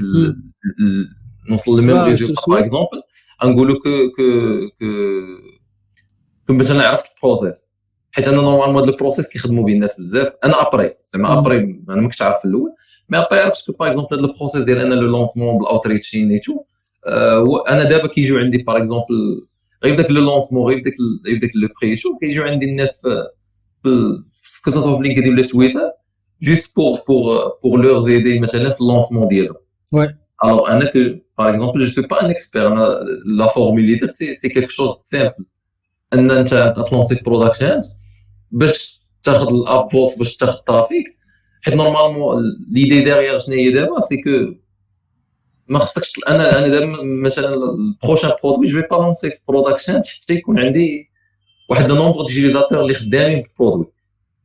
نوصل 1.49 1.79
لل 1.79 1.85
même 1.85 1.97
résultat 1.97 2.49
par 2.49 2.59
exemple 2.59 3.01
نقولوا 3.43 3.75
que 3.75 4.11
que 4.15 4.69
que 6.47 6.53
مثلا 6.53 6.87
عرفت 6.87 7.05
ال 7.15 7.21
process 7.21 7.63
حيت 8.11 8.27
أنا 8.27 8.41
normalement 8.41 8.83
هذا 8.83 8.91
ال 8.91 8.96
process 8.96 9.27
كيخدموا 9.27 9.65
به 9.65 9.73
الناس 9.73 9.95
بزاف. 9.99 10.33
أنا 10.43 10.67
après 10.67 10.91
زعما 11.13 11.39
après 11.39 11.57
أنا 11.89 12.01
ما 12.01 12.03
كنتش 12.03 12.21
عارف 12.21 12.35
في 12.41 12.45
الأول. 12.45 12.71
mais 13.09 13.17
après 13.17 13.39
عرفت 13.39 13.71
par 13.71 13.87
exemple 13.87 14.19
هذا 14.19 14.31
ال 14.31 14.35
process 14.35 14.61
ديال 14.61 14.77
أنا 14.77 14.93
le 14.93 15.07
lancement 15.07 15.57
بال 15.57 15.69
outreaching 15.69 16.31
et 16.31 16.39
tout 16.39 16.63
أنا 17.69 17.83
دابا 17.83 18.07
كيجيو 18.07 18.37
عندي 18.37 18.57
par 18.57 18.77
exemple 18.77 19.47
غير 19.83 19.95
داك 19.95 20.11
le 20.11 20.21
lancement 20.21 20.67
غير 20.67 20.83
داك 20.83 20.93
غير 21.25 21.39
داك 21.39 21.51
le 21.55 21.67
pré-show 21.81 22.17
كيجيو 22.17 22.43
عندي 22.43 22.65
الناس 22.65 23.01
في 23.83 24.71
soit 24.71 24.97
في 24.97 25.03
لينكدين 25.03 25.33
ولا 25.33 25.47
تويتر 25.47 25.91
juste 26.41 26.75
pour 26.75 26.93
pour 27.07 27.51
pour 27.63 27.81
leur 27.81 27.99
aider 27.99 28.39
مثلا 28.39 28.69
في 28.69 28.81
ال 28.81 28.86
lancement 28.86 29.27
ديالهم. 29.27 29.55
oui 29.93 30.15
alors 30.43 30.71
أنا 30.71 30.85
que 30.85 30.99
par 31.37 31.49
exemple 31.49 31.85
je 31.85 31.91
suis 31.91 32.07
pas 32.07 32.21
un 32.25 32.29
expert 32.29 32.67
أنا 32.67 32.99
la 33.25 33.47
formule 33.47 33.79
اللي 33.79 33.95
درت 33.95 34.15
c'est 34.15 34.49
quelque 34.49 34.69
chose 34.69 34.89
simple 35.05 35.45
أن 36.13 36.31
أنت 36.31 36.73
ت 36.89 36.94
lanceي 36.94 37.21
production 37.25 37.81
باش 38.51 39.01
تاخذ 39.23 39.47
ال 39.47 39.57
upvote 39.57 40.17
باش 40.17 40.37
تاخذ 40.37 40.57
ال 40.57 40.66
trafic 40.66 41.17
حيت 41.61 41.75
normalement 41.75 42.43
l'idée 42.71 43.01
derrière 43.01 43.39
شنو 43.39 43.55
هي 43.55 43.71
دابا؟ 43.71 44.01
c'est 44.01 44.17
que 44.17 44.29
ما 45.67 45.79
خصكش 45.79 46.13
أنا 46.27 46.59
أنا 46.59 46.67
دابا 46.67 47.03
مثلا 47.03 47.53
ال 47.53 47.62
prochain 47.62 48.31
produit 48.43 48.67
je 48.67 48.81
vais 48.91 48.95
pas 48.95 49.07
lancer 49.07 49.29
في 49.29 49.39
production 49.47 50.01
حتى 50.21 50.33
يكون 50.33 50.59
عندي 50.59 51.09
واحد 51.69 51.91
nombre 51.91 52.25
d'utilisateurs 52.25 52.81
اللي 52.81 52.93
خدامين 52.93 53.41
بال 53.41 53.52
produit 53.52 53.91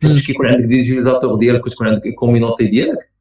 فاش 0.02 0.26
كيكون 0.26 0.46
عندك 0.46 0.64
d'utilisateurs 0.64 1.36
ديالك 1.36 1.66
وتكون 1.66 1.88
عندك 1.88 2.06
ال 2.06 2.12
community 2.12 2.64
ديالك 2.64 3.12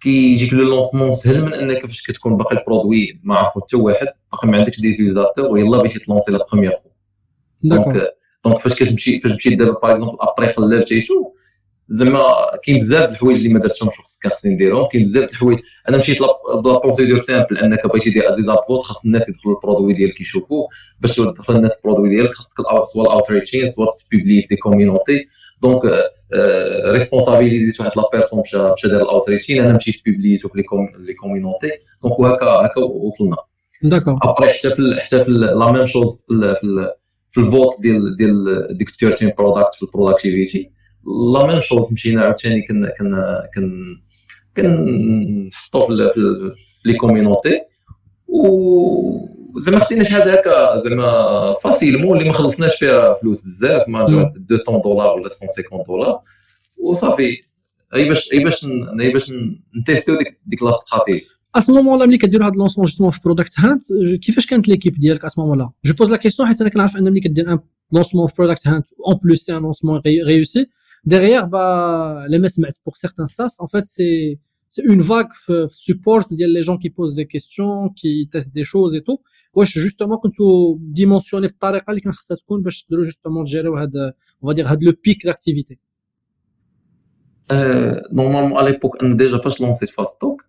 كيجيك 0.00 0.52
le 0.52 0.64
lancement 0.64 1.12
سهل 1.12 1.44
من 1.44 1.54
أنك 1.54 1.86
فاش 1.86 2.02
كتكون 2.02 2.36
باقي 2.36 2.56
ال 2.58 2.66
produit 2.66 3.20
ما 3.22 3.34
عرفو 3.34 3.60
حتى 3.60 3.76
واحد 3.76 4.06
باقي 4.32 4.48
ما 4.48 4.58
عندكش 4.58 4.80
d'utilisateurs 4.80 5.46
ويلا 5.46 5.82
باش 5.82 5.94
ت 5.94 5.99
lanceي 5.99 6.32
la 6.32 6.46
première 6.52 6.72
fois 6.72 6.90
donc 7.62 8.10
donc 8.44 8.58
فاش 8.58 8.74
كتمشي 8.74 9.20
فاش 9.20 9.32
مشيت 9.32 9.58
دابا 9.58 9.72
par 9.72 9.92
exemple 9.92 10.16
après 10.20 10.46
قلبت 10.46 10.98
شو 10.98 11.32
زعما 11.88 12.22
كاين 12.64 12.78
بزاف 12.78 13.10
الحوايج 13.10 13.36
اللي 13.36 13.48
ما 13.48 13.58
درتهمش 13.60 13.92
كان 14.22 14.32
خصني 14.32 14.54
نديرهم 14.54 14.88
كاين 14.92 15.04
بزاف 15.04 15.30
الحوايج. 15.30 15.58
أنا 15.88 15.96
مشيت 15.96 16.20
la 16.20 16.28
procédure 16.60 17.18
simple 17.18 17.58
أنك 17.58 17.86
بغيتي 17.86 18.10
دير 18.10 18.34
des 18.34 18.42
upvotes 18.42 18.82
خاص 18.82 19.04
الناس 19.04 19.28
يدخلوا 19.28 19.54
ال 19.56 19.61
produit 19.61 19.92
ديالك 19.92 20.20
يشوفوا 20.20 20.66
باش 21.00 21.16
تدخل 21.16 21.56
الناس 21.56 21.72
ال 21.76 21.80
produit 21.80 22.08
ديالك 22.08 22.34
خاصك 22.34 22.56
soit 22.92 23.02
ال 23.02 23.08
outreaching 23.08 23.70
soit 23.70 23.86
ت 23.86 23.93
publier 23.93 24.42
في 24.42 24.48
des 24.48 24.56
community 24.56 25.26
donc 25.62 25.82
responsabiliseيت 26.84 27.80
واحد 27.80 27.90
la 27.96 28.02
personne 28.12 28.40
مشى 28.40 28.88
دار 28.88 29.02
ال 29.02 29.07
outreaching 29.07 29.64
أنا 29.64 29.76
مشيت 29.76 29.94
publiيتو 30.06 30.48
في 30.48 30.58
les 30.58 31.14
community 31.14 31.70
donc 32.02 32.18
وهكا 32.18 32.46
هكا 32.46 32.80
وصلنا. 32.80 33.36
d'accord 33.82 34.18
après 34.22 34.48
حتى 34.52 34.70
في 34.70 34.96
حتى 35.00 35.24
في 35.24 35.30
la 35.30 35.72
même 35.72 35.86
chose 35.86 36.22
في 36.28 36.92
في 37.32 37.40
ال 37.40 37.48
vote 37.48 37.80
ديال 37.80 38.16
ديال 38.16 38.66
ديك 38.78 38.90
13 38.90 39.34
product 39.38 39.74
في 39.74 39.82
ال 39.82 39.89
productivity 39.89 40.70
la 41.32 41.46
même 41.46 41.60
chose 41.60 41.92
مشينا 41.92 42.22
عاوتاني 42.22 42.62
كن 42.62 42.88
كن 42.98 43.14
كن 43.54 43.96
كنحطو 44.56 45.86
في 45.86 46.54
les 46.84 46.94
communautés 46.94 47.60
و 48.28 49.34
زعما 49.60 49.78
خدينا 49.78 50.04
شي 50.04 50.10
حاجة 50.10 50.32
هكا 50.32 50.82
زعما 50.84 51.54
facilement 51.62 52.16
اللي 52.18 52.28
ما 52.28 52.34
خلصناش 52.34 52.76
فيها 52.76 53.14
فلوس 53.14 53.40
بزاف 53.40 53.88
ما 53.88 54.08
200 54.08 54.82
دولار 54.84 55.14
ولا 55.14 55.30
150 55.42 55.84
دولار. 55.88 56.20
وصافي. 56.82 57.40
أي 57.94 58.08
باش 58.08 58.32
أي 58.32 58.44
باش 58.44 58.66
أي 59.00 59.12
باش 59.12 59.32
ن 59.80 59.85
testيو 59.85 60.18
ديك 60.18 60.38
ديك 60.46 60.62
la 60.62 60.70
stratégie 60.70 61.26
à 61.56 61.60
ce 61.60 61.74
moment-là 61.74 62.06
ملي 62.06 62.18
كديروا 62.18 62.46
هذا 62.46 62.54
lancement 62.56 62.86
justement 62.86 63.12
في 63.12 63.20
Product 63.24 63.52
Hunt 63.58 63.82
كيفاش 64.22 64.46
كانت 64.46 64.68
l'équipe 64.68 64.98
ديالك 64.98 65.24
à 65.24 65.28
ce 65.28 65.42
moment-là 65.42 65.70
je 65.84 65.94
pose 65.94 66.10
la 66.10 66.16
question 66.16 66.48
حيت 66.48 66.60
أنا 66.60 66.70
كنعرف 66.70 66.96
أن 66.96 67.04
ملي 67.04 67.20
كدير 67.20 67.52
un 67.52 67.58
lancement 67.92 68.28
في 68.28 68.34
Product 68.38 68.68
Hunt 68.68 68.86
en 69.08 69.18
plus 69.24 69.38
si 69.38 69.56
un 69.56 69.62
lancement 69.62 70.00
réussi 70.26 70.66
derrière 71.13 71.47
bah 71.47 72.25
les 72.31 72.39
messes 72.43 72.59
pour 72.85 72.95
certains 72.97 73.29
SaaS 73.35 73.53
en 73.59 73.67
fait 73.73 73.85
c'est 73.95 74.39
c'est 74.73 74.85
une 74.93 75.01
vague 75.01 75.33
de 75.47 75.67
support 75.85 76.19
c'est-à-dire 76.23 76.51
les 76.57 76.63
gens 76.67 76.77
qui 76.83 76.89
posent 76.97 77.15
des 77.21 77.29
questions 77.35 77.89
qui 77.99 78.11
testent 78.31 78.53
des 78.53 78.67
choses 78.73 78.93
et 78.99 79.03
tout 79.07 79.19
واش 79.53 79.77
justement 79.77 80.15
كنتو 80.23 80.77
ديمونسيوني 80.81 81.47
بالطريقه 81.47 81.89
اللي 81.89 82.01
كان 82.01 82.11
خصها 82.11 82.37
تكون 82.37 82.61
باش 82.61 82.83
تقدروا 82.83 83.03
justement 83.03 83.43
تجيريو 83.45 83.75
هذا 83.75 84.13
on 84.43 84.47
va 84.47 84.53
dire 84.53 84.65
هذا 84.65 84.79
لو 84.81 84.93
بيك 85.05 85.25
داكتيفيتي 85.25 85.79
نورمالمون 88.11 88.57
على 88.57 88.71
ليبوك 88.71 89.03
انا 89.03 89.17
ديجا 89.17 89.37
فاش 89.37 89.61
لونسيت 89.61 89.89
فاستوك 89.89 90.41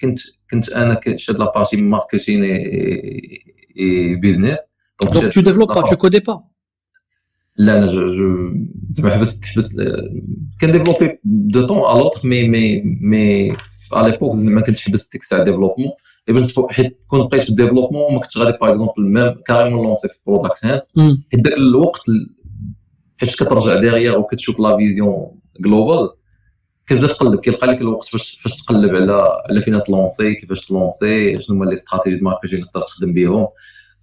كنت 0.00 0.18
كنت 0.50 0.68
انا 0.68 0.94
كشاد 0.94 1.36
لا 1.36 1.52
بارتي 1.54 1.76
ماركتين 1.76 2.44
اي 2.44 4.16
بيزنس 4.16 4.58
دونك 5.12 5.34
تو 5.34 5.40
ديفلوب 5.40 5.68
با 5.68 5.82
تو 5.82 5.96
كودي 5.96 6.20
با 6.20 6.44
لا 7.59 7.77
أنا 7.77 7.85
je 7.87 8.55
زعما 8.91 9.09
حبست 9.09 9.45
حبست 9.45 9.75
كن 10.61 10.71
développer 10.71 11.19
de 11.23 11.67
temps 11.67 11.77
à 11.77 11.97
l'autre 11.97 12.27
mais 12.27 12.47
mais 12.47 12.81
mais 13.01 13.57
على 13.93 14.11
l'époque 14.11 14.35
ما 14.35 14.61
كنتش 14.61 14.81
حبست 14.81 15.11
ديك 15.11 15.21
الساعة 15.21 15.43
développement 15.43 15.91
حيت 16.69 16.99
كون 17.07 17.27
بقيت 17.27 17.41
في 17.41 17.49
ال 17.49 17.54
développement 17.54 18.13
ما 18.13 18.19
كنتش 18.19 18.37
غادي 18.37 18.57
par 18.61 18.69
exemple 18.69 18.93
même 18.97 19.33
carrément 19.47 19.85
lancer 19.85 20.07
في 20.07 20.15
Product 20.27 20.65
Hunt 20.65 20.81
حيت 21.31 21.47
ذاك 21.47 21.53
الوقت 21.53 22.01
حيت 23.17 23.29
كترجع 23.29 23.79
derrière 23.79 24.17
وكتشوف 24.19 24.59
la 24.59 24.77
vision 24.77 25.31
globale 25.59 26.09
كتبدا 26.87 27.07
تقلب 27.07 27.39
كيلقى 27.39 27.67
لك 27.67 27.81
الوقت 27.81 28.09
باش 28.11 28.39
باش 28.45 28.61
تقلب 28.61 28.95
على 28.95 29.41
على 29.49 29.61
فين 29.61 29.83
ت 29.83 29.90
lanceي 29.90 30.35
كيفاش 30.35 30.65
ت 30.65 30.75
lanceي 30.75 31.37
شنو 31.41 31.55
هما 31.55 31.65
les 31.65 31.73
stratégies 31.73 32.15
de 32.17 32.25
marketing 32.25 32.65
تقدر 32.65 32.81
تخدم 32.81 33.13
بهم 33.13 33.47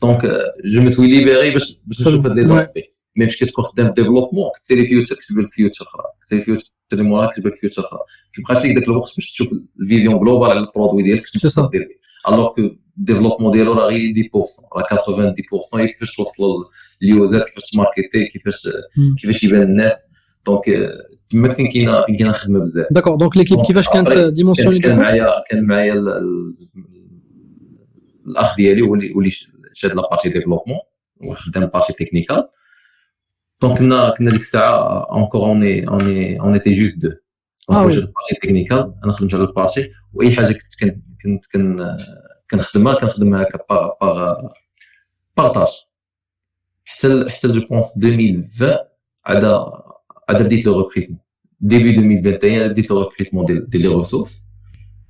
donc 0.02 0.26
je 0.64 0.80
me 0.82 0.90
suis 0.90 1.06
libéré 1.06 1.50
باش 1.50 1.78
باش 1.86 2.00
نشوف 2.00 2.26
هاد 2.26 2.38
les 2.38 2.48
aspects 2.48 2.95
mais 3.16 3.26
فاش 3.26 3.36
كتكون 3.36 3.64
خدام 3.64 3.88
développement 3.88 4.50
كتسيري 4.56 4.86
feature 4.86 5.14
كتب 5.14 5.38
لك 5.38 5.52
feature 5.52 5.84
أخرى 5.84 6.02
كتسيري 6.22 6.42
feature 6.44 6.70
مورا 6.92 7.26
كتب 7.26 7.46
لك 7.46 7.54
feature 7.56 7.86
أخرى. 7.86 8.00
كيبقاش 8.34 8.58
لك 8.58 8.76
ذاك 8.76 8.84
الوقت 8.84 9.12
باش 9.16 9.32
تشوف 9.32 9.48
ال 9.80 9.86
vision 9.86 10.18
globale 10.18 10.50
على 10.50 10.60
ال 10.60 10.66
produit 10.66 11.02
ديالك 11.02 11.22
شنو 11.26 11.68
دير 11.68 11.88
Alors 12.28 12.54
que 12.54 12.60
ال 12.98 13.02
développement 13.02 13.52
ديالو 13.52 13.72
راه 13.72 13.86
غير 13.86 14.30
10% 14.34 14.36
راه 14.76 14.82
90% 14.82 15.86
كيفاش 15.86 16.16
توصل 16.16 16.64
ال 17.02 17.10
user 17.10 17.40
كيفاش 17.40 17.70
ت 17.70 17.76
marketer 17.76 18.26
كيفاش 18.32 18.68
كيفاش 19.20 19.44
يبان 19.44 19.62
الناس. 19.62 19.94
donc 20.46 20.62
تما 21.30 21.54
فين 21.54 21.70
كاينة 21.70 22.04
فين 22.06 22.16
كاينة 22.16 22.32
خدمة 22.32 22.58
بزاف. 22.58 22.86
D'accord 22.90 23.14
donc 23.16 23.36
l'équipe 23.36 23.60
كيفاش 23.62 23.88
كانت 23.88 24.12
dimensionnée 24.16 24.80
كان 24.80 24.96
معايا 24.96 25.44
كان 25.50 25.64
معايا 25.64 25.94
الأخ 28.26 28.56
ديالي 28.56 28.82
هو 28.82 28.94
اللي 28.94 29.12
اللي 29.12 29.30
شاد 29.74 29.92
la 29.92 30.08
partie 30.10 30.28
développement 30.28 30.78
وخدام 31.24 31.66
partie 31.66 31.92
technique 31.92 32.48
donc 33.62 33.78
كنا 33.78 34.10
كنا 34.18 34.30
ديك 34.30 34.40
الساعة 34.40 35.06
encore 35.12 35.40
on 35.40 35.88
est 35.88 36.20
on 36.20 36.40
est 36.40 36.47
on 36.47 36.52
était 36.52 36.72
juste 36.72 36.98
deux 36.98 37.12
آه 37.70 37.84
oui 37.84 37.94
ال 37.94 38.00
partie 38.00 38.34
technique 38.42 38.94
أنا 39.04 39.12
خدمت 39.12 39.34
على 39.34 39.44
ال 39.44 39.51
partie 39.51 39.90
و 40.14 40.25
اي 40.25 40.36
حاجة 40.36 40.52
كنت 40.52 40.94
كنت 41.22 41.44
كنخدمها 42.50 42.94
كنخدمها 42.94 43.42
هكا 43.42 43.58
par 43.70 43.90
par 44.00 44.48
partage 45.36 45.68
حتى 46.84 47.30
حتى 47.30 47.48
je 47.48 47.60
pense 47.70 47.96
2020 47.96 48.78
عاد 49.26 49.44
عاد 50.28 50.42
بديت 50.42 50.66
le 50.66 50.80
recrutement 50.80 51.18
depuis 51.60 51.90
2021 51.90 52.68
بديت 52.68 52.90
le 52.90 53.02
recrutement 53.02 53.44
ديال 53.44 53.70
ديال 53.70 53.82
les 53.82 53.88
ressources 53.88 54.42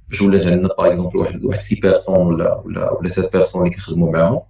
باش 0.08 0.22
ولات 0.22 0.46
عندنا 0.46 0.68
par 0.68 0.86
exemple 0.86 1.18
واحد 1.18 1.44
واحد 1.44 1.60
six 1.60 1.74
personnes 1.74 2.26
ولا 2.26 2.54
ولا 2.54 2.90
ولا 2.90 3.08
sept 3.08 3.32
personnes 3.32 3.62
اللي 3.62 3.74
كنخدموا 3.74 4.12
معاهم 4.12 4.40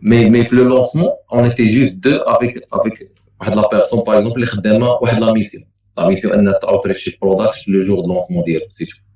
Mais, 0.00 0.28
mais 0.28 0.46
le 0.50 0.64
lancement, 0.64 1.16
on 1.30 1.44
était 1.44 1.68
juste 1.68 1.96
deux 1.96 2.20
avec, 2.26 2.62
avec 2.70 3.10
la 3.40 3.68
personne, 3.68 4.04
par 4.04 4.16
exemple, 4.16 4.40
qui 4.40 5.06
fait 5.06 5.20
la 5.20 5.32
mission. 5.32 5.60
La 5.96 6.08
mission, 6.08 6.30
elle 6.32 6.42
n'a 6.42 6.54
pas 6.54 6.92
chez 6.92 7.12
Product 7.12 7.66
le 7.66 7.82
jour 7.82 8.02
de 8.02 8.08
lancement 8.08 8.42
direct. 8.42 8.70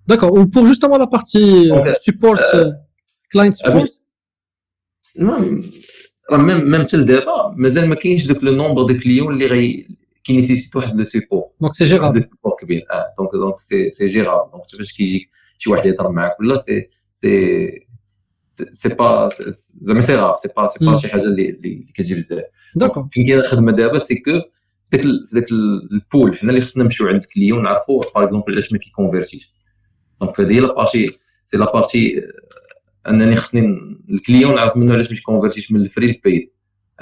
D'accord. 0.07 0.33
Ou 0.33 0.47
pour 0.47 0.67
justement 0.67 0.99
la 0.99 1.07
partie 1.07 1.71
euh, 1.71 1.95
support, 1.95 2.39
euh, 2.55 2.65
euh, 2.65 2.73
client 3.31 3.51
ah 3.51 3.53
support? 3.53 3.85
Non, 5.17 6.39
même, 6.39 6.65
même 6.65 6.87
le 6.97 7.05
débat, 7.05 7.53
mais 7.57 7.73
elle 7.75 7.89
ne 7.89 7.95
que 8.35 8.45
le 8.45 8.53
nombre 8.53 8.85
de 8.87 8.95
clients 8.95 9.29
qui 10.25 10.35
nécessitent 10.35 10.73
le 10.95 11.05
support. 11.05 11.51
Donc 11.61 11.75
c'est 11.75 11.87
gérable. 11.87 12.29
Ah, 12.89 13.07
donc 13.17 13.31
c'est 13.61 14.09
gérable. 14.09 14.51
Donc 14.53 14.67
tu 14.67 14.77
que 14.77 14.85
je 14.85 14.95
dis, 14.95 15.27
tu 15.59 15.69
vois, 15.69 15.83
je 15.83 15.91
dis, 15.91 15.97
c'est. 17.13 17.87
سي 18.73 18.89
با 18.89 19.29
زعما 19.81 20.01
c'est 20.01 20.15
rare 20.15 20.37
c'est 20.43 20.49
pas 20.57 20.69
c'est 20.69 20.85
pas 20.85 20.99
شي 20.99 21.09
حاجة 21.09 21.23
اللي 21.23 21.51
اللي 21.51 21.87
كتجي 21.95 22.15
بزاف 22.15 22.45
d'accord 22.77 23.09
فين 23.13 23.27
كاينة 23.27 23.41
الخدمه 23.41 23.73
دابا 23.73 23.99
c'est 23.99 24.15
que 24.15 24.31
داك 24.93 25.01
داك 25.33 25.51
ال 25.93 26.00
boule 26.00 26.39
حنا 26.39 26.51
اللي 26.51 26.61
خصنا 26.63 26.85
نمشيو 26.85 27.07
عند 27.07 27.23
ال 27.23 27.28
client 27.28 27.63
نعرفوا 27.63 28.03
par 28.15 28.25
exemple 28.25 28.53
علاش 28.53 28.73
ما 28.73 28.79
كي 28.79 28.90
convertir 28.90 29.41
ش 29.41 29.53
donc 30.21 30.41
هذه 30.41 30.53
هي 30.53 30.61
la 30.61 30.72
partie 30.72 31.07
c'est 31.47 31.57
la 31.57 31.73
partie 31.73 32.23
انني 33.09 33.37
خصني 33.37 33.79
ال 34.11 34.17
client 34.17 34.55
نعرف 34.55 34.77
منه 34.77 34.93
علاش 34.93 35.09
باش 35.09 35.21
convertir 35.21 35.63
ش 35.63 35.73
من 35.73 35.81
ال 35.81 35.86
free 35.86 36.07
لل 36.07 36.21
paid 36.21 36.51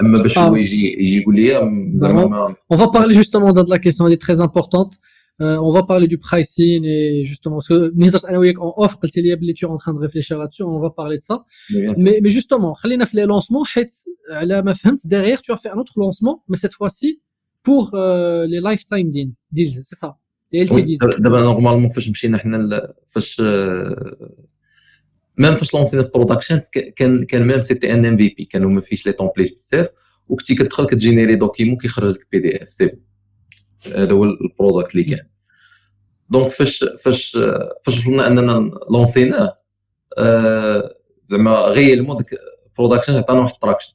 اما 0.01 0.21
باش 0.21 0.37
هو 0.37 0.55
يجي 0.55 0.93
يجي 0.93 1.21
يقول 1.21 1.35
لي 1.35 1.89
زعما 1.89 2.55
parler 2.93 3.13
justement 3.13 3.51
de 3.51 3.69
la 3.69 3.79
question, 3.79 4.07
elle 4.07 4.13
est 4.13 4.21
très 4.27 4.39
importante. 4.41 4.93
Euh, 4.93 5.18
on 5.40 5.72
va 5.72 5.82
parler 5.82 6.06
du 6.06 6.18
pricing 6.18 6.84
et 6.84 7.24
justement, 7.26 7.56
parce 7.56 7.68
que 7.68 7.92
Nihdas 8.00 8.24
Anawiyek 8.28 8.58
en 8.60 8.72
offre, 8.76 8.98
quand 9.00 9.08
il 9.16 9.26
y 9.26 9.32
a 9.32 9.36
tu 9.36 9.64
es 9.64 9.68
en 9.68 9.76
train 9.76 9.92
de 9.92 9.98
réfléchir 9.98 10.38
là-dessus, 10.38 10.62
on 10.62 10.80
va 10.80 10.90
parler 10.90 11.18
de 11.18 11.22
ça. 11.22 11.36
Mais, 12.04 12.20
mais 12.22 12.30
justement, 12.30 12.72
خلينا 12.74 13.04
في 13.04 13.16
les 13.16 13.26
lancements, 13.26 13.64
على 14.30 14.62
ما 14.62 14.72
فهمت, 14.72 15.00
derrière 15.06 15.40
tu 15.42 15.52
as 15.52 15.56
fait 15.56 15.70
un 15.70 15.78
autre 15.78 15.94
lancement, 15.96 16.44
mais 16.48 16.56
cette 16.56 16.74
fois-ci 16.74 17.20
pour 17.64 17.94
euh, 17.94 18.46
les 18.46 18.60
lifetime 18.60 19.10
deals, 19.10 19.80
c'est 19.88 19.98
ça. 20.02 20.16
Les 20.52 20.64
LTDs. 20.64 20.98
دابا 21.18 21.40
نورمالمون 21.40 21.90
فاش 21.90 22.08
مشينا 22.08 22.38
حنا 22.38 22.92
فاش 23.10 23.40
ميم 25.38 25.56
فاش 25.56 25.74
لونسينا 25.74 26.02
في 26.02 26.10
برودكشن 26.14 26.60
كان 26.96 27.24
كان 27.24 27.46
ميم 27.46 27.62
سيتي 27.62 27.92
ان 27.92 28.06
ام 28.06 28.16
في 28.16 28.34
بي 28.38 28.44
كانوا 28.44 28.70
ما 28.70 28.80
فيش 28.80 29.06
لي 29.06 29.12
تومبليت 29.12 29.64
بزاف 29.72 29.88
وكنتي 30.28 30.54
كتدخل 30.54 30.86
كتجينيري 30.86 31.36
دوكيمون 31.36 31.76
كيخرج 31.76 32.14
لك 32.14 32.26
بي 32.32 32.38
دي 32.38 32.62
اف 32.62 32.72
سي 32.72 32.90
هذا 33.95 34.13
هو 34.13 34.23
ال 34.23 34.32
product 34.32 34.95
اللي 34.95 35.03
كان 35.03 35.25
donc 36.29 36.51
فاش 36.51 36.85
فاش 36.99 37.37
فاش 37.85 37.97
وصلنا 37.97 38.27
أننا 38.27 38.71
lancer 38.91 39.41
ناه 39.41 39.57
آه 40.17 40.95
زعما 41.23 41.51
réellement 41.51 42.17
ديك 42.17 42.29
Product 42.77 43.01
Hunt 43.01 43.15
عطانا 43.15 43.39
واحد 43.39 43.53
ال 43.53 43.57
traction 43.57 43.93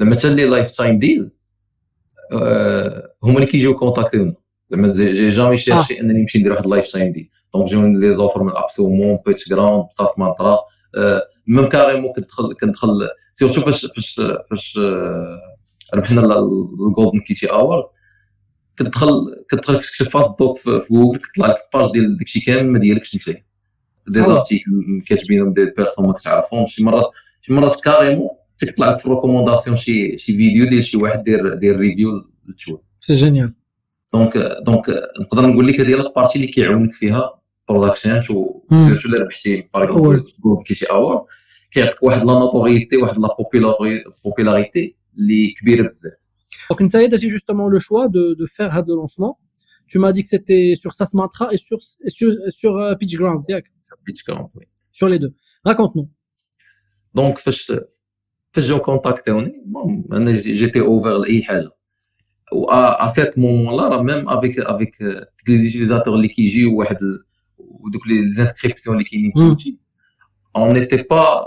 زعما 0.00 0.14
حتى 0.14 0.34
les 0.34 0.44
lifetime 0.44 0.98
deals 0.98 1.30
هما 3.22 3.36
اللي 3.36 3.46
كيجيو 3.46 3.76
contacter 3.76 4.24
ونا 4.24 4.34
زعما 4.70 4.92
j'ai 4.92 5.30
jamais 5.30 5.56
cherché 5.56 6.00
أنني 6.00 6.20
نمشي 6.20 6.38
ندير 6.38 6.52
واحد 6.52 6.64
ال 6.64 6.92
lifetime 6.92 7.12
deal 7.12 7.30
donc 7.54 7.68
جاوني 7.70 8.00
les 8.00 8.14
offres 8.14 8.42
من 8.42 8.52
AppSumo 8.56 9.18
PitchGround 9.26 9.86
SaaS 9.92 10.18
Mantra 10.18 10.58
même 11.46 11.68
carrément 11.68 12.12
كندخل 12.12 12.54
كندخل 12.60 13.08
surtout 13.34 13.60
فاش 13.60 13.86
فاش 13.86 14.20
فاش 14.50 14.78
ربحنا 15.94 16.20
ال 16.20 16.34
Golden 16.34 17.20
Kitty 17.20 17.46
Award 17.46 17.93
كتدخل 18.76 19.44
كتدخل 19.50 19.80
تكتب 19.80 20.10
Fastdok 20.10 20.58
في 20.58 20.82
جوجل 20.90 21.18
كتطلع 21.18 21.46
لك 21.46 21.56
page 21.74 21.92
ديال 21.92 22.18
داكشي 22.18 22.40
كامل 22.40 22.70
ما 22.70 22.78
ديالكش 22.78 23.14
انت 23.14 23.28
des 23.28 23.42
articles 24.06 25.00
كاتبينهم 25.08 25.52
des 25.52 25.64
personnes 25.64 26.06
ما 26.06 26.12
كتعرفهمش. 26.12 26.74
شي 26.74 26.84
مرات 26.84 27.10
شي 27.42 27.52
مرات 27.52 27.80
carrément 27.80 28.28
تطلع 28.58 28.90
لك 28.90 28.98
في 28.98 29.06
ال 29.06 29.10
recommandations 29.10 29.76
شي 29.76 30.18
شي 30.18 30.36
فيديو 30.36 30.68
ديال 30.68 30.84
شي 30.84 30.96
واحد 30.96 31.24
دير 31.24 31.54
دير 31.54 31.76
review 31.76 32.10
لل 32.46 32.56
tool. 32.56 32.80
C'est 33.00 33.14
génial 33.14 33.52
donc 34.12 34.32
donc 34.66 34.84
نقدر 35.20 35.46
نقول 35.46 35.66
لك 35.66 35.80
هذه 35.80 35.88
هي 35.88 35.94
ال 35.94 36.00
partie 36.00 36.36
اللي 36.36 36.46
كيعاونك 36.46 36.92
فيها 36.92 37.40
Product 37.68 38.02
Hunt 38.02 38.22
surtout 38.22 38.62
الا 38.70 39.20
ربحتي؟ 39.20 39.68
par 39.74 39.84
exemple 39.84 40.62
Kitty 40.66 40.86
Award 40.86 41.26
كيعطيك 41.70 42.02
واحد 42.02 42.18
la 42.18 42.32
notoriété 42.32 42.96
واحد 42.96 43.18
la 43.18 43.28
بوبولاريتي 44.24 44.96
اللي 45.18 45.54
كبيرة 45.60 45.88
بزاف. 45.88 46.12
Donc, 46.69 46.81
Nsaïd 46.81 47.13
a 47.13 47.17
justement 47.17 47.67
le 47.67 47.79
choix 47.79 48.05
de, 48.09 48.23
de 48.41 48.45
faire 48.45 48.71
le 48.87 48.95
lancement. 48.95 49.39
Tu 49.87 49.97
m'as 49.99 50.11
dit 50.11 50.23
que 50.23 50.29
c'était 50.29 50.75
sur 50.75 50.93
SAS 50.93 51.13
Mantra 51.13 51.45
et 51.53 51.57
sur, 51.57 51.79
sur, 52.17 52.31
sur 52.49 52.71
uh, 52.77 52.95
PitchGround. 52.99 53.43
Sur 53.81 53.97
PitchGround, 54.05 54.49
oui. 54.55 54.65
Sur 54.91 55.07
les 55.09 55.19
deux. 55.19 55.33
Raconte-nous. 55.65 56.09
Donc, 57.13 57.39
فاش 57.39 57.73
فاش 58.51 58.67
جاو 58.67 58.79
كونتاكتوني 58.79 59.63
انا 60.11 60.31
جيتي 60.31 60.79
اوفر 60.79 61.17
لاي 61.17 61.43
حاجه 61.43 61.69
و 62.53 62.65
ا 62.71 63.07
سيت 63.07 63.37
مومون 63.37 63.77
لا 63.77 63.87
راه 63.87 64.03
ميم 64.03 64.29
افيك 64.29 64.59
افيك 64.59 65.01
لي 65.47 65.57
زيتيزاتور 65.57 66.15
اللي 66.15 66.27
كيجيو 66.27 66.79
واحد 66.79 66.97
ودوك 67.57 68.07
لي 68.07 68.27
زانسكريبسيون 68.27 68.95
اللي 68.95 69.09
كاينين 69.09 69.31
في 69.57 69.77
اون 70.55 70.73
نيتي 70.73 70.97
با 70.97 71.45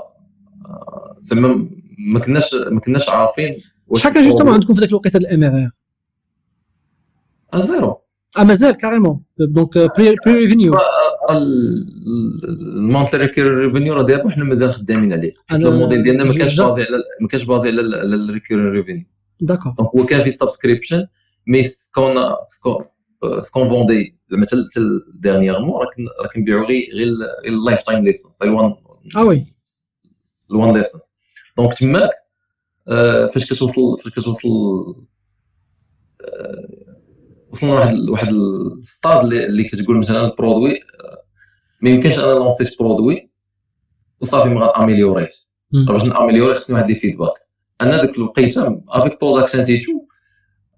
زعما 1.23 1.69
ما 1.99 2.21
كناش 2.21 2.55
ما 2.55 2.81
كناش 2.81 3.09
عارفين 3.09 3.53
شحال 3.96 4.14
كان 4.14 4.24
justement 4.24 4.54
عندكم 4.54 4.74
في 4.74 4.80
ذاك 4.80 4.90
الوقيته 4.90 5.18
ال 5.18 5.44
MRR 5.44 7.66
zéro. 7.66 8.02
آه 8.38 8.44
مازال 8.44 8.76
كاريمون 8.76 9.24
دونك 9.40 9.78
بري 9.98 10.16
ريفينيو 10.28 10.78
ال 12.50 12.59
monthly 12.59 13.26
ريفينيو 13.38 13.94
راه 13.94 14.04
دابا 14.04 14.30
حنا 14.30 14.44
مازال 14.44 14.74
خدامين 14.74 15.14
عليه. 15.14 15.32
الموديل 15.52 16.04
ديالنا 16.04 16.24
ما 16.24 16.34
كانش 16.34 16.60
basé 16.60 16.82
على 16.82 17.04
ما 17.22 17.28
كانش 17.28 17.44
basé 17.44 17.70
على 17.70 17.82
ال 18.16 18.21
recurring 18.21 18.70
revenue 18.70 19.04
d'accord 19.42 19.74
donc 19.78 19.90
هو 19.96 20.06
كان 20.06 20.24
في 20.24 20.32
subscription 20.32 21.08
mais 21.48 21.64
ce 21.64 21.79
qu'on 21.79 22.16
ce 23.42 23.50
qu'on 23.50 23.70
vendait 23.70 24.18
زعما 24.32 24.46
حتى 24.46 24.62
dernièrement 25.14 25.82
راه 25.82 25.90
كنبيعو 26.34 26.66
غير 26.66 26.90
غير 26.94 27.08
ال 27.48 27.82
lifetime 27.82 28.04
licence 28.04 28.42
آه 29.18 29.24
oui 29.26 29.46
ال 30.52 30.58
one 30.58 30.78
licence 30.78 31.14
donc 31.58 31.74
تماك 31.74 32.12
فاش 33.34 33.54
كتوصل 33.54 34.00
فاش 34.04 34.14
كتوصل 34.14 34.50
وصلنا 37.52 37.72
لواحد 37.72 38.10
واحد 38.10 38.28
الستاد 38.28 39.26
اللي 39.26 39.64
كتقول 39.64 39.98
مثلا 39.98 40.26
ال 40.26 40.33
produit 40.33 40.80
ما 41.82 41.90
يمكنش 41.90 42.20
أنا 42.20 42.32
lancer 42.32 42.73
ت 42.73 42.80
produit. 42.80 43.30
وصافي 44.22 44.50
ما 44.50 44.66
غ 44.66 44.72
améliorer 44.72 45.29
يش 45.29 45.48
باش 45.72 46.04
ن 46.04 46.09
améliorer 46.09 46.56
خصني 46.56 46.76
واحد 46.76 46.90
les 46.90 46.96
feedbacks 46.96 47.34
أنا 47.82 48.02
ديك 48.02 48.18
الوقيتة 48.18 48.82
avec 48.90 49.22
Product 49.22 49.49
Hunt 49.49 49.64
et 49.64 49.73
tout 49.73 49.92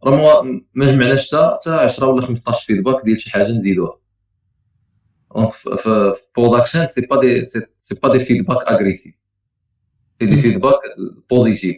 راه 0.03 0.41
ما 0.73 0.85
جمعناش 0.85 1.27
حتى 1.27 1.57
حتى 1.59 1.69
10 1.69 2.07
ولا 2.07 2.21
15 2.21 2.65
feedback 2.65 3.05
ديال 3.05 3.19
شي 3.19 3.31
حاجة 3.31 3.47
نزيدوها. 3.51 3.99
donc 5.35 5.53
في 5.53 6.13
Product 6.37 6.69
Hunt 6.69 6.87
c'est 6.87 7.01
pas 7.01 7.21
des 7.21 7.45
c'est 7.45 7.95
pas 8.03 8.17
des 8.17 8.25
feedbacks 8.25 8.67
agressifs 8.67 10.25
c'est 10.25 10.35
des 10.35 10.41
feedbacks 10.41 10.79
positifs 11.29 11.77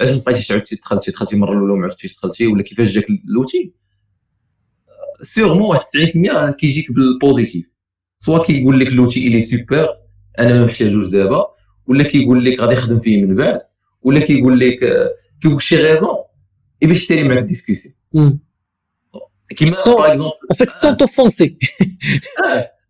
علاش 0.00 0.14
ما 0.14 0.22
بقيتيش 0.26 0.50
عاودتي 0.50 0.76
دخلتي 0.76 1.10
دخلتي 1.10 1.36
مرة 1.36 1.52
الأولى 1.52 1.72
وما 1.72 1.86
عاودتيش 1.86 2.16
دخلتي؟ 2.16 2.46
ولا 2.46 2.62
كيفاش 2.62 2.88
جاك 2.88 3.06
ل 3.10 3.17
l'outil؟ 3.17 3.72
Sûrement 5.22 5.62
واحد 5.62 5.82
90% 6.50 6.50
كيجيك 6.50 6.92
بال 6.92 7.08
positif 7.08 7.66
soit 8.18 8.44
كيقول 8.44 8.80
لك 8.80 8.92
l'outil 8.92 9.26
il 9.26 9.42
est 9.42 9.59
super 9.59 9.88
أنا 10.38 10.54
ما 10.54 10.64
محتاجوش 10.64 11.08
دابا. 11.08 11.46
ولا 11.86 12.04
كيقول 12.04 12.44
لك 12.44 12.60
غادي 12.60 12.72
يخدم 12.72 13.00
فيه 13.00 13.24
من 13.24 13.34
بعد. 13.34 13.60
ولا 14.02 14.20
كيقول 14.20 14.60
لك 14.60 14.78
كيقول 15.42 15.62
شي 15.62 15.76
raison 15.76 16.16
et 16.82 16.88
باش 16.88 16.96
يشتري 16.96 17.24
معاك 17.24 17.44
discussion 17.44 17.94
كيما 19.56 19.70
par 19.86 20.06
exemple 20.06 20.32
فيت 20.54 20.70
سون 20.70 20.96
توفونسي 20.96 21.58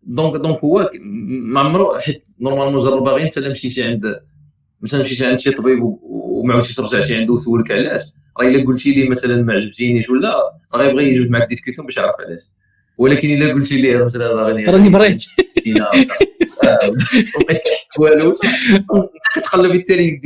donc 0.03 0.41
donc 0.41 0.59
هو 0.59 0.91
ما 1.21 1.59
عمرو 1.59 1.99
حيت 1.99 2.27
normalement 2.39 2.83
جرب 2.83 3.07
غير 3.07 3.25
أنت 3.25 3.39
مشيتي 3.39 3.83
عند 3.83 4.01
مثلا 4.81 5.01
مشيتي 5.01 5.25
عند 5.25 5.39
شي 5.39 5.51
طبيب 5.51 5.79
وما 6.47 6.53
عاودتيش 6.53 6.75
ترجعتي 6.75 7.15
عنده 7.15 7.33
وسولك 7.33 7.71
علاش؟ 7.71 8.01
راه 8.39 8.47
إلا 8.47 8.65
قلتي 8.67 8.91
لي 8.91 9.09
مثلا 9.09 9.41
ما 9.43 9.53
عجبتينيش 9.53 10.09
ولا 10.09 10.29
راه 10.29 10.77
غيبغي 10.77 11.05
يجبد 11.09 11.29
معك 11.29 11.47
discussion 11.49 11.85
باش 11.87 11.97
يعرف 11.97 12.15
علاش. 12.19 12.41
ولكن 12.97 13.29
إلا 13.29 13.53
قلتي 13.53 13.81
ليه 13.81 14.05
مثلا 14.05 14.27
راني 14.71 14.89
بريت 14.89 15.25
والو. 17.99 18.29
أنت 18.29 19.09
كتقلب 19.35 19.71
بالتالي 19.71 20.21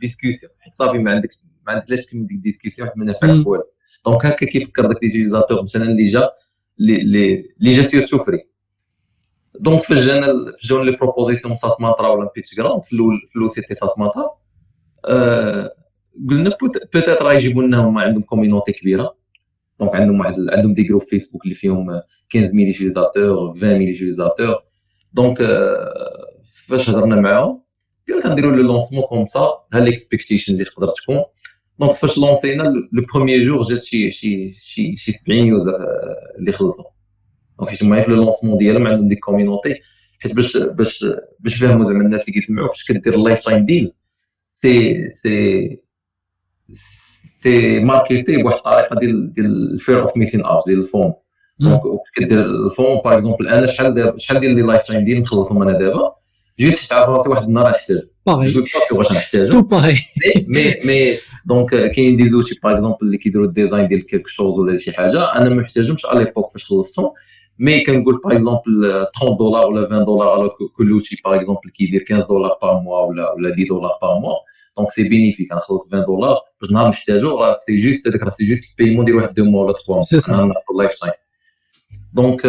discussion 0.00 0.52
حيت 0.60 0.72
صافي 0.78 0.98
ما 0.98 1.10
عندك 1.10 1.28
ما 1.66 1.72
عندك 1.72 1.90
لاش 1.90 2.06
كلمة 2.06 2.26
ديك 2.26 2.38
discussion 2.38 2.88
حيت 2.88 2.98
ما 2.98 3.04
نافعش 3.04 3.46
والو. 3.46 3.62
donc 4.06 4.26
هكا 4.26 4.46
كيفكر 4.46 4.86
داك 4.86 5.02
l'utilisateur 5.04 5.62
مثلا 5.62 5.82
اللي 5.82 6.08
جا 6.10 6.30
اللي 6.80 7.44
جا 7.76 7.82
surtout 7.82 8.18
free 8.24 8.38
donc 9.60 9.84
فاش 9.84 9.98
جانا 9.98 10.26
فاش 10.52 10.66
جاونا 10.66 10.90
les 10.90 10.96
propositions 10.96 11.56
SaaS 11.56 11.62
Mantra 11.62 11.72
ولا 12.12 12.30
PitchGround 12.36 12.80
في 12.80 12.92
الأول 12.92 13.20
في 13.30 13.36
الأول 13.36 13.50
c'était 13.50 13.74
SaaS 13.74 13.90
قلنا 16.28 16.56
peut-être 16.60 17.08
راه 17.08 17.32
يجيبوا 17.32 17.62
لنا 17.62 17.78
هما 17.78 18.02
عندهم 18.02 18.22
community 18.22 18.72
كبيرة. 18.72 19.16
donc 19.80 19.94
عندهم 19.94 20.20
واحد 20.20 20.34
عندهم 20.50 20.74
des 20.74 20.82
groupes 20.82 21.02
Facebook 21.02 21.44
اللي 21.44 21.54
فيهم 21.54 22.00
15000 22.32 22.54
utilisateurs 22.54 23.50
20000 23.50 23.80
utilisateurs 23.88 24.54
donc 25.12 25.38
فاش 26.68 26.90
هضرنا 26.90 27.16
معاهم 27.20 27.62
قال 28.08 28.18
لك 28.18 28.26
نديروا 28.26 28.52
le 28.52 28.62
lancement 28.62 29.02
comme 29.02 29.26
ça 29.26 29.52
ها 29.74 29.80
les 29.80 29.94
expectations 29.94 30.52
اللي 30.52 30.64
تقدر 30.64 30.88
تكون؟ 30.88 31.22
donc 31.80 31.92
فاش 31.94 32.18
lancer 32.18 32.56
نا 32.56 32.62
le 32.92 33.06
premier 33.14 33.42
jour 33.42 33.62
جات 33.62 33.82
شي 33.82 34.10
شي 34.10 34.52
شي 34.52 34.96
شي 34.96 35.12
70 35.12 35.40
users 35.46 35.76
اللي 36.38 36.52
خلصوا. 36.52 36.84
donc 37.58 37.70
حيت 37.70 37.82
هما 37.82 38.02
في 38.02 38.10
le 38.10 38.16
lancement 38.16 38.58
ديالهم 38.58 38.86
عندهم 38.86 39.08
des 39.08 39.16
communities 39.16 39.80
حيت 40.18 40.34
باش 40.34 40.56
باش 40.56 41.06
باش 41.40 41.54
فهموا 41.54 41.84
زعما 41.86 42.00
الناس 42.04 42.20
اللي 42.20 42.32
كيسمعوا 42.32 42.68
فاش 42.68 42.84
كدير 42.84 43.14
ال 43.14 43.40
lifetime 43.40 43.66
deal 43.66 43.92
c'est 44.62 45.10
c'est 45.10 45.78
c'est 47.42 47.80
marketé 47.80 48.42
بواحد 48.42 48.56
الطريقة 48.56 48.96
ديال 49.00 49.32
ديال 49.32 49.72
ال 49.74 49.80
fear 49.80 50.02
of 50.02 50.16
missing 50.16 50.40
out 50.40 50.66
ديال 50.66 50.80
ال 50.80 50.85
FOMO. 50.85 51.12
donc 51.58 51.80
كدير 52.16 52.44
ال 52.44 52.55
FOMO 52.55 53.00
par 53.04 53.14
exemple 53.14 53.48
أنا 53.48 53.66
شحال 53.66 53.94
دابا 53.94 54.18
شحال 54.18 54.40
ديال 54.40 54.54
les 54.54 54.62
lifetime 54.62 55.04
ديالي 55.04 55.20
مخلصهم 55.20 55.62
أنا 55.62 55.72
دابا 55.78 56.12
جيت 56.60 56.78
حيت 56.78 56.92
عارف 56.92 57.08
راسي 57.08 57.28
واحد 57.28 57.42
النهار 57.42 57.66
غنحتاج 57.66 58.02
باغي. 58.26 58.48
je 58.48 58.52
sais 58.52 58.60
pas 58.90 58.98
واش 58.98 59.12
غنحتاجو 59.12 59.50
تو 59.50 59.62
باغي 59.62 59.96
مي 60.48 60.74
مي 60.84 61.16
donc 61.46 61.92
كاين 61.92 62.16
des 62.16 62.28
outils 62.30 62.60
par 62.64 62.72
exemple 62.72 62.98
اللي 63.02 63.18
كيديروا 63.18 63.46
ال 63.46 63.52
design 63.52 63.88
ديال 63.88 64.06
quelque 64.06 64.28
chose 64.28 64.58
ولا 64.58 64.78
شي 64.78 64.92
حاجة 64.92 65.34
أنا 65.34 65.48
ما 65.48 65.54
محتاجهمش 65.62 66.06
على 66.06 66.24
l'époque 66.24 66.50
فاش 66.52 66.64
خلصتهم 66.64 67.10
mais 67.58 67.80
كنقول 67.80 68.20
par 68.24 68.32
exemple 68.32 69.06
30 69.14 69.36
دولار 69.36 69.66
ولا 69.66 69.86
20 69.86 70.04
دولار 70.04 70.28
على 70.40 70.50
كل 70.76 70.92
outil 70.92 71.16
par 71.24 71.34
exemple 71.34 71.70
كيدير 71.74 72.04
15 72.08 72.28
دولار 72.28 72.58
par 72.62 72.80
mois 72.80 73.00
ولا 73.00 73.32
ولا 73.32 73.52
10 73.52 73.66
دولار 73.68 73.92
par 74.02 74.18
mois 74.18 74.34
donc 74.76 74.90
c'est 74.90 75.08
bénéfique 75.08 75.52
نخلص 75.52 75.86
20 75.86 76.04
دولار 76.04 76.36
باش 76.60 76.70
نهار 76.70 76.88
نحتاجو 76.88 77.38
راه 77.38 77.54
c'est 77.66 77.80
juste 77.80 78.08
هذاك 78.08 78.22
راه 78.22 78.30
c'est 78.30 78.46
juste 78.48 78.62
ال 78.70 78.74
paiement 78.74 79.04
ديال 79.04 79.16
واحد 79.16 79.34
deux 79.34 79.44
mois 79.44 79.64
ولا 79.64 79.72
3 79.72 79.92
mois 79.92 80.02
ناخذ 80.46 80.62
ال 80.70 81.00
lifetime 81.00 81.12
donc 82.12 82.46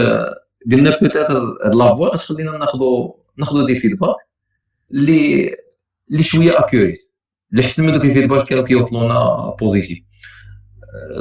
قلنا 0.72 1.00
peut-être 1.02 1.38
هاد 1.66 1.76
la 1.76 1.89
fois 1.89 2.16
تخلينا 2.16 2.58
ناخذوا 2.58 3.14
ناخذوا 3.38 3.68
des 3.68 3.76
feedbacks 3.76 4.16
اللي 4.92 5.56
اللي 6.12 6.24
شوية 6.24 6.60
اكوريت 6.60 7.00
اللي 7.52 7.64
حسن 7.64 7.86
من 7.86 7.94
دوك 7.94 8.06
الفيدباك 8.06 8.48
كانوا 8.48 8.64
كيوصلونا 8.64 9.50
بوزيتيف 9.60 10.00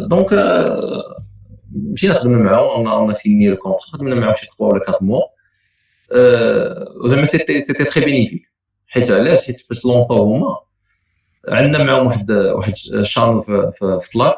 دونك 0.09 0.29
مشينا 1.73 2.15
خدمنا 2.15 2.39
معاهم 2.39 2.89
اون 2.89 3.15
سيني 3.15 3.49
لو 3.49 3.57
كونتر 3.57 3.87
خدمنا 3.93 4.15
معاهم 4.15 4.35
شي 4.35 4.47
3 4.47 4.65
ولا 4.65 4.89
4 4.89 4.99
موا 5.03 5.23
زعما 7.09 7.25
سيتي 7.25 7.61
سيتي 7.61 7.85
تري 7.85 8.05
بينيفيك 8.05 8.43
حيت 8.87 9.11
علاش 9.11 9.43
حيت 9.43 9.61
فاش 9.61 9.85
لونساو 9.85 10.35
هما 10.35 10.59
عندنا 11.49 11.85
معاهم 11.85 12.07
واحد 12.07 12.31
واحد 12.33 12.75
شانل 13.03 13.43
في, 13.43 13.73
في, 13.79 13.99
في 14.03 14.09
سلاك 14.09 14.35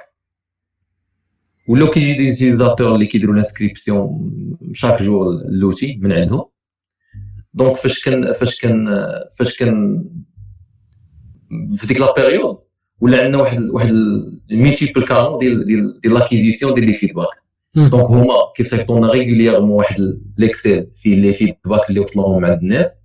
ولاو 1.68 1.90
كيجي 1.90 2.14
دي 2.14 2.32
زيتيزاتور 2.32 2.94
اللي 2.94 3.07
كيديروا 3.07 3.34
لانسكريبسيون 3.34 4.30
chaque 4.72 5.02
jour 5.02 5.26
l'outil 5.44 5.96
من 6.02 6.12
عندهم. 6.12 6.44
donc 7.55 7.76
فاش 7.76 8.05
كان 8.05 8.32
فاش 8.32 8.61
كان 8.61 8.86
فاش 9.38 9.59
كان 9.59 10.05
في 11.76 11.86
ديك 11.86 12.00
la 12.00 12.14
période 12.14 12.59
ولا 13.00 13.24
عندنا 13.24 13.42
واحد 13.42 13.62
واحد 13.62 13.88
ال 14.50 14.56
multiples 14.56 15.05
canaux 15.05 15.38
ديال 15.38 15.66
ديال 15.66 16.00
ديال 16.00 16.14
l'acquisition 16.14 16.74
ديال 16.74 16.86
les 16.86 16.94
feedbacks 16.94 17.28
donc 17.74 18.05
هما 18.05 18.34
كيصيفطوا 18.57 18.98
لنا 18.98 19.11
régulièrement 19.11 19.70
واحد 19.70 20.20
l'Excel 20.38 20.86
فيه 20.96 21.16
les 21.16 21.32
feedbacks 21.32 21.88
اللي 21.90 22.00
وصلوهم 22.00 22.44
عند 22.44 22.59
الناس. 22.62 23.00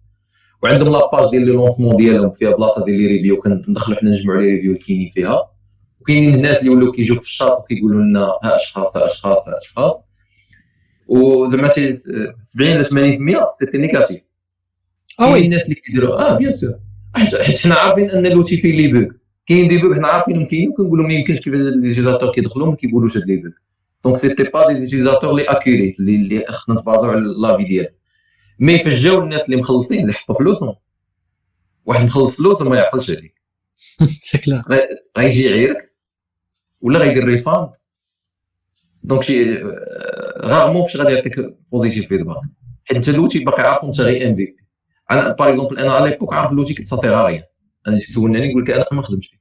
وعندهم 0.64 0.94
la 0.94 1.06
page 1.06 1.30
ديال 1.32 1.46
les 1.46 1.52
lancements 1.52 1.96
ديالهم 1.96 2.30
فيها 2.32 2.56
بلاصة 2.56 2.86
ديال 2.86 2.98
les 2.98 3.08
reviews 3.08 3.38
كندخلوا 3.42 3.98
حنا 3.98 4.10
نجمعوا 4.10 4.42
les 4.42 4.50
reviews 4.52 4.72
اللي 4.72 4.84
كاينين 4.84 5.10
فيها. 5.10 5.50
وكاينين 6.02 6.34
الناس 6.36 6.58
اللي 6.58 6.70
ولاو 6.70 6.92
كيجيو 6.92 7.16
في 7.16 7.22
الشاط 7.22 7.58
وكيقولوا 7.60 8.02
لنا 8.02 8.20
ها 8.44 8.56
أشخاص 8.56 8.98
ها 8.98 9.06
أشخاص 9.08 9.48
ها 9.48 9.54
أشخاص. 9.62 10.10
وزعما 11.08 11.68
70 11.68 11.94
ل 12.62 12.86
80% 12.86 13.54
سيتي 13.60 13.78
نيجاتيف 13.78 14.22
آه 15.20 15.32
وي 15.32 15.46
الناس 15.46 15.62
اللي 15.64 15.76
كيديروا 15.76 16.30
آه 16.32 16.38
بيان 16.38 16.52
سور 16.52 16.74
حيت 17.16 17.58
حنا 17.58 17.76
عارفين 17.76 18.10
أن 18.12 18.28
لوتي 18.28 18.58
فيه 18.58 18.72
لي 18.76 18.88
بوك 19.00 19.14
كاين 19.48 19.68
دي 19.68 19.78
بوك 19.78 19.94
حنا 19.96 20.08
عارفينهم 20.08 20.46
كاينين 20.46 20.70
وكنقولوا 20.70 21.08
ما 21.08 21.14
يمكنش 21.14 21.40
كيفاش 21.40 21.60
ليزيتاتور 21.60 22.32
كيدخلوا 22.32 22.68
ما 22.68 22.76
كيقولوش 22.76 23.18
هاد 23.18 23.26
لي 23.28 23.36
بوك 23.36 23.54
دونك 24.04 24.18
سيتي 24.18 24.44
با 24.44 24.68
دي 24.74 24.80
زيتيزاتور 24.80 25.34
لي 25.34 25.44
اكوريت 25.44 26.00
اللي 26.00 26.46
خصنا 26.50 26.76
نتبازو 26.76 27.06
على 27.12 27.20
لافي 27.42 27.64
ديالهم. 27.64 27.94
مي 28.60 28.80
فاش 28.80 28.94
جاو 28.94 29.24
الناس 29.24 29.42
اللي 29.42 29.56
مخلصين 29.56 30.02
اللي 30.02 30.14
حطوا 30.14 30.36
فلوسهم. 30.36 30.76
واحد 31.86 32.06
مخلص 32.06 32.36
فلوس 32.36 32.62
ما 32.62 32.78
يعقلش 32.78 33.10
عليك 33.10 33.42
سي 34.06 34.62
غيجي 35.18 35.44
يعيرك 35.44 35.96
ولا 36.82 37.00
غيدير 37.00 37.26
ريفاند. 37.26 37.70
دونك 39.04 39.24
شي 39.24 39.64
غارمون 40.40 40.84
فاش 40.84 40.98
غادي 40.98 41.14
يعطيك 41.14 41.58
بوزيتيف 41.72 42.08
فيدباك 42.08 42.38
حيت 42.86 42.98
انت 42.98 43.10
لوتي 43.10 43.40
باقي 43.40 43.64
عارف 43.64 43.84
انت 43.84 44.02
غير 44.02 44.28
ام 44.30 44.36
في 44.36 44.46
بي 44.46 44.56
أنا 45.12 45.32
باغ 45.34 45.50
اكزومبل 45.50 45.80
أنا 45.80 45.94
على 45.94 46.10
ليبوك 46.10 46.34
عارف 46.34 46.52
لوتي 46.52 46.74
كنت 46.74 46.88
صافي 46.88 47.10
غاريا 47.10 47.44
أنا 47.88 48.00
تسولني 48.00 48.50
نقول 48.50 48.64
لك 48.64 48.72
أنا 48.72 48.86
ما 48.92 49.02
خدمتش. 49.02 49.28
فيه 49.28 49.40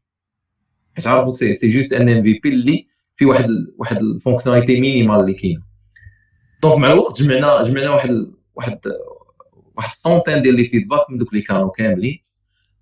حيت 0.94 1.06
عارف 1.06 1.34
سي 1.34 1.54
سي 1.54 1.70
جوست 1.70 1.92
ان 1.92 2.08
ام 2.08 2.22
في 2.22 2.40
بي 2.42 2.48
اللي 2.48 2.86
في 3.16 3.24
واحد 3.24 3.48
واحد 3.78 3.96
الفونكسيوناليتي 3.96 4.80
مينيمال 4.80 5.20
اللي 5.20 5.34
كاينة. 5.34 5.62
دونك 6.62 6.78
مع 6.78 6.92
الوقت 6.92 7.22
جمعنا 7.22 7.62
جمعنا 7.62 7.90
واحد 7.90 8.10
واحد 8.59 8.80
واحد 9.76 9.96
سونتين 9.96 10.42
ديال 10.42 10.54
لي 10.54 10.64
فيدباك 10.64 11.11
من 11.11 11.18
دوك 11.18 11.32
اللي 11.32 11.42
كانوا 11.42 11.70
كاملين. 11.70 12.22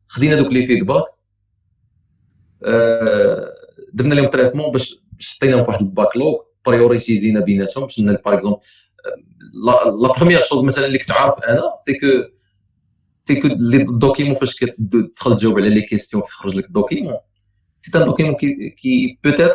خدينا 0.08 0.36
دوك 0.36 0.52
les 0.52 0.64
feedbacks 0.64 1.04
أه 2.64 3.54
درنا 3.92 4.14
لهم 4.14 4.26
traitement 4.30 4.72
باش 4.72 4.98
حطيناهم 5.20 5.64
في 5.64 5.70
واحد 5.70 5.80
ال 5.80 5.87
backlog. 5.87 6.40
prioritisينا 6.66 7.40
بيناتهم. 7.40 7.86
باش 7.86 8.00
par 8.00 8.34
exemple 8.34 8.60
la 10.02 10.12
première 10.18 10.42
chose 10.42 10.64
مثلا 10.64 10.86
اللي 10.86 10.98
كنت 10.98 11.12
عارف 11.12 11.34
أنا 11.44 11.62
c'est 11.84 11.94
que 11.94 12.06
c'est 13.28 13.40
que 13.40 13.48
les 13.48 13.84
documents 13.84 14.34
فاش 14.34 14.54
كتدخل 14.54 15.36
تجاوب 15.36 15.58
على 15.58 15.70
les 15.70 15.82
questions 15.82 16.22
كيخرج 16.22 16.56
لك 16.56 16.64
ال 16.64 16.70
document 16.70 17.16
c'est 17.82 17.98
un 17.98 18.04
document 18.04 18.34
que 18.34 19.18
peut-être 19.24 19.54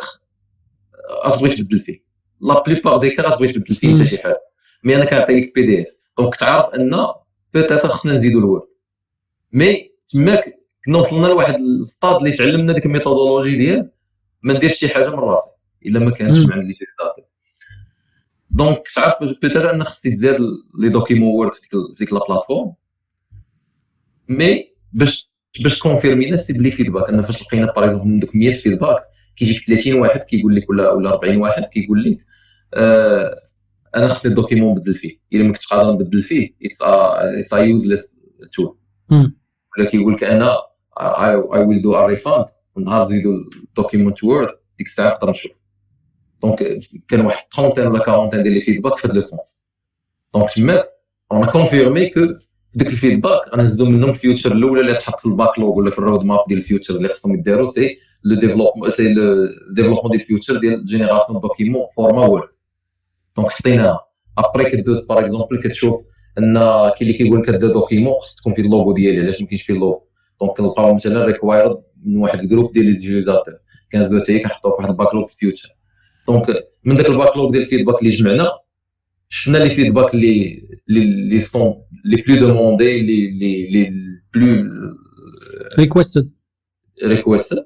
اش 1.08 1.40
بغيت 1.40 1.58
تبدل 1.58 1.78
فيه. 1.78 2.04
la 2.40 2.62
plupart 2.62 2.96
des 2.96 3.10
cas 3.10 3.34
بغيت 3.34 3.54
تبدل 3.54 3.74
فيه 3.74 3.94
حتى 3.94 4.06
شي 4.06 4.18
حاجة. 4.18 4.40
mais 4.84 4.96
أنا 4.96 5.04
كنعطي 5.04 5.40
لك 5.40 5.54
PDF 5.54 5.86
donc 6.18 6.34
كتعرف 6.34 6.74
أن 6.74 7.06
peut-être 7.54 7.88
خصنا 7.88 8.12
نزيدو 8.12 8.38
ال 8.38 8.43
Word 8.43 8.62
mais 9.52 9.90
تماك 10.08 10.54
كنا 10.84 10.98
وصلنا 10.98 11.26
لواحد 11.26 11.54
الستاد 11.54 12.16
اللي 12.16 12.32
تعلمنا 12.32 12.72
ديك 12.72 12.86
ال 12.86 12.91
méthodologie 12.91 13.56
ديال 13.56 13.90
ما 14.42 14.54
نديرش 14.54 14.74
شي 14.74 14.88
حاجة 14.88 15.08
من 15.08 15.18
راسي 15.18 15.52
إلا 15.86 15.98
ما 15.98 16.10
كانش 16.10 16.38
من 16.38 16.52
عند 16.52 16.64
l'utilisateur 16.64 17.24
donc 18.50 18.88
تعرف 18.94 19.14
peut-être 19.20 19.70
أن 19.74 19.84
خصني 19.84 20.16
تزاد 20.16 20.40
les 20.78 20.88
documents 20.88 21.34
Word 21.34 21.54
في 21.54 21.68
ديك 21.98 22.12
la 22.12 22.20
plateforme 22.28 22.74
mais 24.28 24.72
باش 24.92 25.30
باش 25.60 25.78
confirmينا 25.78 26.36
c'est 26.36 26.52
par 26.52 26.61
les 26.61 26.70
feedbacks 26.70 27.08
أنا 27.08 27.22
فاش 27.22 27.42
لقينا 27.42 27.72
par 27.72 27.84
exemple 27.84 28.08
من 28.08 28.18
دوك 28.18 28.36
100 28.36 28.52
feedback 28.52 29.02
كيجيك 29.36 29.66
30 29.66 29.94
واحد 29.94 30.20
كيقول 30.20 30.56
لك 30.56 30.70
ولا 30.70 30.90
ولا 30.90 31.10
40 31.10 31.36
واحد 31.36 31.62
كيقول 31.64 32.04
لك 32.04 32.18
آه 32.74 33.34
أنا 33.96 34.08
خصني 34.08 34.30
ال 34.30 34.34
document 34.34 34.70
نبدل 34.72 34.94
فيه. 34.94 35.18
إلا 35.32 35.42
ما 35.42 35.52
كنتش 35.52 35.66
قادر 35.66 35.92
نبدل 35.92 36.22
فيه 36.22 36.54
it's 36.64 37.52
useless 37.52 38.12
tool 38.52 38.76
ولا 39.78 39.90
كيقول 39.90 40.14
لك 40.14 40.24
أنا 40.24 40.56
I 41.00 41.34
will 41.34 41.82
do 41.82 41.94
a 41.94 42.06
refund 42.06 42.44
ونهار 42.76 43.08
زيدوا 43.08 43.32
ال 43.68 43.73
document 43.73 44.14
Word 44.22 44.48
ديك 44.78 44.86
الساعة 44.86 45.10
نقدر 45.10 45.30
نشوف. 45.30 45.52
donc 46.42 46.78
كان 47.08 47.20
واحد 47.26 47.44
30 47.56 47.86
ولا 47.86 48.08
40 48.08 48.42
ديال 48.42 48.54
les 48.54 48.60
feedbacks 48.60 48.96
في 48.98 49.08
هذا 49.08 49.14
le 49.14 49.20
sens 49.20 49.56
donc 50.34 50.50
تما 50.50 50.84
on 51.32 51.44
confirmait 51.46 52.10
que 52.10 52.20
ديك 52.74 52.86
ال 52.88 52.95
feedback 52.95 53.48
غنهزو 53.54 53.86
منهم 53.86 54.10
ال 54.10 54.15
feature 54.15 54.52
الأولى 54.52 54.80
اللي 54.80 54.94
تحط 54.94 55.20
في 55.20 55.26
ال 55.26 55.32
backlog 55.32 55.78
ولا 55.78 55.90
في 55.90 55.98
ال 55.98 56.24
roadmap 56.24 56.44
ديال 56.48 56.58
ال 56.58 56.62
features 56.62 56.96
اللي 56.96 57.08
خصهم 57.08 57.34
يديروا 57.34 57.70
c'est 57.70 57.98
le 58.24 58.40
développement 58.40 58.90
c'est 58.90 59.12
le 59.14 59.48
développement 59.74 60.10
ديال 60.10 60.20
ال 60.20 60.25
feature 60.25 60.58
ديال 60.58 60.84
génération 60.84 61.40
document 61.40 61.82
format 61.96 62.26
Word 62.26 62.48
donc 63.36 63.50
حطيناها 63.50 64.00
après 64.38 64.70
كدوز 64.70 65.00
par 65.06 65.18
exemple 65.18 65.62
كتشوف 65.62 66.00
أن 66.38 66.54
كاين 66.54 66.92
اللي 67.02 67.12
كيقول 67.12 67.40
لك 67.40 67.48
هذا 67.48 67.72
document 67.72 68.14
خص 68.14 68.34
تكون 68.34 68.54
فيه 68.54 68.62
اللوغو 68.62 68.92
ديالي 68.92 69.20
علاش 69.20 69.40
ما 69.40 69.46
كاينش 69.46 69.62
فيه 69.62 69.74
ال 69.74 69.79
logo؟ 69.79 70.06
donc 70.40 70.56
كنلقاو 70.56 70.94
مثلا 70.94 71.24
required 71.24 71.82
من 72.04 72.16
واحد 72.16 72.40
ال 72.40 72.45
groupe 72.45 72.72
ديال 72.72 72.86
les 72.86 73.00
utilisateurs 73.00 73.54
كنزلو 73.92 74.20
حتى 74.20 74.32
هي 74.32 74.38
كنحطوه 74.38 74.70
في 74.70 74.76
واحد 74.76 74.90
ال 74.90 74.95
backlog 74.95 75.26
في 75.26 75.36
feature 75.38 75.68
donc 76.28 76.46
من 76.84 76.96
ذاك 76.96 77.08
ال 77.08 77.13
backlog 77.13 77.50
ديال 77.50 77.62
ال 77.62 77.66
feedback 77.66 78.02
اللي 78.02 78.10
جمعنا 78.16 78.50
شفنا 79.28 79.58
les 79.58 79.70
feedbacks 79.70 80.14
اللي 80.14 80.62
اللي 80.90 81.38
sont 81.40 81.82
les 82.04 82.16
plus 82.16 82.36
demandés 82.36 83.00
les 83.02 83.30
les 83.30 83.66
les 83.70 83.92
بلو 84.34 84.70
ريكويستد 85.78 86.32
ريكويستد 87.04 87.64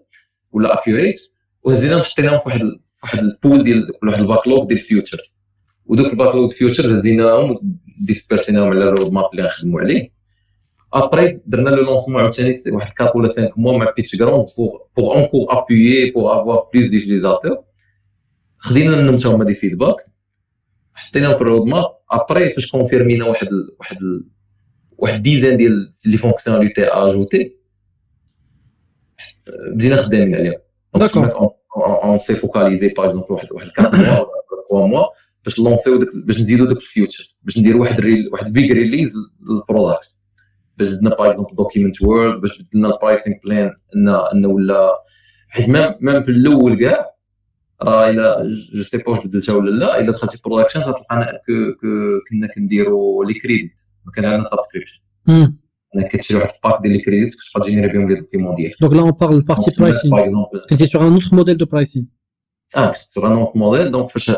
ولا 0.52 0.80
اكيوريت 0.80 1.20
وهزينا 1.62 2.02
حطيناهم 2.02 2.38
في 2.38 2.48
واحد 2.48 2.60
واحد 3.02 3.18
البول 3.18 3.64
ديال 3.64 3.92
واحد 4.02 4.20
الباكلوغ 4.20 4.64
ديال 4.64 4.78
الفيوتشرز 4.78 5.35
ودوك 5.86 6.06
الباكلوغ 6.06 6.50
فيوتشرز 6.50 6.92
هزيناهم 6.92 7.78
ديسبيرسيناهم 8.06 8.68
على 8.68 8.84
الرود 8.84 9.12
ماب 9.12 9.24
اللي 9.32 9.42
غنخدموا 9.42 9.80
عليه. 9.80 10.12
ابري 10.92 11.40
درنا 11.46 11.70
لو 11.70 11.82
لونسمون 11.82 12.22
عاوتاني 12.22 12.62
واحد 12.68 12.92
4 13.00 13.16
ولا 13.16 13.28
5 13.28 13.50
موا 13.56 13.78
مع 13.78 13.92
بيتش 13.96 14.16
جراوند 14.16 14.46
بوغ 14.58 14.78
بوغ 14.96 15.14
اونكور 15.14 15.46
ابويي 15.50 16.10
بوغ 16.10 16.40
افوار 16.40 16.68
بلوس 16.74 16.88
ديتيليزاتور 16.88 17.58
خدينا 18.58 18.96
منهم 18.96 19.16
حتى 19.18 19.28
هما 19.28 19.44
دي 19.44 19.54
فيدباك 19.54 19.96
حطيناهم 20.94 21.36
في 21.36 21.42
الرود 21.42 21.66
ماب. 21.66 21.96
ابري 22.10 22.48
فاش 22.50 22.70
كونفيرمينا 22.70 23.24
واحد 23.26 23.46
ال 23.46 23.76
واحد 23.80 23.96
ال 23.96 24.28
واحد 24.98 25.22
ديزان 25.22 25.56
ديال 25.56 25.92
لي 26.06 26.16
فونكسيوناليتي 26.18 26.84
اجوتي 26.84 27.56
بدينا 29.72 29.96
خدامين 29.96 30.34
عليهم. 30.34 30.60
داكور 30.94 31.50
اون 31.76 32.18
سي 32.18 32.36
فوكاليزي 32.36 32.88
باغ 32.88 33.06
اكزومبل 33.06 33.32
واحد 33.32 33.52
واحد 33.52 33.70
4 33.78 33.90
موا 33.90 34.18
ولا 34.18 34.26
3 34.70 34.86
موا 34.86 35.04
باش 35.46 35.58
لونسيو 35.58 36.06
باش 36.14 36.38
نزيدو 36.40 36.64
داك 36.64 36.76
الفيوتشر 36.76 37.36
باش 37.42 37.58
نديرو 37.58 37.80
واحد 37.80 38.00
ريل 38.00 38.28
واحد 38.32 38.52
بيج 38.52 38.72
ريليز 38.72 39.14
للبروداكت. 39.50 40.10
باش 40.78 40.88
زدنا 40.88 41.10
باغ 41.10 41.30
اكزومبل 41.30 41.56
دوكيمنت 41.56 42.02
وورد 42.02 42.40
باش 42.40 42.62
بدلنا 42.62 42.88
البرايسينغ 42.94 43.36
بلان 43.44 43.70
ان 43.96 44.08
إن 44.08 44.46
ولا 44.46 44.90
حيت 45.48 45.68
ميم 45.68 45.94
ميم 46.00 46.22
في 46.22 46.28
الأول 46.30 46.80
كاع 46.80 47.06
راه 47.82 48.10
إلا 48.10 48.42
جو 48.74 48.82
سي 48.82 48.98
با 48.98 49.20
بدلتها 49.20 49.54
ولا 49.54 49.70
لا 49.70 50.00
إلا 50.00 50.12
دخلتي 50.12 50.38
برودكشن 50.44 50.80
غتلقى 50.80 51.42
كنا 52.30 52.48
كنديروا 52.54 53.24
les 53.24 53.34
crédits 53.34 53.80
ما 54.06 54.12
كان 54.12 54.24
عندنا 54.24 54.42
subscription 54.50 54.98
انك 55.96 56.08
كتشري 56.12 56.38
واحد 56.38 56.50
ال 56.64 56.68
pack 56.68 56.82
ديال 56.82 56.92
les 56.92 56.98
crédits 57.02 57.34
كتبقى 57.34 57.66
تgénéré 57.68 57.92
بهم 57.98 58.08
les 58.08 58.20
documents 58.20 58.54
ديالك 58.54 58.74
دونك 58.80 58.92
لا 58.92 59.00
اون 59.00 59.10
بارل 59.10 59.40
بارتي 59.44 59.70
برايسينغ 59.78 60.16
كنتي 60.70 60.86
sur 60.86 61.06
un 61.06 61.12
autre 61.12 61.28
modèle 61.36 61.56
de 61.56 61.66
pricing 61.66 62.06
آه 62.76 62.86
كنت 62.86 62.96
sur 62.96 63.26
un 63.26 63.32
autre 63.32 63.58
modèle 63.58 63.90
donc 63.90 64.10
فاش 64.10 64.30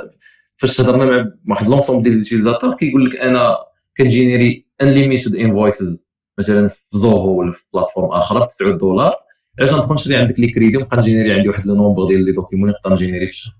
فاش 0.59 0.81
هضرنا 0.81 1.33
مع 1.45 1.55
واحد 1.55 1.69
l'ensemble 1.69 2.03
ديال 2.03 2.15
les 2.14 2.27
utilisateurs 2.27 2.75
كيقول 2.75 3.05
لك 3.07 3.17
أنا 3.17 3.57
كنgénéré 3.97 4.66
unlimited 4.83 5.35
invoices 5.37 5.97
مثلا 6.39 6.69
في 6.69 6.83
Zoho 6.93 7.39
ولا 7.39 7.53
في 7.53 7.65
plateforme 7.75 8.11
أخرى 8.11 8.41
ب 8.41 8.49
9 8.49 8.71
دولار. 8.79 9.15
علاش 9.61 9.73
غندخل 9.73 9.95
نشري 9.95 10.17
عندك 10.17 10.41
les 10.41 10.51
crédits 10.53 10.77
ونبقى 10.77 10.97
نgénéré 10.97 11.33
عندي 11.33 11.49
واحد 11.49 11.67
le 11.66 11.75
nombre 11.75 12.07
ديال 12.09 12.25
les 12.25 12.33
documents 12.33 12.71
نقدر 12.71 12.93
نgénéré 12.95 13.27
في 13.27 13.33
الشهر. 13.33 13.55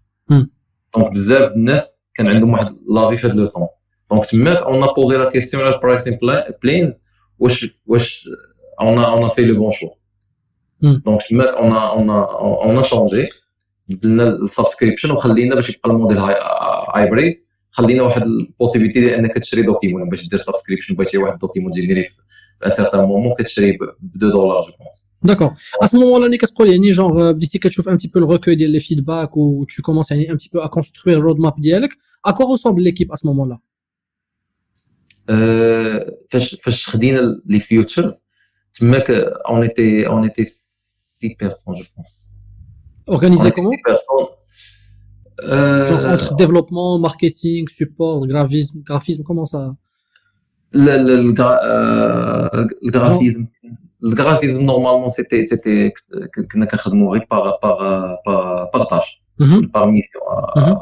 donc 0.97 1.13
بزاف 1.13 1.53
الناس 1.53 2.01
كان 2.15 2.27
عندهم 2.27 2.53
واحد 2.53 2.77
l'avis 2.89 3.17
في 3.17 3.27
هذا 3.27 3.35
le 3.35 3.47
sens. 3.47 3.69
donc 4.11 4.27
تماك 4.27 4.57
on 4.57 4.87
posait 4.87 5.17
la 5.17 5.31
question 5.31 5.63
على 5.63 5.75
ال 5.75 5.80
pricing 5.80 6.19
plans 6.63 7.05
واش 7.39 7.81
واش 7.87 8.29
on 8.81 8.99
on 8.99 9.29
fait 9.29 9.43
le 9.43 9.55
bon 9.55 9.73
choix 9.73 9.91
donc 10.83 11.21
تماك 11.31 11.49
on 11.49 11.73
on 11.73 12.11
on 12.11 12.85
changeait 12.85 13.27
بدلنا 13.89 14.29
ال 14.29 14.35
subscription 14.35 15.11
وخلينا 15.11 15.55
باش 15.55 15.71
يبقى 15.71 15.91
ال 15.91 15.95
modèle 15.95 16.19
hybride 16.95 17.43
خلينا 17.71 18.03
واحد 18.03 18.23
ال 18.23 18.29
possibilité 18.29 19.01
ديال 19.01 19.15
انك 19.15 19.39
تشري 19.39 19.63
document 19.63 20.09
باش 20.09 20.29
دير 20.29 20.39
subscription 20.39 20.95
بغيتي 20.95 21.19
واحد 21.19 21.39
document 21.39 21.73
t 21.73 21.77
générer 21.77 22.05
في 22.05 22.15
un 22.67 22.71
certain 22.71 23.01
moment 23.05 23.35
كتشري 23.39 23.73
ب 23.73 23.83
2 23.83 24.33
دولار 24.33 24.63
je 24.63 24.73
pense 24.79 25.09
D'accord. 25.27 25.53
À 25.83 25.87
ce 25.89 25.97
moment-là, 25.97 26.25
اللي 26.25 26.37
كتقول 26.39 26.69
يعني 26.69 26.93
genre 26.93 27.13
بديتي 27.13 27.59
كتشوف 27.59 27.89
un 27.89 27.97
petit 27.97 28.09
peu 28.09 28.21
le 28.21 28.27
recueil 28.37 28.55
ديال 28.57 28.81
les 28.81 28.85
feedback 28.85 29.37
ou 29.37 29.67
tu 29.67 29.83
commences 29.83 30.11
يعني 30.11 30.33
un 30.33 30.37
petit 30.37 30.49
peu 30.49 30.63
à 30.63 30.69
construire 30.69 31.21
le 31.21 31.27
roadmap 31.33 31.61
ديالك 31.61 31.91
à 32.29 32.33
quoi 32.33 32.47
ressemble 32.47 32.81
l'équipe 32.83 33.13
à 33.13 33.17
ce 33.17 33.27
moment-là? 33.27 33.59
Euh, 35.31 36.13
فاش 36.31 36.55
فاش 36.63 36.89
خدينا 36.89 37.41
لي 37.47 37.61
فيوتشر 37.61 38.15
تماك 38.75 39.13
on 39.49 39.63
était 39.63 40.07
on 40.09 40.29
était 40.29 40.47
6 40.47 41.37
personnes 41.43 41.77
je 41.77 41.85
pense. 41.97 42.28
Organisé 43.09 43.51
comment 43.53 43.73
euh, 45.45 46.15
entre 46.15 46.35
développement, 46.35 46.99
marketing, 46.99 47.69
support, 47.69 48.27
graphisme, 48.27 48.83
graphisme, 48.83 49.23
comment 49.23 49.47
ça 49.47 49.75
le, 50.73 51.35
euh, 51.39 52.67
graphisme. 52.85 53.47
Le 54.01 54.15
graphisme, 54.15 54.59
normalement, 54.59 55.09
c'était 55.09 55.45
c'était 55.47 55.93
par, 57.29 57.59
par, 57.61 57.83
euh, 57.83 58.15
par, 58.25 58.71
par 58.71 58.89
tâche, 58.89 59.23
mm 59.39 59.69
par 59.69 59.89
mission. 59.89 60.21
Euh, 60.57 60.61
mhm. 60.61 60.77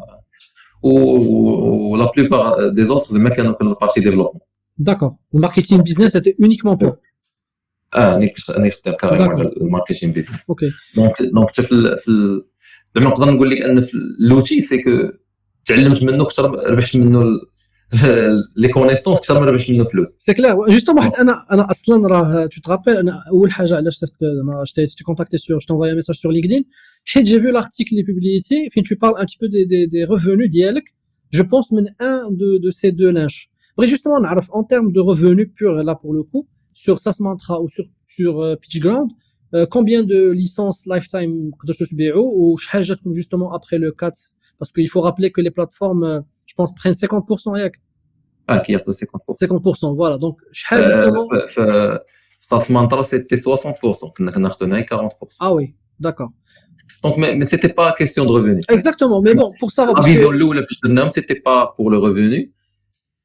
Ou, 0.83 1.97
la 1.97 2.09
plupart 2.09 2.73
des 2.73 2.91
autres, 2.91 3.07
c'est 3.11 3.19
maintenant 3.19 3.55
que 3.55 3.65
la 3.65 3.75
partie 3.75 4.01
développement. 4.01 4.41
D'accord. 4.79 5.17
Le 5.33 5.41
marketing 5.41 5.83
business, 5.83 6.13
c'était 6.13 6.35
uniquement 6.39 6.77
pour. 6.77 6.97
اه 7.96 8.14
راني 8.14 8.34
راني 8.50 8.72
خدام 8.72 8.96
كاريمون 8.96 9.30
على 9.30 9.52
الماركتينغ 9.58 10.14
بيزنس 10.14 10.40
اوكي 10.50 10.72
دونك 10.96 11.14
دونك 11.22 11.50
حتى 11.50 11.64
في 11.64 11.98
في 11.98 12.42
زعما 12.96 13.10
نقدر 13.10 13.32
نقول 13.32 13.50
لك 13.50 13.62
ان 13.62 13.82
في 13.82 13.98
لوتي 14.20 14.62
سي 14.62 14.84
كو 14.84 14.92
تعلمت 15.66 16.04
منه 16.04 16.24
اكثر 16.24 16.70
ربحت 16.70 16.96
منه 16.96 17.24
لي 18.56 18.68
كونيسونس 18.68 19.18
اكثر 19.18 19.40
ما 19.40 19.46
ربحت 19.46 19.70
منه 19.70 19.84
فلوس 19.84 20.16
سي 20.18 20.34
كلير 20.34 20.56
جوستومون 20.68 21.04
حيت 21.04 21.16
انا 21.16 21.46
انا 21.52 21.72
اصلا 21.72 22.08
راه 22.08 22.46
تو 22.46 22.62
ترابيل 22.62 22.98
انا 22.98 23.24
اول 23.32 23.52
حاجه 23.52 23.76
علاش 23.76 23.94
صيفط 23.94 24.18
زعما 24.22 24.64
جيت 24.78 25.04
كونتاكتي 25.06 25.38
سور 25.38 25.58
جو 25.58 25.66
تنفاي 25.68 25.96
ميساج 25.96 26.16
سور 26.16 26.32
لينكدين 26.32 26.66
حيت 27.06 27.26
جي 27.26 27.42
فيو 27.42 27.52
لارتيكل 27.52 27.90
اللي 27.92 28.14
بوبليتي 28.14 28.70
فين 28.70 28.84
تو 28.84 28.96
بارل 28.96 29.18
ان 29.18 29.26
تي 29.26 29.38
بو 29.42 29.48
دي 29.48 29.66
دي, 29.66 29.86
دي 29.86 30.04
ريفونو 30.04 30.46
ديالك 30.46 30.94
جو 31.34 31.44
بونس 31.44 31.74
من 31.74 31.88
ان 31.88 32.38
دو 32.38 32.58
دو 32.64 32.70
سي 32.70 32.92
دو 32.92 33.10
لانش 33.10 33.50
بغيت 33.78 33.90
جوستومون 33.90 34.22
نعرف 34.22 34.52
اون 34.52 34.68
تيرم 34.68 34.92
دو 34.92 35.12
ريفونو 35.12 35.46
بور 35.62 35.82
لا 35.82 35.94
بور 35.94 36.16
لو 36.16 36.24
كو 36.24 36.46
sur 36.77 36.99
SAS 37.01 37.21
Mantra 37.21 37.61
ou 37.63 37.69
sur, 37.69 37.87
sur 38.05 38.41
euh, 38.41 38.55
Pitchground, 38.55 39.11
euh, 39.55 39.67
combien 39.69 40.03
de 40.03 40.29
licences 40.29 40.85
lifetime 40.85 41.51
ou 42.15 42.57
justement 43.15 43.53
après 43.55 43.79
le 43.79 43.93
4 43.93 44.15
Parce 44.59 44.73
qu'il 44.73 44.89
faut 44.91 45.01
rappeler 45.01 45.33
que 45.33 45.41
les 45.41 45.51
plateformes, 45.51 46.05
euh, 46.05 46.21
je 46.45 46.55
pense, 46.55 46.75
prennent 46.75 46.93
50%. 46.93 47.71
Ah, 48.47 48.61
qui 48.61 48.75
50%. 48.75 48.93
50%, 49.41 49.97
voilà. 49.97 50.19
Donc, 50.19 50.39
justement. 50.53 51.29
SAS 52.43 52.69
Mantra, 52.69 53.03
c'était 53.05 53.37
60%. 53.37 54.13
40%. 54.85 55.11
Ah 55.41 55.55
oui, 55.55 55.75
d'accord. 55.99 56.31
Donc, 57.03 57.17
mais, 57.17 57.35
mais 57.35 57.47
ce 57.47 57.57
n'était 57.57 57.71
pas 57.71 57.95
question 57.95 58.27
de 58.27 58.31
revenu. 58.31 58.61
Exactement, 58.69 59.23
mais 59.23 59.35
bon, 59.35 59.51
pour 59.59 59.73
savoir. 59.73 59.97
Ah 59.99 60.03
parce 60.03 60.15
que... 60.15 61.15
c'était 61.15 61.41
pas 61.41 61.73
pour 61.75 61.91
le 61.91 61.99
revenu. 61.99 62.53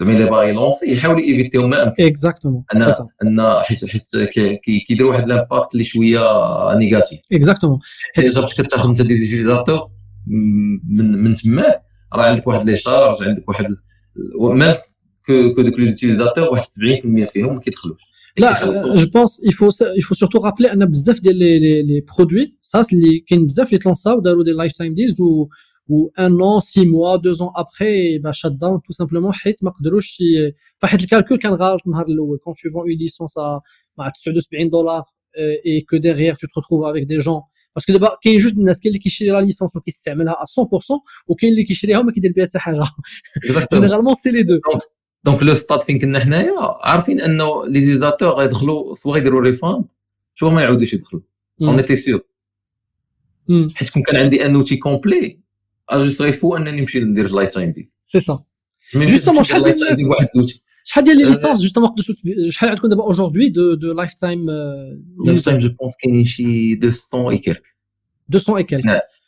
زعما 0.00 0.12
إلا 0.12 0.30
باغي 0.30 0.48
ي 0.48 0.54
lancer 0.54 0.92
يحاول 0.92 1.22
éviter 1.22 1.66
ما 1.66 1.82
امكن 1.82 2.04
exactement 2.04 2.64
أن 2.74 2.82
أن 3.22 3.50
حيت 3.62 3.84
حيت 3.84 4.08
كيدير 4.86 5.06
واحد 5.06 5.28
l'impact 5.28 5.72
اللي 5.72 5.84
شوية 5.84 6.20
négatif 6.74 7.20
exactement 7.32 7.78
حيت 8.14 8.38
باش 8.38 8.54
كتاخذ 8.54 8.88
انت 8.88 9.02
des 9.02 9.26
utilisateurs 9.26 9.90
من 10.26 11.22
من 11.22 11.36
تما 11.36 11.74
راه 12.12 12.22
عندك 12.22 12.46
واحد 12.46 12.66
les 12.66 12.76
charges 12.76 13.22
عندك 13.22 13.48
واحد 13.48 13.66
même 14.40 14.74
que 15.26 15.54
que 15.54 15.62
donc 15.62 15.78
les 15.78 15.92
utilisateurs 15.92 16.48
واحد 16.48 16.66
70% 16.66 17.30
فيهم 17.32 17.54
ما 17.54 17.60
كيدخلوش. 17.60 18.00
là 18.38 18.66
je 18.94 19.10
pense 19.10 19.40
il 19.44 19.53
faut 19.53 19.70
il 19.98 20.03
faut 20.03 20.14
surtout 20.14 20.38
rappeler 20.38 20.72
أن 20.72 20.86
بزاف 20.86 21.20
ديال 21.20 21.36
les 21.38 21.82
les 21.82 22.04
produits 22.16 22.56
SaaS 22.60 22.92
اللي 22.92 23.24
كاين 23.28 23.46
بزاف 23.46 23.68
اللي 23.68 23.78
ت 23.78 23.83
lancer 23.83 24.15
او 24.15 24.20
داروا 24.20 24.44
des 24.44 24.50
lifetime 24.50 24.94
deals 24.94 25.20
و 25.20 25.48
و 25.87 26.09
ان 26.19 26.41
ان 26.41 26.59
سي 26.61 26.85
موا 26.85 27.15
دو 27.15 27.31
زون 27.31 27.49
ابخي 27.55 28.19
با 28.19 28.31
شات 28.31 28.51
داون 28.51 28.81
تو 28.81 28.93
سامبلومون 28.93 29.33
حيت 29.33 29.63
ما 29.63 29.71
قدروش 29.71 30.17
فحيت 30.77 31.03
الكالكول 31.03 31.37
كان 31.37 31.53
غلط 31.53 31.81
النهار 31.85 32.05
الاول 32.05 32.37
كون 32.37 32.53
تو 32.53 32.69
فون 32.69 32.81
اون 32.81 32.91
ليسونس 32.91 33.37
مع 33.97 34.09
79 34.09 34.69
دولار 34.69 35.03
اي 35.65 35.81
كو 35.81 35.97
ديغيير 35.97 36.33
تو 36.33 36.47
تروف 36.47 36.83
افيك 36.83 37.03
دي 37.03 37.17
جون 37.17 37.41
باسكو 37.75 37.93
دابا 37.93 38.17
كاين 38.23 38.37
جوج 38.37 38.51
الناس 38.51 38.79
كاين 38.79 38.91
اللي 38.91 39.03
كيشري 39.03 39.29
لا 39.29 39.41
ليسونس 39.41 39.75
وكيستعملها 39.75 40.33
100% 40.33 40.35
وكاين 41.27 41.51
اللي 41.51 41.63
كيشريها 41.63 41.99
وما 41.99 42.11
كيدير 42.11 42.33
بها 42.35 42.45
حتى 42.45 42.59
حاجه 42.59 42.83
جينيرالمون 43.73 44.13
سي 44.13 44.31
لي 44.31 44.43
دو 44.43 44.59
دونك 45.23 45.43
لو 45.43 45.55
ستاد 45.55 45.81
فين 45.81 45.99
كنا 45.99 46.19
حنايا 46.19 46.53
عارفين 46.81 47.21
انه 47.21 47.65
لي 47.65 47.81
زيزاتور 47.81 48.33
غيدخلوا 48.33 48.95
سوا 48.95 49.13
غيديروا 49.13 49.41
ريفاند 49.41 49.85
سوا 50.39 50.49
ما 50.49 50.61
يعاودوش 50.61 50.93
يدخلوا 50.93 51.21
اون 51.61 51.77
ايتي 51.79 51.95
سيور 51.95 52.21
حيت 53.75 53.89
كون 53.89 54.03
كان 54.03 54.15
عندي 54.15 54.45
ان 54.45 54.55
اوتي 54.55 54.77
كومبلي 54.77 55.39
أجي 55.88 56.10
صيفو 56.10 56.56
أنني 56.56 56.80
نمشي 56.80 57.00
ندير 57.00 57.30
لايف 57.30 57.50
تايم 57.50 57.72
دي 57.72 57.92
سي 58.04 58.20
سا 58.20 58.44
جوستومون 58.94 59.44
شحال 59.44 59.62
ديال 59.62 59.82
الناس 59.82 60.64
شحال 60.84 61.04
ديال 61.04 61.16
لي 61.16 61.24
ليسونس 61.24 61.62
جوستومون 61.62 61.90
قدرتوا 61.90 62.14
شحال 62.50 62.68
عندكم 62.68 62.88
دابا 62.88 63.02
اوجوردي 63.02 63.48
دو 63.48 63.74
دو 63.74 63.92
لايف 63.92 64.14
تايم 64.14 64.46
لايف 65.26 65.44
تايم 65.44 65.58
جو 65.58 65.68
بونس 65.68 65.92
كاينين 66.02 66.24
شي 66.24 66.74
200 66.74 67.30
اي 67.30 67.38
كيلك 67.38 67.62
200 68.34 68.56
اي 68.56 68.64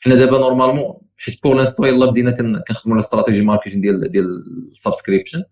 حنا 0.01 0.15
دابا 0.15 0.39
نورمالمون 0.39 0.95
حيت 1.17 1.43
بور 1.43 1.57
لانستو 1.57 1.85
يلاه 1.85 2.11
بدينا 2.11 2.31
كنخدموا 2.69 2.97
على 2.97 3.05
استراتيجي 3.05 3.43
ماركتينغ 3.43 3.83
ديال 3.83 4.13
ديال 4.13 4.25
السبسكريبشن 4.73 5.43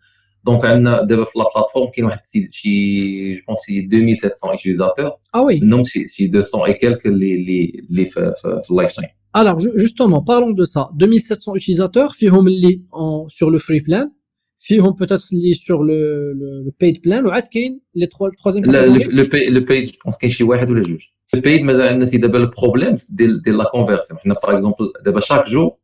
دونك 0.44 0.64
عندنا 0.64 1.02
دابا 1.02 1.24
في 1.24 1.38
لا 1.38 1.44
بلاتفورم 1.54 1.90
كاين 1.90 2.06
واحد 2.06 2.20
شي 2.50 3.34
جو 3.34 3.40
بونس 3.48 3.58
شي 3.66 3.78
2700 3.80 4.52
يوتيليزاتور 4.54 5.12
آه 5.34 5.42
وي 5.42 5.60
منهم 5.60 5.84
شي 5.84 6.08
شي 6.08 6.28
200 6.28 6.64
اي 6.66 6.74
كيلك 6.74 7.06
اللي 7.06 7.34
اللي 7.34 7.72
اللي 7.90 8.04
في 8.10 8.62
اللايف 8.70 8.92
تايم 8.92 9.08
Alors, 9.36 9.58
justement, 9.58 10.22
parlons 10.22 10.52
de 10.52 10.64
ça. 10.64 10.90
2700 10.94 11.56
utilisateurs, 11.56 12.14
fihom 12.14 12.46
li 12.46 12.84
sur 13.26 13.50
le 13.50 13.58
free 13.58 13.80
plan, 13.80 14.06
fihom 14.60 14.94
peut-être 14.94 15.26
li 15.32 15.56
sur 15.56 15.82
le, 15.82 16.70
paid 16.78 17.02
plan, 17.02 17.24
ou 17.24 17.30
Atkin, 17.30 17.74
les 17.94 18.08
trois, 18.08 18.30
troisième. 18.30 18.64
Le, 18.64 19.10
le, 19.10 19.64
paid, 19.64 19.86
je 19.92 19.98
pense 19.98 20.16
qu'il 20.16 20.28
y 20.28 20.32
a 20.32 20.34
chez 20.34 20.44
Wahed 20.44 20.70
ou 20.70 20.74
le 20.74 20.84
juge. 20.84 21.12
Le 21.32 21.40
paid, 21.40 21.64
mais 21.64 21.74
on 21.74 22.00
a 22.00 22.06
d'abord 22.06 22.40
le 22.40 22.50
problème 22.50 22.96
de, 23.10 23.50
la 23.50 23.64
conversion. 23.64 24.16
On 24.24 24.30
a, 24.30 24.36
par 24.36 24.56
exemple, 24.56 24.84
d'abord 25.04 25.22
chaque 25.22 25.48
jour, 25.48 25.80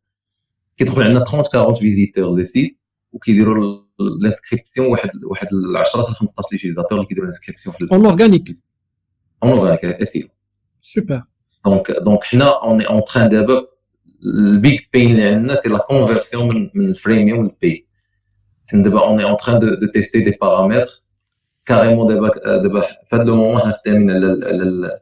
on 0.79 1.15
a 1.15 1.21
30, 1.21 1.49
40 1.51 1.81
visiteurs 1.81 2.39
ici, 2.39 2.77
ou 3.11 3.19
qui 3.19 3.33
diront 3.33 3.83
l'inscription, 3.99 4.91
ou 4.91 4.95
10, 4.95 5.01
15 5.01 6.45
utilisateurs 6.51 7.05
qui 7.05 7.15
diront 7.15 7.27
l'inscription. 7.27 7.73
En 7.89 8.05
organique. 8.05 8.51
En 9.41 9.49
organique, 9.49 9.83
essayons. 9.99 10.29
Super 10.79 11.25
دونك 11.66 11.90
دونك 11.90 12.24
حنا 12.24 12.48
اون 12.62 12.82
اون 12.82 13.02
تران 13.04 13.28
دابا 13.30 13.66
البيج 14.38 14.80
بين 14.92 15.10
اللي 15.10 15.28
عندنا 15.28 15.54
سي 15.54 15.68
لا 15.68 15.78
كونفيرسيون 15.78 16.54
من 16.54 16.70
من 16.74 16.90
الفريميوم 16.90 17.44
للبي 17.44 17.86
حنا 18.66 18.82
دابا 18.82 19.00
اون 19.00 19.20
اون 19.20 19.36
تران 19.36 19.60
دو 19.60 19.86
تيستي 19.94 20.20
دي 20.20 20.36
بارامتر 20.40 21.02
كاريمون 21.66 22.14
دابا 22.14 22.28
دابا 22.62 22.80
في 22.80 23.16
هذا 23.16 23.24
لو 23.24 23.36
مومون 23.36 23.60
حنا 23.60 23.78
خدامين 23.84 24.10
على 24.10 24.38
على 24.42 24.98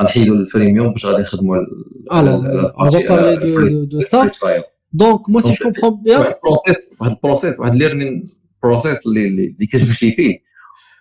غنحيدوا 0.00 0.36
الفريميوم 0.36 0.92
باش 0.92 1.06
غادي 1.06 1.22
نخدموا 1.22 1.56
على 2.10 2.36
on 2.76 2.88
va 2.90 3.00
parler 3.00 3.36
de, 3.36 3.46
de, 3.46 3.84
de 3.84 4.00
ça. 4.00 4.26
Donc, 5.02 5.20
moi, 5.28 5.42
si 5.42 5.52
je 5.54 5.62
comprends 5.62 5.92
bien. 5.92 6.18
واحد 6.18 6.34
البروسيس 6.34 6.94
واحد 7.00 7.10
البروسيس 7.10 7.60
واحد 7.60 7.74
ليرنين 7.74 8.22
بروسيس 8.62 9.06
اللي 9.06 9.26
اللي 9.26 9.66
كتمشي 9.66 10.12
فيه 10.12 10.38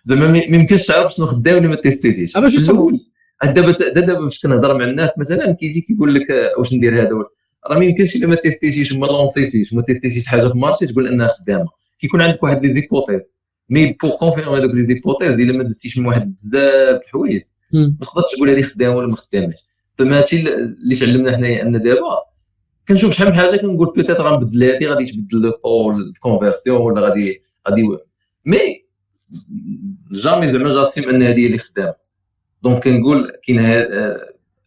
زعما 0.03 0.27
ما 0.27 0.37
يمكنش 0.37 0.85
تعرف 0.85 1.13
شنو 1.13 1.25
خدام 1.25 1.55
ولا 1.55 1.67
ما 1.67 1.75
تيستيتيش. 1.75 2.37
اه 2.37 2.47
جوستومون 2.47 2.99
دابا 3.44 3.72
دابا 3.72 4.20
باش 4.20 4.40
كنهضر 4.40 4.78
مع 4.78 4.84
الناس 4.84 5.10
مثلا 5.18 5.52
كيجي 5.52 5.80
كيقول 5.80 6.14
لك 6.14 6.26
واش 6.58 6.72
ندير 6.72 7.02
هذا؟ 7.02 7.24
راه 7.66 7.78
ما 7.78 7.84
يمكنش 7.84 8.16
الا 8.16 8.26
ما 8.26 8.34
tester 8.34 8.69
تيش 8.69 8.92
وما 8.92 9.06
lancer 9.06 9.46
تيش 9.46 9.72
وما 9.72 9.82
tester 9.82 10.09
تيش 10.09 10.26
حاجة 10.26 10.40
في 10.40 10.54
ال 10.54 10.59
marché 10.59 10.86
تقول 10.86 11.08
أنها 11.08 11.26
خدامة. 11.26 11.68
كيكون 12.00 12.22
عندك 12.22 12.42
واحد 12.42 12.66
les 12.66 12.72
hypothèses. 12.72 13.30
mais 13.68 13.96
pour 14.02 14.10
confirmer 14.10 14.58
هذوك 14.58 14.74
les 14.74 14.86
hypothèses 14.86 15.40
إلا 15.40 15.52
ما 15.52 15.64
دزتيش 15.64 15.98
من 15.98 16.06
واحد 16.06 16.34
بزاف 16.36 17.02
الحوايج. 17.02 17.42
ما 17.72 17.96
تقدرش 18.02 18.34
تقول 18.36 18.50
هذه 18.50 18.62
خدامة 18.62 18.96
ولا 18.96 19.06
ما 19.06 19.16
خداماش. 19.16 19.66
فما 19.98 20.18
هادشي 20.18 20.36
اللي 20.48 20.96
تعلمنا 20.96 21.36
حنايا 21.36 21.62
أن 21.62 21.82
دابا 21.82 22.18
كنشوف 22.88 23.14
شحال 23.14 23.28
من 23.28 23.34
حاجة 23.34 23.56
كنقول 23.56 23.92
بيتيت 23.96 24.20
غنبدل 24.20 24.64
هذه 24.64 24.86
غادي 24.86 25.12
تبدل 25.12 25.40
لو 25.40 25.50
طول 25.50 26.12
كونفيرسيون 26.20 26.80
ولا 26.80 27.00
غادي 27.00 27.42
غادي 27.68 27.82
مي 28.44 28.84
جامي 30.12 30.52
زعما 30.52 30.74
جاسيم 30.74 31.08
أن 31.08 31.22
هذه 31.22 31.46
اللي 31.46 31.58
خدامة. 31.58 31.99
دونك 32.62 32.84
كنقول 32.84 33.32
كاين 33.46 33.60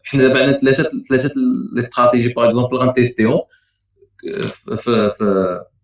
حنا 0.04 0.22
دابا 0.28 0.40
عندنا 0.40 0.58
ثلاثة 0.58 0.90
ثلاثة 1.10 1.34
لي 1.74 1.80
استراتيجي 1.80 2.30
باغ 2.30 2.50
اكزومبل 2.50 2.78
غنتيستيهم 2.78 3.40
في 4.68 4.78
في 4.78 5.12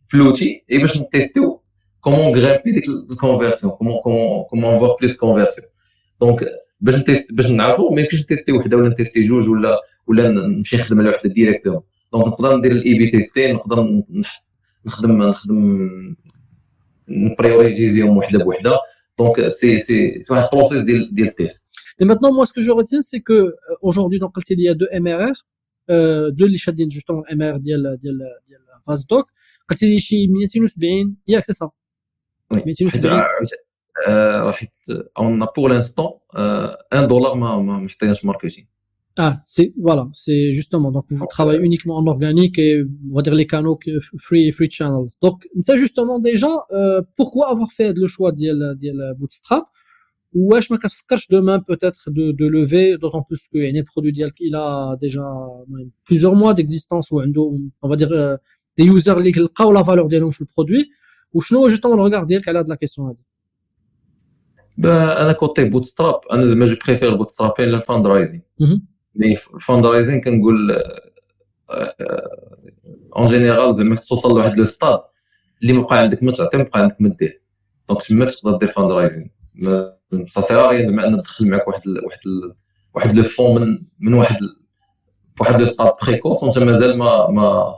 في 0.08 0.18
لوتي 0.18 0.64
اي 0.72 0.78
باش 0.78 0.98
نتيستيو 0.98 1.62
كومون 2.02 2.40
غرامبي 2.40 2.72
ديك 2.72 2.88
الكونفيرسيون 2.88 3.72
كومون 3.74 4.02
كومون 4.02 4.44
كومون 4.44 4.80
فوا 4.80 4.98
بليس 4.98 5.18
كونفيرسيون 5.18 5.68
دونك 6.22 6.46
باش 6.82 6.96
نتيست 6.96 7.34
باش 7.34 7.46
نعرفوا 7.48 7.96
ما 7.96 8.02
يمكنش 8.02 8.22
نتيستي 8.22 8.52
وحده 8.52 8.78
ولا 8.78 8.90
نتيستي 8.90 9.24
جوج 9.24 9.50
ولا 9.50 9.82
ولا 10.08 10.30
نمشي 10.30 10.78
نخدم 10.78 11.00
على 11.00 11.10
وحده 11.10 11.30
directement 11.30 11.82
donc 12.14 12.28
نقدر 12.28 12.58
ندير 12.58 12.72
ال 12.72 12.94
A/B 12.94 13.12
testing 13.12 13.54
نقدر 13.54 14.04
نخدم 14.86 15.24
نخدم 15.24 15.90
ن 17.10 17.19
prioriser 17.19 18.00
هم 18.00 18.18
وحده 18.18 18.44
بوحده 18.44 18.80
donc 19.20 19.48
c'est 19.48 19.80
c'est 19.80 20.24
واحد 20.30 20.50
process 20.54 20.78
ديال 20.78 21.16
ديال 21.16 21.28
ال 21.28 21.35
test 21.35 21.64
Et 21.99 22.05
maintenant, 22.05 22.33
moi, 22.33 22.45
ce 22.47 22.53
que 22.53 22.61
je 22.61 22.71
retiens, 22.71 23.03
c'est 23.03 23.21
que 23.21 23.55
aujourd'hui, 23.83 24.19
donc, 24.19 24.33
il 24.51 24.61
y 24.61 24.69
a 24.69 24.75
deux 24.75 24.89
MRR, 24.93 25.37
euh, 25.91 26.31
deux 26.31 26.47
اللي 26.47 26.59
شادين 26.59 26.91
justement 26.91 27.23
MRR 27.31 27.57
ديال 27.59 27.99
ديال 28.01 28.19
ديال 28.47 28.61
فازدوك 28.87 29.27
قلت 29.71 29.85
لي 29.85 29.99
شي 29.99 30.27
270 30.27 31.17
ياك 31.29 31.45
سي 31.45 31.53
صا 31.53 31.71
270 32.67 33.23
حيت 34.53 34.71
اون 35.19 35.47
بور 35.57 35.71
لانستون 35.71 36.11
1 36.93 37.09
دولار 37.09 37.35
ما 37.35 37.59
ما 37.59 37.79
محتاجش 37.79 38.25
ماركتينغ 38.25 38.67
Ah, 39.17 39.35
c'est 39.55 39.73
voilà, 39.87 40.05
c'est 40.13 40.51
justement 40.51 40.91
donc 40.91 41.05
vous 41.09 41.29
travaillez 41.37 41.61
uniquement 41.61 41.97
en 41.99 42.07
organique 42.15 42.59
et 42.59 42.73
on 43.11 43.15
va 43.17 43.23
dire 43.23 43.37
les 43.43 43.47
canaux 43.47 43.79
free 44.27 44.51
free 44.57 44.71
channels. 44.79 45.11
Donc 45.25 45.37
c'est 45.67 45.79
justement 45.85 46.19
déjà 46.19 46.53
euh, 46.73 47.01
pourquoi 47.19 47.45
avoir 47.55 47.71
fait 47.79 47.93
le 48.03 48.09
choix 48.15 48.33
de 48.33 49.13
Bootstrap 49.19 49.65
ou 50.35 50.57
est-ce 50.57 50.69
que 50.69 51.35
demain 51.37 51.61
peut-être 51.61 52.11
de, 52.11 52.33
de 52.33 52.47
lever 52.47 52.99
d'autant 52.99 53.23
plus 53.23 53.43
que 53.53 53.59
le 53.59 53.83
produit 53.85 54.13
il 54.49 54.55
a 54.57 54.97
déjà 55.05 55.25
plusieurs 56.05 56.35
mois 56.35 56.53
d'existence 56.55 57.07
ou 57.13 57.21
on 57.83 57.89
va 57.89 57.97
dire 57.97 58.13
euh, 58.13 58.37
des 58.77 58.87
users 58.97 59.15
qui 59.33 59.41
ont 59.61 59.73
la 59.73 59.83
valeur 59.83 60.09
ديالهم 60.09 60.31
في 60.31 60.45
produit 60.45 60.91
ou 61.35 61.41
justement 61.69 61.97
le 61.97 62.03
regard 62.03 62.25
ديالك 62.27 62.49
على 62.49 62.59
هذه 62.59 62.67
la 62.67 62.77
question 62.77 63.01
هذه 63.01 63.17
ben 64.79 64.87
انا 64.87 65.33
كوتي 65.33 65.65
بوتستراب 65.65 66.21
انا 66.33 66.47
زعما 66.47 66.67
جو 66.67 66.77
بريفير 66.87 67.15
بوتستراب 67.15 67.53
على 67.59 67.77
الفاندرايزين 67.77 68.43
مي 69.15 69.37
الفاندرايزين 69.55 70.21
كنقول 70.21 70.83
اون 73.17 73.27
جينيرال 73.27 73.77
زعما 73.77 73.97
توصل 73.97 74.31
لواحد 74.31 74.57
لو 74.57 74.65
ستاد 74.65 75.01
اللي 75.63 75.73
ما 75.73 75.83
بقى 75.83 75.99
عندك 75.99 76.23
ما 76.23 76.33
تعطي 76.33 76.57
ما 76.57 76.63
بقى 76.63 76.81
عندك 76.81 76.97
ما 77.01 77.09
دير 77.09 77.43
دونك 77.89 78.03
تما 78.03 78.25
تقدر 78.25 78.57
دير 78.57 79.31
سا 79.64 80.42
سي 80.42 80.54
زعما 80.54 81.08
أنا 81.08 81.16
ندخل 81.16 81.48
معك 81.48 81.68
واحد 81.68 81.82
واحد 81.88 82.20
واحد 82.96 83.16
لو 83.16 83.24
فون 83.24 83.62
من 83.62 83.80
من 84.00 84.14
واحد 84.14 84.38
واحد 85.40 85.62
لو 85.62 85.66
ستاد 85.66 85.92
بريكوس 86.04 86.44
وانت 86.44 86.58
مازال 86.60 86.98
ما 86.98 87.30
ما 87.30 87.76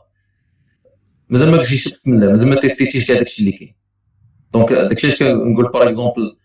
مازال 1.29 1.51
ما 1.51 1.57
كنتيش 1.57 1.87
بسم 1.87 2.13
الله 2.13 2.31
مازال 2.31 2.49
ما 2.49 2.55
tester 2.55 2.86
تيش 2.86 3.07
كاع 3.07 3.17
داكشي 3.17 3.39
اللي 3.41 3.51
كاين. 3.51 3.75
donc 4.53 4.73
داكشي 4.73 5.07
علاش 5.07 5.19
كنقول 5.19 5.71
par 5.71 5.83
exemple 5.89 6.37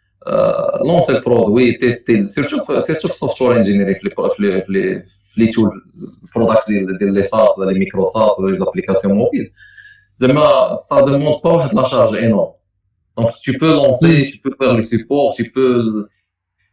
lancer 0.85 1.13
ال 1.13 1.20
produit 1.20 1.73
tester 1.73 2.29
surtout 2.29 2.81
surtout 2.81 3.09
في 3.09 3.15
ال 3.15 3.43
software 3.43 3.57
engineering 3.57 3.95
في 3.95 4.11
les 4.39 4.63
في 4.67 5.05
les 5.37 5.47
tools 5.47 5.71
ال 6.25 6.30
product 6.30 6.69
ديال 6.69 6.99
ديال 6.99 7.15
les 7.15 7.23
SaaS 7.23 7.59
ولا 7.59 7.71
les 7.71 7.79
micro 7.79 8.07
SaaS 8.07 8.39
ولا 8.39 8.53
les 8.53 8.59
applications 8.59 9.15
mobiles 9.15 9.53
زعما 10.19 10.75
ça 10.75 11.01
demande 11.01 11.43
pas 11.45 11.53
واحد 11.53 11.75
la 11.75 11.85
charge 11.89 12.17
énorme 12.17 12.53
دونك 13.18 13.32
تو 13.46 13.52
بو 13.60 13.66
لونسي 13.66 14.32
تو 14.44 14.50
بو 14.50 14.56
فير 14.56 14.76
لي 14.76 14.82
سيبور 14.82 15.32
تو 15.32 15.44
بو 15.56 15.62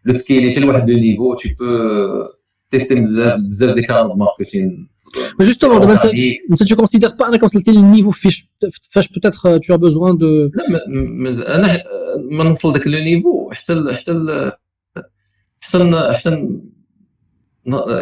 لو 0.04 0.12
سكيلي 0.12 0.50
حتى 0.50 0.60
لواحد 0.60 0.90
لو 0.90 0.98
نيفو 0.98 1.34
تو 1.34 1.48
بو 1.60 1.66
تيستي 2.70 2.94
بزاف 2.94 3.40
بزاف 3.40 3.74
دي 3.74 3.82
كانال 3.82 4.18
ماركتين 4.18 4.88
Mais 5.38 5.46
justement, 5.50 5.80
tu 5.80 5.86
ne 5.86 6.74
considères 6.74 7.16
pas 7.16 7.26
quand 7.40 7.54
le 7.54 7.80
niveau 7.96 8.12
fiche, 8.22 8.40
peut-être 9.14 9.58
tu 9.64 9.72
as 9.72 9.78
besoin 9.78 10.12
de. 10.14 10.50
انا 11.48 11.82
ما 12.30 12.44
نوصل 12.44 12.72
داك 12.72 12.86
لو 12.86 12.98
نيفو 12.98 13.50
حتى 13.50 13.84
حتى 13.92 14.50
حتى 15.60 16.12
حتى 16.12 16.48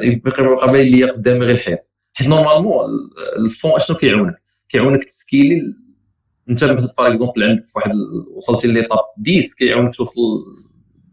يبقى 0.03 0.73
باين 0.73 0.87
ليا 0.87 1.13
قدامي 1.13 1.45
غير 1.45 1.55
الحيط 1.55 1.79
حيت 2.15 2.29
نورمالمون 2.29 2.85
الفون 3.39 3.71
اشنو 3.71 3.97
كيعاونك 3.97 4.35
كيعاونك 4.69 5.05
تسكيلي 5.05 5.63
انت 6.50 6.64
باغ 6.64 6.88
اكزومبل 7.00 7.44
عندك 7.44 7.66
واحد 7.76 7.92
وصلتي 8.36 8.68
ليطاب 8.68 9.00
10 9.28 9.56
كيعاونك 9.58 9.96
توصل 9.96 10.22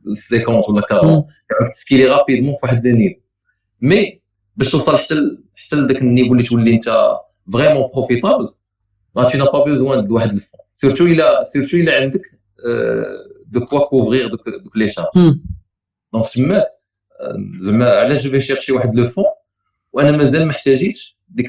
ل 0.04 0.16
50 0.16 0.54
ولا 0.54 0.62
40 0.68 0.82
كيعاونك 0.88 1.26
ت 1.72 1.77
scaler 1.77 2.04
rapidement 2.04 2.54
في 2.56 2.60
واحد 2.62 2.86
ال 2.86 2.91
niveau 2.91 3.20
mais 3.80 4.20
باش 4.56 4.70
توصل 4.70 4.98
حتى 4.98 5.14
حتى 5.56 5.76
لذاك 5.76 5.96
ال 6.02 6.07
niveau 6.07 6.32
اللي 6.32 6.42
تولي 6.42 6.74
انت 6.74 7.16
vraiment 7.52 7.88
profitable 7.94 8.48
tu 9.30 9.36
n'as 9.36 9.50
pas 9.50 9.64
besoin 9.64 10.02
de 10.02 10.10
واحد 10.10 10.32
ال 10.32 10.37
fonds 10.37 10.61
surtout 10.76 11.04
الا 11.04 11.44
surtout 11.44 11.76
إلا 11.76 12.00
عندك 12.00 12.20
de 13.46 13.61
quoi 13.61 13.84
couvrir 13.86 14.28
donc 14.28 14.48
donc 14.48 14.76
les 14.76 14.88
charges 14.88 15.06
donc 16.12 16.26
تما 16.34 16.64
زعما 17.62 17.90
علاش 17.90 18.22
je 18.22 18.30
vais 18.30 18.40
chercher 18.40 18.72
واحد 18.72 18.94
le 18.94 19.09
fonds 19.09 19.24
وأنا 19.92 20.16
مازال 20.16 20.44
ما 20.44 20.50
احتاجيتش 20.50 21.18
ديك 21.28 21.48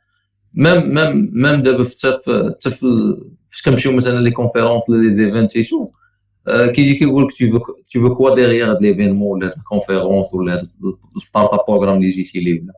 ميم 0.54 0.94
ميم 0.94 1.30
ميم 1.32 1.62
دابا 1.62 1.84
حتى 1.84 2.70
في 2.70 3.16
فاش 3.50 3.62
كنمشيو 3.64 3.92
مثلا 3.92 4.20
لي 4.20 4.30
كونفيرونس 4.30 4.90
ولا 4.90 5.02
لي 5.02 5.14
زيفنت 5.14 5.50
شيشو 5.50 5.86
كيجي 6.46 6.94
كيقول 6.94 7.24
لك 7.24 7.62
تو 7.92 8.00
فو 8.00 8.14
كوا 8.14 8.34
ديغيغ 8.34 8.70
هاد 8.70 8.82
ليفينمون 8.82 9.38
ولا 9.38 9.46
هاد 9.46 9.54
الكونفيرونس 9.58 10.34
ولا 10.34 10.54
هاد 10.54 10.68
الستارت 11.16 11.52
اب 11.52 11.60
بروغرام 11.68 11.96
اللي 11.96 12.10
جيتي 12.10 12.40
ليه 12.40 12.62
ولا 12.62 12.72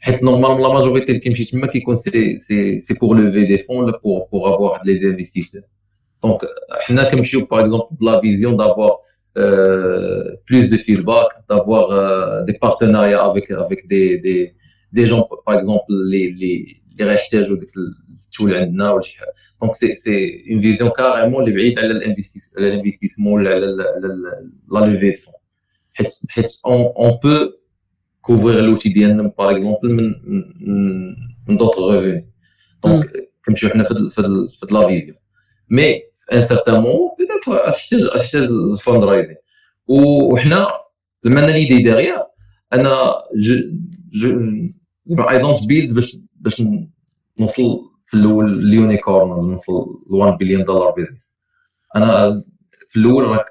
حيت 0.00 0.22
نورمالمون 0.22 0.62
لا 0.62 0.68
ماجوريتي 0.68 1.08
اللي 1.08 1.20
كيمشي 1.20 1.44
تما 1.44 1.66
كيكون 1.66 1.96
سي 1.96 2.38
سي 2.38 2.80
سي 2.80 2.94
بور 2.94 3.16
لوفي 3.16 3.46
دي 3.46 3.58
فون 3.58 3.76
ولا 3.76 4.00
بور 4.04 4.20
بور 4.32 4.54
افوار 4.54 4.80
لي 4.84 5.10
انفستيسور 5.10 5.62
دونك 6.22 6.38
حنا 6.80 7.10
كنمشيو 7.10 7.46
باغ 7.46 7.60
اكزومبل 7.60 7.86
بلا 8.00 8.20
فيزيون 8.20 8.56
دافوار 8.56 8.98
plus 10.46 10.68
de 10.68 10.76
feedback, 10.76 11.28
d'avoir 11.48 11.90
euh, 11.90 12.42
des 12.42 12.54
partenariats 12.54 13.24
avec, 13.24 13.50
avec 13.50 13.86
des, 13.86 14.18
des, 14.18 14.54
des 14.92 15.06
gens, 15.06 15.28
par 15.46 15.54
exemple, 15.58 15.92
les, 16.12 16.32
les, 16.99 17.05
les 17.05 17.13
يحتاجوا 17.13 17.57
ديك 17.57 17.69
ال 18.27 18.32
tool 18.32 18.53
عندنا 18.53 18.91
ولا 18.91 19.03
شي 19.03 19.17
حاجة. 19.17 19.33
donc 19.61 19.75
c'est 19.75 19.95
c'est 19.95 20.45
une 20.51 20.61
vision 20.61 20.89
carrément 20.89 21.43
اللي 21.43 21.55
بعيد 21.55 21.79
على 21.79 21.91
ال 22.57 22.63
investissement 22.63 23.41
ولا 23.41 23.49
على 23.49 23.65
la 24.71 24.79
levée 24.79 25.11
de 25.11 25.17
fonds 25.17 25.33
حيت 25.93 26.07
حيت 26.29 26.51
on 26.65 27.19
peut 27.23 27.51
couvrir 28.21 28.61
l'outil 28.61 28.89
ديالنا 28.89 29.33
par 29.37 29.51
exemple 29.51 29.89
من 29.89 30.13
من 31.47 31.57
d'autres 31.57 31.99
revenus 31.99 32.29
donc 32.85 33.11
كنمشيو 33.45 33.69
حنا 33.69 33.83
في 33.83 34.09
في 34.49 34.67
la 34.71 34.87
vision 34.87 35.17
mais 35.69 35.93
في 36.15 36.35
un 36.35 36.41
certain 36.41 36.81
moment 36.81 37.09
peut-être 37.19 37.71
تحتاج 37.71 38.07
تحتاج 38.15 38.43
ال 38.43 39.03
fundraising 39.03 39.35
وحنا 39.87 40.67
زعما 41.23 41.43
أنا 41.43 41.51
ليدي 41.51 41.77
ديغيير 41.77 42.17
أنا 42.73 43.13
جو 43.35 44.67
زعما 45.05 45.31
اي 45.31 45.39
دونت 45.39 45.67
بيلد 45.67 45.93
باش 45.93 46.17
باش 46.43 46.63
نوصل 47.39 47.79
في 48.07 48.17
الأول 48.17 48.45
اليونيكورن 48.45 49.51
نوصل 49.51 50.03
ل 50.09 50.15
1 50.15 50.37
بليون 50.37 50.63
دولار 50.63 50.91
بيزنس 50.91 51.31
أنا 51.95 52.41
في 52.89 52.99
الأول 52.99 53.23
راك 53.23 53.45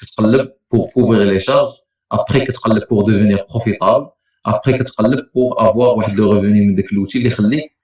كتقلب 0.00 0.52
بور 0.72 0.86
كوفري 0.94 1.24
لي 1.24 1.40
شارج 1.40 1.68
ابخي 2.12 2.40
كتقلب 2.40 2.82
بور 2.90 3.04
ديفينير 3.04 3.46
بروفيتابل 3.50 4.06
ابخي 4.46 4.78
كتقلب 4.78 5.26
بور 5.34 5.54
افوار 5.70 5.96
واحد 5.98 6.14
لو 6.14 6.32
ريفوني 6.32 6.60
من 6.66 6.74
داك 6.74 6.92
لوتي 6.92 7.18
اللي 7.18 7.28
يخليك 7.28 7.76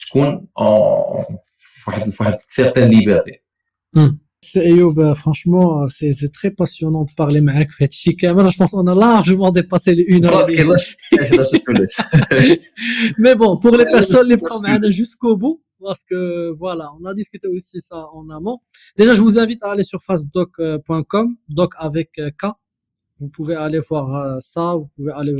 تكون 0.00 0.46
فواحد 1.84 2.10
فواحد 2.10 2.36
سيغتان 2.48 2.88
ليبرتي 2.88 3.40
Ayoub, 4.56 5.14
franchement, 5.14 5.86
c'est 5.88 6.32
très 6.32 6.50
passionnant 6.50 7.04
de 7.04 7.12
parler 7.12 7.42
avec 7.46 7.72
Fetchi 7.72 8.16
Je 8.18 8.56
pense 8.56 8.72
qu'on 8.72 8.86
a 8.86 8.94
largement 8.94 9.50
dépassé 9.50 9.94
les 9.94 10.04
une 10.08 10.24
heure. 10.24 10.46
Mais 13.18 13.34
bon, 13.34 13.58
pour 13.58 13.76
les 13.76 13.84
personnes 13.84 14.28
les 14.28 14.38
prendre 14.38 14.90
jusqu'au 14.90 15.36
bout, 15.36 15.62
parce 15.80 16.04
que 16.04 16.52
voilà, 16.56 16.90
on 17.00 17.04
a 17.04 17.14
discuté 17.14 17.48
aussi 17.48 17.80
ça 17.80 18.08
en 18.12 18.28
amont. 18.30 18.60
Déjà, 18.96 19.14
je 19.14 19.20
vous 19.20 19.38
invite 19.38 19.62
à 19.62 19.72
aller 19.72 19.84
sur 19.84 20.02
facedoc.com, 20.02 21.36
doc 21.48 21.72
avec 21.76 22.12
K. 22.12 22.46
Vous 23.18 23.28
pouvez 23.28 23.54
aller 23.54 23.80
voir 23.80 24.40
ça, 24.40 24.74
vous 24.74 24.88
pouvez 24.96 25.12
aller, 25.12 25.34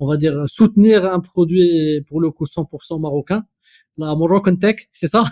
on 0.00 0.08
va 0.08 0.16
dire, 0.16 0.44
soutenir 0.48 1.06
un 1.06 1.20
produit 1.20 2.02
pour 2.08 2.20
le 2.20 2.30
coup 2.30 2.44
100% 2.44 3.00
marocain 3.00 3.44
la 4.06 4.14
Moroccan 4.16 4.56
Tech, 4.56 4.88
c'est 4.92 5.08
ça 5.08 5.24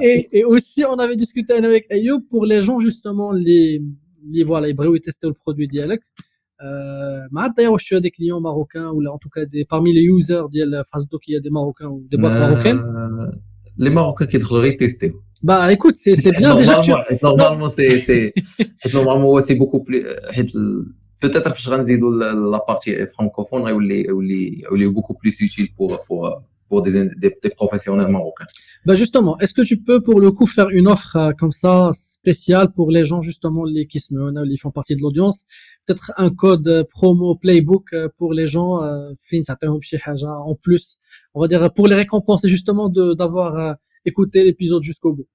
et, 0.00 0.28
et, 0.32 0.44
aussi, 0.44 0.84
on 0.84 0.94
avait 0.94 1.16
discuté 1.16 1.54
avec 1.54 1.90
Ayoub 1.90 2.20
pour 2.28 2.46
les 2.46 2.62
gens, 2.62 2.80
justement, 2.80 3.32
les, 3.32 3.82
les 4.30 4.44
voilà, 4.44 4.68
les 4.68 5.00
tester 5.00 5.26
le 5.26 5.34
produit 5.34 5.68
dialogue. 5.68 6.00
Euh, 6.62 7.20
d'ailleurs, 7.56 7.78
je 7.78 7.84
suis 7.84 8.00
des 8.00 8.10
clients 8.10 8.40
marocains, 8.40 8.90
ou 8.90 9.00
là, 9.00 9.12
en 9.12 9.18
tout 9.18 9.28
cas, 9.28 9.44
des, 9.44 9.64
parmi 9.64 9.92
les 9.92 10.02
users 10.02 10.44
de 10.52 10.82
Facebook, 10.92 11.22
il 11.26 11.34
y 11.34 11.36
a 11.36 11.40
des 11.40 11.50
Marocains 11.50 11.88
ou 11.88 12.06
des 12.08 12.16
boîtes 12.16 12.36
euh, 12.36 12.40
marocaines. 12.40 12.82
Les 13.78 13.90
Marocains 13.90 14.26
qui 14.26 14.38
devraient 14.38 14.76
tester. 14.76 15.14
Bah 15.42 15.72
écoute, 15.72 15.96
c'est 15.96 16.30
bien 16.30 16.54
déjà 16.54 16.76
que 16.76 16.82
tu... 16.82 16.92
Normalement, 17.20 17.72
c'est 17.76 18.32
normalement, 18.94 19.42
c'est 19.42 19.56
beaucoup 19.56 19.82
plus... 19.82 20.06
Euh, 20.06 20.84
peut-être 21.20 21.52
que 21.52 21.60
je 21.60 22.50
la 22.50 22.60
partie 22.60 22.94
francophone, 23.12 23.68
où 23.72 23.80
il 23.82 24.82
est 24.82 24.86
beaucoup 24.88 25.14
plus 25.14 25.40
utile 25.40 25.68
pour, 25.76 26.04
pour, 26.06 26.42
pour 26.72 26.80
des, 26.82 27.10
des, 27.16 27.50
professionnels 27.50 28.08
marocains. 28.08 28.46
Bah 28.86 28.94
justement, 28.94 29.38
est-ce 29.40 29.52
que 29.52 29.60
tu 29.60 29.76
peux 29.82 30.00
pour 30.02 30.20
le 30.20 30.30
coup 30.30 30.46
faire 30.46 30.70
une 30.70 30.88
offre 30.88 31.16
euh, 31.16 31.32
comme 31.38 31.52
ça 31.52 31.90
spéciale 31.92 32.72
pour 32.72 32.90
les 32.90 33.04
gens 33.04 33.20
justement 33.20 33.64
les 33.64 33.86
qui 33.86 34.00
se 34.00 34.14
ils 34.54 34.56
font 34.56 34.70
partie 34.70 34.96
de 34.96 35.02
l'audience, 35.02 35.44
peut-être 35.84 36.12
un 36.16 36.30
code 36.30 36.68
euh, 36.68 36.84
promo 36.88 37.34
playbook 37.34 37.92
euh, 37.92 38.08
pour 38.16 38.32
les 38.32 38.46
gens 38.46 38.80
en 40.48 40.54
plus, 40.54 40.96
on 41.34 41.42
va 41.42 41.48
dire 41.48 41.70
pour 41.74 41.88
les 41.88 41.94
récompenser 41.94 42.48
justement 42.48 42.88
de 42.88 43.12
d'avoir 43.12 43.76
écouté 44.06 44.42
l'épisode 44.42 44.82
jusqu'au 44.82 45.12
bout. 45.12 45.28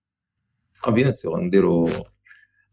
Ah 0.82 0.92
bien 0.92 1.12
sûr, 1.12 1.34
on 1.34 1.50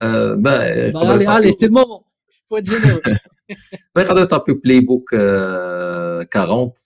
euh, 0.02 0.36
ben, 0.36 0.92
bah, 0.92 1.00
allez, 1.12 1.26
allez, 1.26 1.52
c'est 1.52 1.66
le 1.66 1.72
moment. 1.72 2.06
Faut 2.48 2.56
être 2.58 2.68
généreux. 2.68 3.02
Taper 4.28 4.54
Playbook 4.54 5.12
euh, 5.12 6.24
40. 6.30 6.76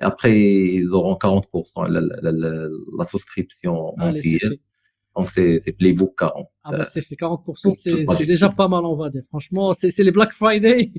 Après, 0.00 0.38
ils 0.38 0.88
auront 0.92 1.14
40% 1.14 1.88
la, 1.88 2.00
la, 2.00 2.32
la, 2.32 2.68
la 2.98 3.04
souscription 3.04 3.94
mensuelle. 3.98 4.58
Donc, 5.16 5.28
c'est 5.34 5.72
Playbook 5.76 6.14
40. 6.18 6.46
Ah, 6.62 6.70
bah, 6.70 6.84
c'est 6.84 7.02
fait 7.02 7.16
40%, 7.16 7.74
c'est 8.16 8.24
déjà 8.24 8.48
pas 8.48 8.68
mal, 8.68 8.84
on 8.84 8.94
va 8.94 9.10
dire. 9.10 9.22
Franchement, 9.28 9.72
c'est 9.74 9.96
les 9.98 10.12
Black 10.12 10.32
Friday, 10.32 10.90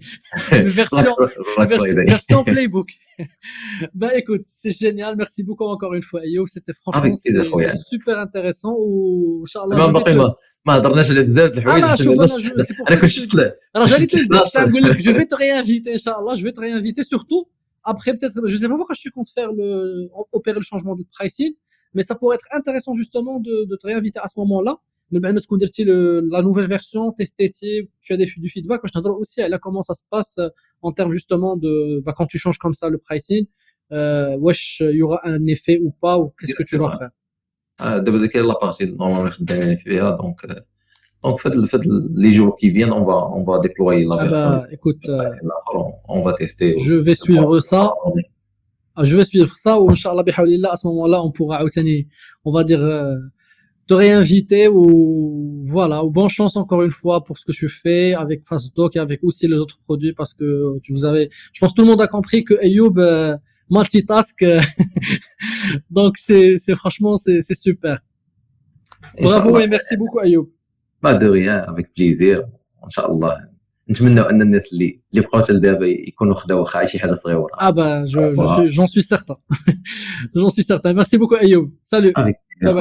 version, 0.51 1.15
version 2.05 2.43
Playbook. 2.43 2.89
bah, 3.93 4.15
écoute, 4.15 4.43
c'est 4.45 4.71
génial. 4.71 5.15
Merci 5.15 5.43
beaucoup 5.43 5.63
encore 5.63 5.93
une 5.93 6.01
fois. 6.01 6.21
Yo, 6.25 6.45
c'était 6.45 6.73
franchement 6.73 7.15
super 7.89 8.19
intéressant. 8.19 8.75
Ou, 8.77 9.43
Inch'Allah. 9.45 10.35
ما 10.65 10.77
هضرناش 10.77 11.09
على 11.11 11.23
بزاف 11.23 11.51
الحوايج 11.51 11.83
انا 11.83 11.95
شوف 11.95 12.19
انا 12.19 12.35
انا 12.89 12.95
كنت 13.01 13.35
راه 13.75 13.85
جاني 13.85 14.07
نقول 14.69 14.83
لك 14.83 14.97
جو 14.97 15.13
في 15.13 15.25
te 15.25 15.37
réinviter 15.37 15.97
inchallah 15.97 16.35
je 16.35 16.43
vais 16.43 16.51
te 16.51 16.59
réinviter 16.59 17.03
surtout 17.03 17.47
après 17.85 18.11
peut-être 18.15 18.35
je 18.45 18.55
sais 18.55 18.69
pas 18.69 18.77
pourquoi 18.77 18.95
tu 18.95 19.09
comptes 19.11 19.29
faire 19.29 19.51
le 19.51 20.09
opérer 20.31 20.59
le 20.63 20.67
changement 20.71 20.95
de 20.95 21.03
pricing 21.15 21.53
mais 21.93 22.03
ça 22.03 22.15
pourrait 22.15 22.35
être 22.35 22.47
intéressant 22.51 22.93
justement 22.93 23.39
de, 23.39 23.65
de 23.65 23.75
te 23.75 23.87
réinviter 23.87 24.19
à 24.19 24.27
ce 24.27 24.39
moment-là. 24.39 24.77
Mais 25.13 25.19
ben, 25.19 25.37
تكون 25.37 25.57
درتي 25.57 25.83
la 25.83 26.41
nouvelle 26.41 26.67
version, 26.67 27.11
testé, 27.11 27.49
tu 28.01 28.13
as 28.13 28.17
des, 28.17 28.27
du 28.37 28.49
feedback. 28.49 28.79
Je 28.85 28.91
t'adore 28.93 29.19
aussi 29.19 29.41
là 29.41 29.59
comment 29.59 29.81
ça 29.81 29.93
se 29.93 30.03
passe 30.09 30.37
euh, 30.37 30.47
en 30.81 30.93
termes 30.93 31.11
justement 31.11 31.57
de 31.57 32.01
bah, 32.05 32.13
quand 32.17 32.27
tu 32.27 32.37
changes 32.37 32.57
comme 32.57 32.73
ça 32.73 32.87
le 32.89 32.97
pricing. 32.97 33.45
Euh, 33.91 34.37
wesh, 34.37 34.79
il 34.79 34.95
y 34.95 35.03
aura 35.03 35.19
un 35.25 35.45
effet 35.47 35.79
ou 35.83 35.91
pas 35.91 36.17
ou 36.17 36.33
qu'est-ce 36.37 36.55
que 36.55 36.63
tu 36.63 36.77
vas 36.77 36.97
faire 36.97 37.11
دابا 37.81 38.27
كاين 38.27 38.45
لابارتي 38.45 38.85
نورمالمون 38.85 39.31
خدامين 39.31 39.77
فيها 39.77 40.17
دونك 40.21 40.65
donc, 41.26 41.40
les 42.14 42.32
jours 42.32 42.56
qui 42.56 42.70
viennent, 42.70 42.92
on 42.92 43.04
va, 43.04 43.28
on 43.34 43.42
va 43.42 43.58
déployer 43.58 44.04
la 44.04 44.14
ah 44.18 44.26
version. 44.26 44.50
Bah, 44.50 44.66
écoute, 44.70 45.08
euh, 45.08 45.30
on, 46.08 46.20
va 46.20 46.34
tester. 46.34 46.76
Je 46.78 46.94
vais 46.94 47.14
suivre 47.14 47.58
ça. 47.58 47.94
Ah, 48.96 49.04
je 49.04 49.14
vais 49.14 49.24
suivre 49.24 49.54
ça 49.58 49.78
ou 49.78 49.90
Inch'Allah 49.90 50.22
à 50.70 50.76
ce 50.78 50.86
moment-là 50.86 51.22
on 51.22 51.30
pourra 51.30 51.62
on 52.46 52.50
va 52.50 52.64
dire 52.64 52.80
euh, 52.80 53.14
te 53.86 53.92
réinviter 53.92 54.68
ou 54.68 55.62
voilà 55.66 56.02
ou 56.02 56.10
bonne 56.10 56.30
chance 56.30 56.56
encore 56.56 56.82
une 56.82 56.90
fois 56.90 57.22
pour 57.22 57.36
ce 57.36 57.44
que 57.44 57.52
tu 57.52 57.68
fais 57.68 58.14
avec 58.14 58.46
FastDoc 58.46 58.96
et 58.96 58.98
avec 58.98 59.22
aussi 59.22 59.48
les 59.48 59.56
autres 59.56 59.78
produits 59.84 60.14
parce 60.14 60.32
que 60.32 60.78
tu 60.82 60.94
vous 60.94 61.04
avez 61.04 61.28
je 61.52 61.60
pense 61.60 61.72
que 61.72 61.76
tout 61.76 61.82
le 61.82 61.88
monde 61.88 62.00
a 62.00 62.08
compris 62.08 62.42
que 62.42 62.54
Ayoub 62.54 62.94
euh, 62.96 63.36
multitask 63.68 64.42
donc 65.90 66.16
c'est 66.16 66.56
c'est 66.56 66.74
franchement 66.74 67.16
c'est 67.16 67.42
c'est 67.42 67.54
super 67.54 68.00
bravo 69.20 69.58
et 69.58 69.66
merci 69.66 69.98
beaucoup 69.98 70.20
Ayoub 70.20 70.48
pas 71.02 71.14
de 71.14 71.28
rien 71.28 71.56
avec 71.70 71.86
plaisir 71.94 72.36
Inch'Allah. 72.86 73.36
نتمنوا 73.90 74.30
ان 74.30 74.42
الناس 74.42 74.72
اللي 74.72 75.00
اللي 75.12 75.22
بقاو 75.22 75.56
لدابا 75.56 75.86
يكونوا 75.86 76.34
خداو 76.34 76.60
واخا 76.60 76.86
شي 76.86 76.98
حاجة 76.98 77.14
صغيره 77.14 77.46
آه 77.60 77.70
با 77.70 78.04
جو 78.04 78.32
جو 78.32 78.66
جون 78.66 78.86
سوي 78.86 79.02
سيغتان 79.02 79.36
جون 80.36 80.48
سوي 80.48 80.64
سيغتان 80.64 80.94
ميرسي 80.94 81.18
بوكو 81.18 81.34
ايوب 81.34 81.72
سالو 81.84 82.12
ciao 82.62 82.72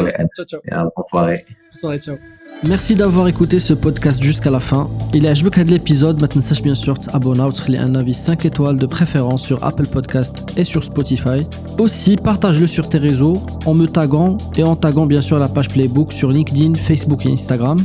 bonne 0.95 1.05
soirée. 1.11 1.41
Bonne 1.47 1.79
soirée 1.81 1.99
ciao. 1.99 2.15
Merci 2.62 2.94
d'avoir 2.94 3.26
écouté 3.26 3.58
ce 3.58 3.72
podcast 3.72 4.22
jusqu'à 4.22 4.50
la 4.50 4.60
fin. 4.60 4.90
Il 5.14 5.24
est 5.24 5.28
à 5.30 5.64
de 5.64 5.70
l'épisode, 5.70 6.20
maintenant 6.20 6.42
sache 6.42 6.62
bien 6.62 6.74
sûr 6.74 6.98
t'abonner, 6.98 7.40
à 7.40 7.82
un 7.82 7.94
avis 7.94 8.12
5 8.12 8.44
étoiles 8.44 8.76
de 8.76 8.84
préférence 8.84 9.42
sur 9.42 9.64
Apple 9.64 9.86
Podcast 9.86 10.44
et 10.58 10.64
sur 10.64 10.84
Spotify. 10.84 11.40
Aussi, 11.78 12.16
partage-le 12.16 12.66
sur 12.66 12.86
tes 12.86 12.98
réseaux 12.98 13.42
en 13.64 13.72
me 13.72 13.86
taguant 13.86 14.36
et 14.56 14.62
en 14.62 14.76
taguant 14.76 15.06
bien 15.06 15.22
sûr 15.22 15.38
la 15.38 15.48
page 15.48 15.68
Playbook 15.68 16.12
sur 16.12 16.30
LinkedIn, 16.30 16.74
Facebook 16.74 17.24
et 17.24 17.32
Instagram. 17.32 17.78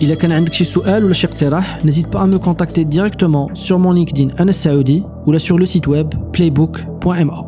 Il 0.00 0.14
كان 0.14 0.32
عندك 0.32 0.52
شي 0.52 0.64
سؤال 0.64 1.04
ولا 1.04 1.12
شي 1.12 1.26
اقتراح 1.26 1.84
n'hésite 1.84 2.08
pas 2.10 2.22
à 2.22 2.26
me 2.26 2.38
contacter 2.38 2.84
directement 2.84 3.48
sur 3.54 3.78
mon 3.78 3.92
LinkedIn 3.92 4.30
Anas 4.36 4.52
Saoudi 4.52 5.04
ou 5.26 5.32
là 5.32 5.38
sur 5.38 5.58
le 5.58 5.66
site 5.66 5.86
web 5.86 6.08
playbook.ma. 6.32 7.44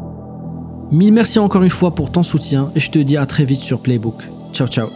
Mille 0.93 1.13
merci 1.13 1.39
encore 1.41 1.63
une 1.63 1.71
fois 1.71 1.91
pour 1.95 2.13
ton 2.13 2.23
soutien 2.23 2.71
et 2.77 2.81
je 2.81 2.91
te 2.91 2.99
dis 3.01 3.17
à 3.17 3.27
très 3.27 3.45
vite 3.45 3.61
sur 3.61 3.81
Playbook. 3.81 4.23
Ciao 4.53 4.69
ciao. 4.69 4.89